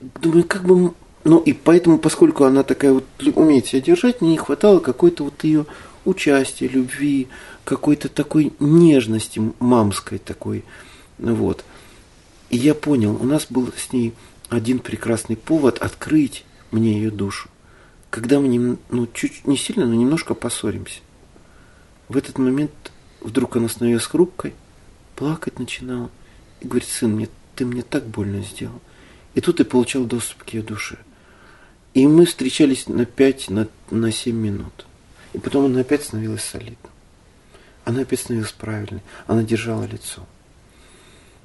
Думаю, 0.00 0.44
как 0.44 0.64
бы, 0.64 0.92
ну 1.26 1.40
и 1.40 1.52
поэтому, 1.52 1.98
поскольку 1.98 2.44
она 2.44 2.62
такая 2.62 2.92
вот 2.92 3.04
умеет 3.34 3.66
себя 3.66 3.80
держать, 3.80 4.20
мне 4.20 4.30
не 4.30 4.36
хватало 4.36 4.78
какой-то 4.78 5.24
вот 5.24 5.42
ее 5.42 5.66
участия, 6.04 6.68
любви, 6.68 7.26
какой-то 7.64 8.08
такой 8.08 8.52
нежности 8.60 9.42
мамской 9.58 10.18
такой, 10.18 10.64
вот. 11.18 11.64
И 12.48 12.56
я 12.56 12.76
понял, 12.76 13.18
у 13.20 13.24
нас 13.24 13.48
был 13.50 13.72
с 13.76 13.92
ней 13.92 14.14
один 14.50 14.78
прекрасный 14.78 15.36
повод 15.36 15.78
открыть 15.78 16.44
мне 16.70 16.92
ее 16.92 17.10
душу, 17.10 17.48
когда 18.08 18.38
мы 18.38 18.78
ну, 18.90 19.08
чуть 19.12 19.48
не 19.48 19.56
сильно, 19.56 19.84
но 19.84 19.94
немножко 19.94 20.32
поссоримся. 20.32 21.00
В 22.08 22.16
этот 22.16 22.38
момент 22.38 22.70
вдруг 23.20 23.56
она 23.56 23.68
становилась 23.68 24.06
хрупкой, 24.06 24.54
плакать 25.16 25.58
начинала 25.58 26.08
и 26.60 26.68
говорит, 26.68 26.88
сын, 26.88 27.10
мне, 27.10 27.28
ты 27.56 27.66
мне 27.66 27.82
так 27.82 28.06
больно 28.06 28.42
сделал. 28.42 28.80
И 29.34 29.40
тут 29.40 29.58
я 29.58 29.64
получал 29.64 30.04
доступ 30.04 30.44
к 30.44 30.50
ее 30.50 30.62
душе. 30.62 30.98
И 31.96 32.06
мы 32.06 32.26
встречались 32.26 32.88
на 32.88 33.06
5, 33.06 33.48
на, 33.48 33.68
на 33.90 34.12
7 34.12 34.36
минут. 34.36 34.84
И 35.32 35.38
потом 35.38 35.64
она 35.64 35.80
опять 35.80 36.04
становилась 36.04 36.44
солидной. 36.44 36.76
Она 37.86 38.02
опять 38.02 38.20
становилась 38.20 38.52
правильной. 38.52 39.00
Она 39.26 39.42
держала 39.42 39.84
лицо. 39.84 40.26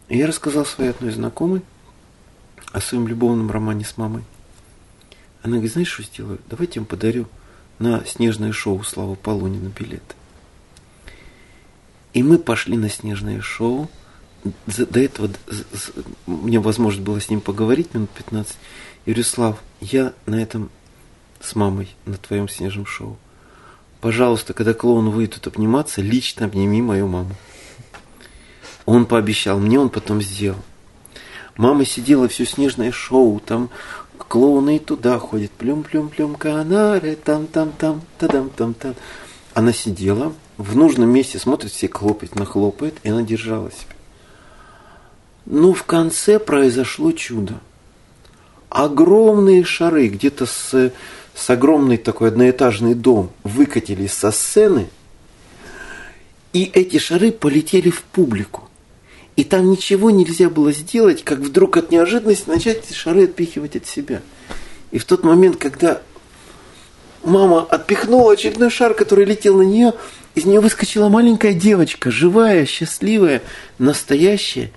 И 0.09 0.17
я 0.17 0.27
рассказал 0.27 0.65
своей 0.65 0.89
одной 0.89 1.11
знакомой 1.11 1.61
о 2.73 2.81
своем 2.81 3.07
любовном 3.07 3.49
романе 3.49 3.85
с 3.85 3.95
мамой. 3.95 4.25
Она 5.41 5.53
говорит, 5.53 5.71
знаешь, 5.71 5.87
что 5.87 6.03
сделаю? 6.03 6.39
Давайте 6.49 6.79
я 6.79 6.81
вам 6.81 6.87
подарю 6.87 7.27
на 7.79 8.03
снежное 8.05 8.51
шоу 8.51 8.83
Слава 8.83 9.15
Полунина 9.15 9.69
билет. 9.69 10.17
И 12.11 12.23
мы 12.23 12.37
пошли 12.37 12.75
на 12.75 12.89
снежное 12.89 13.39
шоу. 13.39 13.89
До 14.67 14.99
этого 14.99 15.31
мне 16.25 16.59
возможность 16.59 17.05
было 17.05 17.21
с 17.21 17.29
ним 17.29 17.39
поговорить 17.39 17.93
минут 17.93 18.09
15. 18.09 18.57
Я 19.05 19.13
говорю, 19.13 19.23
Слав, 19.23 19.63
я 19.79 20.13
на 20.25 20.41
этом 20.41 20.69
с 21.39 21.55
мамой 21.55 21.95
на 22.05 22.17
твоем 22.17 22.47
снежном 22.47 22.85
шоу. 22.85 23.17
Пожалуйста, 23.99 24.53
когда 24.53 24.73
клоун 24.73 25.09
выйдет 25.09 25.47
обниматься, 25.47 26.01
лично 26.01 26.45
обними 26.45 26.81
мою 26.81 27.07
маму. 27.07 27.35
Он 28.85 29.05
пообещал, 29.05 29.59
мне 29.59 29.79
он 29.79 29.89
потом 29.89 30.21
сделал. 30.21 30.59
Мама 31.57 31.85
сидела 31.85 32.27
все 32.27 32.45
снежное 32.45 32.91
шоу, 32.91 33.39
там 33.39 33.69
клоуны 34.17 34.77
и 34.77 34.79
туда 34.79 35.19
ходят. 35.19 35.51
Плюм-плюм-плюм, 35.51 36.35
канары, 36.35 37.15
там-там-там, 37.15 38.01
тадам-там-там. 38.17 38.95
Она 39.53 39.73
сидела, 39.73 40.33
в 40.57 40.75
нужном 40.75 41.09
месте 41.09 41.39
смотрит, 41.39 41.71
все 41.71 41.87
хлопает, 41.87 42.35
нахлопает, 42.35 42.97
и 43.03 43.09
она 43.09 43.23
держала 43.23 43.71
себя. 43.71 43.95
Ну, 45.45 45.73
в 45.73 45.83
конце 45.83 46.39
произошло 46.39 47.11
чудо. 47.11 47.59
Огромные 48.71 49.65
шары, 49.65 50.07
где-то 50.07 50.45
с, 50.45 50.93
с 51.35 51.49
огромный 51.49 51.97
такой 51.97 52.29
одноэтажный 52.29 52.95
дом, 52.95 53.29
выкатились 53.43 54.13
со 54.13 54.31
сцены, 54.31 54.87
и 56.53 56.63
эти 56.63 56.97
шары 56.97 57.33
полетели 57.33 57.89
в 57.89 58.01
публику. 58.01 58.69
И 59.35 59.43
там 59.43 59.69
ничего 59.69 60.09
нельзя 60.09 60.49
было 60.49 60.71
сделать, 60.71 61.21
как 61.25 61.39
вдруг 61.39 61.75
от 61.75 61.91
неожиданности 61.91 62.47
начать 62.47 62.95
шары 62.95 63.25
отпихивать 63.25 63.75
от 63.75 63.87
себя. 63.87 64.21
И 64.91 64.99
в 64.99 65.03
тот 65.03 65.25
момент, 65.25 65.57
когда 65.57 66.01
мама 67.25 67.63
отпихнула 67.63 68.31
очередной 68.31 68.69
шар, 68.69 68.93
который 68.93 69.25
летел 69.25 69.57
на 69.57 69.63
нее, 69.63 69.95
из 70.33 70.45
нее 70.45 70.61
выскочила 70.61 71.09
маленькая 71.09 71.53
девочка, 71.53 72.09
живая, 72.09 72.65
счастливая, 72.65 73.41
настоящая 73.79 74.71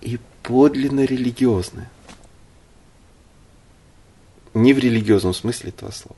и 0.00 0.18
подлинно 0.42 1.04
религиозная. 1.04 1.88
Не 4.56 4.72
в 4.72 4.78
религиозном 4.78 5.34
смысле 5.34 5.68
этого 5.68 5.90
слова. 5.90 6.16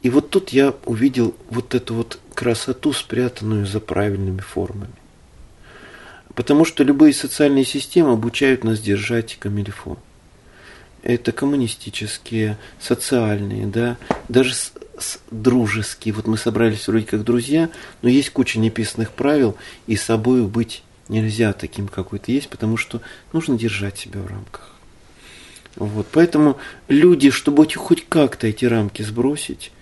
И 0.00 0.08
вот 0.08 0.30
тут 0.30 0.48
я 0.48 0.74
увидел 0.86 1.34
вот 1.50 1.74
эту 1.74 1.92
вот 1.92 2.18
красоту, 2.32 2.94
спрятанную 2.94 3.66
за 3.66 3.80
правильными 3.80 4.40
формами. 4.40 4.94
Потому 6.34 6.64
что 6.64 6.84
любые 6.84 7.12
социальные 7.12 7.66
системы 7.66 8.12
обучают 8.12 8.64
нас 8.64 8.80
держать 8.80 9.36
камильфо. 9.38 9.98
Это 11.02 11.32
коммунистические, 11.32 12.56
социальные, 12.80 13.66
да, 13.66 13.98
даже 14.30 14.54
с, 14.54 14.72
с, 14.98 15.18
дружеские. 15.30 16.14
Вот 16.14 16.26
мы 16.26 16.38
собрались 16.38 16.88
вроде 16.88 17.04
как 17.04 17.24
друзья, 17.24 17.68
но 18.00 18.08
есть 18.08 18.30
куча 18.30 18.58
неписанных 18.58 19.12
правил, 19.12 19.54
и 19.86 19.96
с 19.96 20.02
собой 20.02 20.46
быть 20.46 20.82
нельзя 21.10 21.52
таким, 21.52 21.88
какой 21.88 22.20
то 22.20 22.32
есть, 22.32 22.48
потому 22.48 22.78
что 22.78 23.02
нужно 23.34 23.58
держать 23.58 23.98
себя 23.98 24.22
в 24.22 24.26
рамках. 24.28 24.77
Вот, 25.76 26.06
поэтому 26.10 26.58
люди, 26.88 27.30
чтобы 27.30 27.66
хоть 27.74 28.08
как-то 28.08 28.46
эти 28.46 28.64
рамки 28.64 29.02
сбросить, 29.02 29.72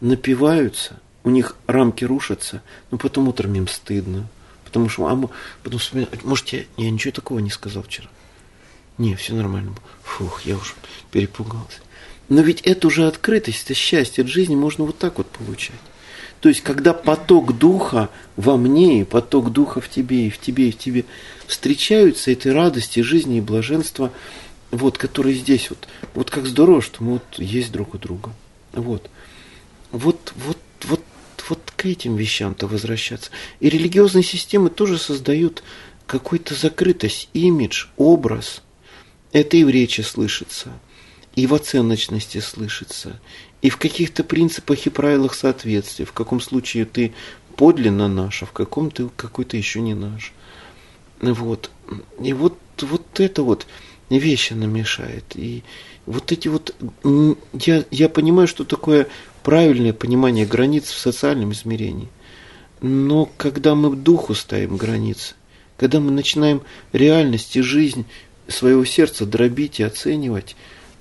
напиваются, 0.00 1.00
у 1.24 1.30
них 1.30 1.56
рамки 1.66 2.04
рушатся, 2.04 2.62
но 2.90 2.98
потом 2.98 3.28
утром 3.28 3.54
им 3.54 3.68
стыдно, 3.68 4.28
Потому 4.72 4.88
что, 4.88 5.06
а, 5.06 5.30
потом 5.62 5.78
вспоминаю, 5.78 6.10
может, 6.24 6.48
я, 6.48 6.64
я 6.78 6.90
ничего 6.90 7.12
такого 7.12 7.40
не 7.40 7.50
сказал 7.50 7.82
вчера. 7.82 8.08
Не, 8.96 9.16
все 9.16 9.34
нормально. 9.34 9.74
Фух, 10.02 10.46
я 10.46 10.56
уже 10.56 10.72
перепугался. 11.10 11.80
Но 12.30 12.40
ведь 12.40 12.62
это 12.62 12.86
уже 12.86 13.06
открытость, 13.06 13.64
это 13.64 13.74
счастье 13.74 14.22
от 14.22 14.30
жизни 14.30 14.56
можно 14.56 14.84
вот 14.84 14.96
так 14.96 15.18
вот 15.18 15.26
получать. 15.26 15.76
То 16.40 16.48
есть, 16.48 16.62
когда 16.62 16.94
поток 16.94 17.58
духа 17.58 18.08
во 18.36 18.56
мне, 18.56 19.02
и 19.02 19.04
поток 19.04 19.52
духа 19.52 19.82
в 19.82 19.90
тебе, 19.90 20.28
и 20.28 20.30
в 20.30 20.38
тебе, 20.38 20.70
и 20.70 20.72
в 20.72 20.78
тебе 20.78 21.04
встречаются, 21.46 22.32
этой 22.32 22.52
радости, 22.52 23.00
жизни 23.00 23.38
и 23.38 23.42
блаженства, 23.42 24.10
вот, 24.72 24.98
которые 24.98 25.36
здесь 25.36 25.70
вот, 25.70 25.86
вот 26.14 26.30
как 26.30 26.46
здорово, 26.46 26.82
что 26.82 27.04
мы 27.04 27.12
вот 27.12 27.38
есть 27.38 27.70
друг 27.70 27.94
у 27.94 27.98
друга. 27.98 28.32
Вот. 28.72 29.08
Вот, 29.92 30.32
вот, 30.34 30.58
вот 30.84 31.00
вот 31.48 31.72
к 31.76 31.84
этим 31.86 32.16
вещам-то 32.16 32.66
возвращаться. 32.66 33.30
И 33.60 33.68
религиозные 33.68 34.22
системы 34.22 34.70
тоже 34.70 34.98
создают 34.98 35.62
какую-то 36.06 36.54
закрытость, 36.54 37.28
имидж, 37.34 37.86
образ. 37.96 38.62
Это 39.32 39.56
и 39.56 39.64
в 39.64 39.70
речи 39.70 40.00
слышится, 40.00 40.72
и 41.34 41.46
в 41.46 41.54
оценочности 41.54 42.38
слышится, 42.38 43.20
и 43.60 43.70
в 43.70 43.76
каких-то 43.76 44.24
принципах 44.24 44.86
и 44.86 44.90
правилах 44.90 45.34
соответствия. 45.34 46.04
В 46.04 46.12
каком 46.12 46.40
случае 46.40 46.84
ты 46.84 47.12
подлинно 47.56 48.08
наш, 48.08 48.42
а 48.42 48.46
в 48.46 48.52
каком 48.52 48.90
ты 48.90 49.08
какой-то 49.16 49.56
еще 49.56 49.80
не 49.80 49.94
наш. 49.94 50.32
Вот. 51.20 51.70
И 52.22 52.32
вот, 52.32 52.58
вот 52.80 53.20
это 53.20 53.42
вот 53.42 53.66
вещь 54.18 54.52
она 54.52 54.66
мешает. 54.66 55.24
И 55.34 55.62
вот 56.06 56.32
эти 56.32 56.48
вот... 56.48 56.74
Я, 57.52 57.84
я 57.90 58.08
понимаю, 58.08 58.48
что 58.48 58.64
такое 58.64 59.08
правильное 59.42 59.92
понимание 59.92 60.46
границ 60.46 60.90
в 60.90 60.98
социальном 60.98 61.52
измерении. 61.52 62.08
Но 62.80 63.30
когда 63.36 63.74
мы 63.74 63.90
в 63.90 64.02
духу 64.02 64.34
ставим 64.34 64.76
границы, 64.76 65.34
когда 65.76 66.00
мы 66.00 66.10
начинаем 66.10 66.62
реальность 66.92 67.56
и 67.56 67.62
жизнь 67.62 68.06
своего 68.48 68.84
сердца 68.84 69.24
дробить 69.24 69.80
и 69.80 69.84
оценивать, 69.84 70.56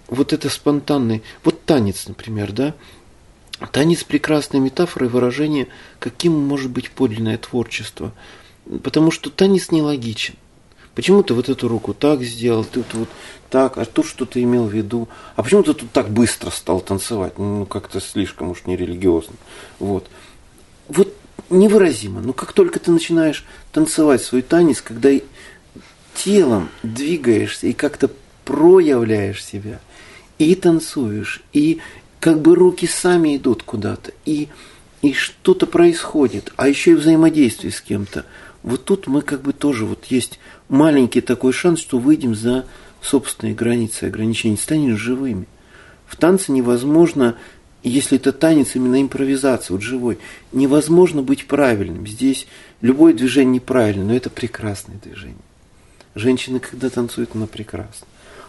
вот 0.07 0.33
это 0.33 0.49
спонтанный, 0.49 1.23
вот 1.43 1.63
танец, 1.65 2.07
например, 2.07 2.51
да, 2.51 2.75
танец 3.71 4.03
прекрасная 4.03 4.61
метафора 4.61 5.07
и 5.07 5.09
выражение, 5.09 5.67
каким 5.99 6.33
может 6.33 6.69
быть 6.69 6.91
подлинное 6.91 7.37
творчество, 7.37 8.13
потому 8.83 9.11
что 9.11 9.29
танец 9.29 9.71
нелогичен. 9.71 10.35
Почему 10.95 11.23
ты 11.23 11.33
вот 11.33 11.47
эту 11.47 11.67
руку 11.67 11.93
так 11.93 12.21
сделал, 12.21 12.65
ты 12.65 12.83
вот 12.93 13.09
так, 13.49 13.77
а 13.77 13.85
тут 13.85 14.05
что 14.05 14.25
ты 14.25 14.43
имел 14.43 14.65
в 14.65 14.73
виду? 14.73 15.07
А 15.35 15.43
почему 15.43 15.63
ты 15.63 15.73
тут 15.73 15.91
так 15.91 16.09
быстро 16.09 16.49
стал 16.49 16.81
танцевать? 16.81 17.37
Ну, 17.37 17.65
как-то 17.65 18.01
слишком 18.01 18.51
уж 18.51 18.65
нерелигиозно. 18.65 19.35
Вот. 19.79 20.07
Вот 20.89 21.13
невыразимо. 21.49 22.21
Но 22.21 22.33
как 22.33 22.53
только 22.53 22.79
ты 22.79 22.91
начинаешь 22.91 23.45
танцевать 23.71 24.21
свой 24.21 24.41
танец, 24.41 24.81
когда 24.81 25.11
телом 26.15 26.69
двигаешься 26.83 27.67
и 27.67 27.73
как-то 27.73 28.09
проявляешь 28.45 29.43
себя, 29.43 29.79
и 30.37 30.55
танцуешь, 30.55 31.41
и 31.53 31.79
как 32.19 32.41
бы 32.41 32.55
руки 32.55 32.87
сами 32.87 33.37
идут 33.37 33.63
куда-то, 33.63 34.11
и, 34.25 34.49
и 35.01 35.13
что-то 35.13 35.67
происходит, 35.67 36.51
а 36.57 36.67
еще 36.67 36.91
и 36.91 36.95
взаимодействие 36.95 37.71
с 37.71 37.81
кем-то. 37.81 38.25
Вот 38.63 38.85
тут 38.85 39.07
мы 39.07 39.21
как 39.21 39.41
бы 39.41 39.53
тоже, 39.53 39.85
вот 39.85 40.05
есть 40.05 40.39
маленький 40.71 41.21
такой 41.21 41.51
шанс, 41.51 41.79
что 41.79 41.99
выйдем 41.99 42.33
за 42.33 42.65
собственные 43.01 43.53
границы, 43.53 44.05
ограничения, 44.05 44.57
станем 44.57 44.97
живыми. 44.97 45.45
В 46.07 46.15
танце 46.15 46.51
невозможно, 46.51 47.35
если 47.83 48.17
это 48.17 48.31
танец, 48.31 48.75
именно 48.75 49.01
импровизация, 49.01 49.75
вот 49.75 49.83
живой, 49.83 50.17
невозможно 50.51 51.21
быть 51.21 51.45
правильным. 51.45 52.07
Здесь 52.07 52.47
любое 52.79 53.13
движение 53.13 53.55
неправильно, 53.55 54.05
но 54.05 54.15
это 54.15 54.29
прекрасное 54.29 54.97
движение. 54.97 55.37
Женщина, 56.15 56.59
когда 56.59 56.89
танцует, 56.89 57.31
она 57.33 57.47
прекрасна. 57.47 58.07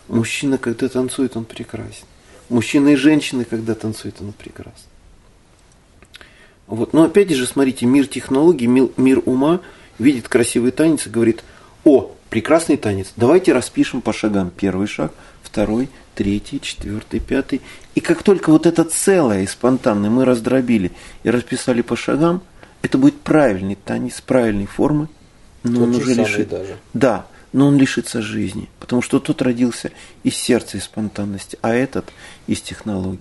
Мужчина, 0.09 0.59
когда 0.59 0.89
танцует, 0.89 1.37
он 1.37 1.45
прекрасен. 1.45 2.07
Мужчина 2.49 2.91
и 2.91 2.97
женщина, 2.97 3.45
когда 3.45 3.75
танцуют, 3.75 4.17
он 4.21 4.33
прекрасен. 4.33 4.73
Вот. 6.67 6.93
Но 6.93 7.05
опять 7.05 7.31
же, 7.31 7.47
смотрите, 7.47 7.87
мир 7.87 8.07
технологий, 8.07 8.67
мир, 8.67 8.91
мир 8.97 9.23
ума 9.25 9.61
видит 9.99 10.29
красивый 10.29 10.71
танец 10.71 11.07
и 11.07 11.11
говорит, 11.11 11.43
о, 11.85 12.13
прекрасный 12.31 12.77
танец, 12.77 13.13
давайте 13.17 13.53
распишем 13.53 14.01
по 14.01 14.13
шагам. 14.13 14.51
Первый 14.57 14.87
шаг, 14.87 15.13
второй, 15.43 15.89
третий, 16.15 16.61
четвертый, 16.61 17.21
пятый. 17.21 17.61
И 17.95 18.01
как 18.01 18.23
только 18.23 18.51
вот 18.51 18.67
это 18.67 18.85
целое 18.85 19.43
и 19.43 19.47
спонтанное 19.47 20.11
мы 20.11 20.25
раздробили 20.25 20.93
и 21.25 21.31
расписали 21.31 21.83
по 21.83 21.97
шагам, 21.97 22.43
это 22.83 22.99
будет 22.99 23.21
правильный 23.21 23.77
танец, 23.77 24.21
правильной 24.21 24.67
формы, 24.67 25.09
но 25.63 25.81
тот 25.81 25.83
он 25.83 25.95
уже 25.97 26.15
лишит... 26.15 26.49
Даже. 26.49 26.77
Да, 26.95 27.27
но 27.53 27.69
он 27.69 27.77
лишится 27.77 28.23
жизни, 28.23 28.69
потому 28.81 29.03
что 29.03 29.21
тот 29.21 29.43
родился 29.43 29.93
из 30.23 30.35
сердца 30.35 30.79
и 30.79 30.81
спонтанности, 30.81 31.59
а 31.63 31.75
этот 31.75 32.11
из 32.47 32.61
технологии. 32.63 33.21